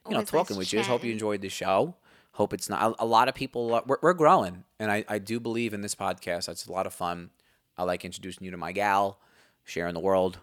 you 0.06 0.10
know, 0.12 0.16
Always 0.18 0.30
talking 0.30 0.56
with 0.56 0.72
you. 0.72 0.78
Just 0.80 0.90
Hope 0.90 1.02
you 1.04 1.12
enjoyed 1.12 1.40
the 1.40 1.48
show. 1.48 1.96
Hope 2.32 2.52
it's 2.52 2.68
not 2.68 2.92
a, 2.98 3.04
a 3.04 3.06
lot 3.06 3.28
of 3.28 3.34
people. 3.34 3.74
uh, 3.74 3.80
We're, 3.86 3.96
we're 4.02 4.12
growing, 4.14 4.64
and 4.78 4.90
I, 4.90 5.04
I 5.08 5.18
do 5.18 5.40
believe 5.40 5.72
in 5.74 5.80
this 5.80 5.94
podcast. 5.94 6.46
That's 6.46 6.66
a 6.66 6.72
lot 6.72 6.86
of 6.86 6.92
fun. 6.94 7.30
I 7.76 7.84
like 7.84 8.04
introducing 8.04 8.44
you 8.44 8.50
to 8.50 8.56
my 8.56 8.72
gal, 8.72 9.18
sharing 9.64 9.94
the 9.94 10.00
world 10.00 10.38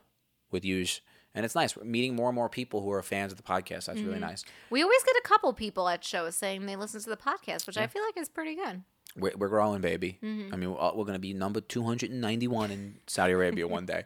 with 0.51 0.65
you, 0.65 0.85
and 1.35 1.45
it's 1.45 1.53
nice. 1.55 1.77
We're 1.77 1.83
meeting 1.83 2.15
more 2.15 2.29
and 2.29 2.35
more 2.35 2.49
people 2.49 2.81
who 2.81 2.91
are 2.91 3.01
fans 3.03 3.31
of 3.31 3.37
the 3.37 3.43
podcast. 3.43 3.85
That's 3.85 3.99
Mm-hmm. 3.99 4.07
really 4.07 4.19
nice. 4.19 4.43
We 4.71 4.81
always 4.83 5.03
get 5.03 5.15
a 5.15 5.21
couple 5.27 5.53
people 5.53 5.87
at 5.89 6.03
shows 6.03 6.35
saying 6.35 6.65
they 6.65 6.75
listen 6.75 7.01
to 7.01 7.09
the 7.09 7.17
podcast, 7.17 7.67
which 7.67 7.77
I 7.77 7.85
feel 7.87 8.03
like 8.03 8.17
is 8.17 8.29
pretty 8.29 8.55
good. 8.55 8.81
We're, 9.15 9.33
we're 9.37 9.49
growing, 9.49 9.81
baby. 9.81 10.19
Mm-hmm. 10.23 10.53
I 10.53 10.57
mean, 10.57 10.71
we're, 10.71 10.77
we're 10.93 11.05
going 11.05 11.13
to 11.13 11.19
be 11.19 11.33
number 11.33 11.61
291 11.61 12.71
in 12.71 12.95
Saudi 13.07 13.33
Arabia 13.33 13.67
one 13.67 13.85
day. 13.85 14.03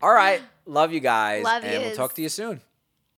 All 0.00 0.12
right. 0.12 0.42
Love 0.66 0.92
you 0.92 1.00
guys. 1.00 1.44
Love 1.44 1.64
and 1.64 1.82
we'll 1.82 1.96
talk 1.96 2.14
to 2.14 2.22
you 2.22 2.28
soon. 2.28 2.60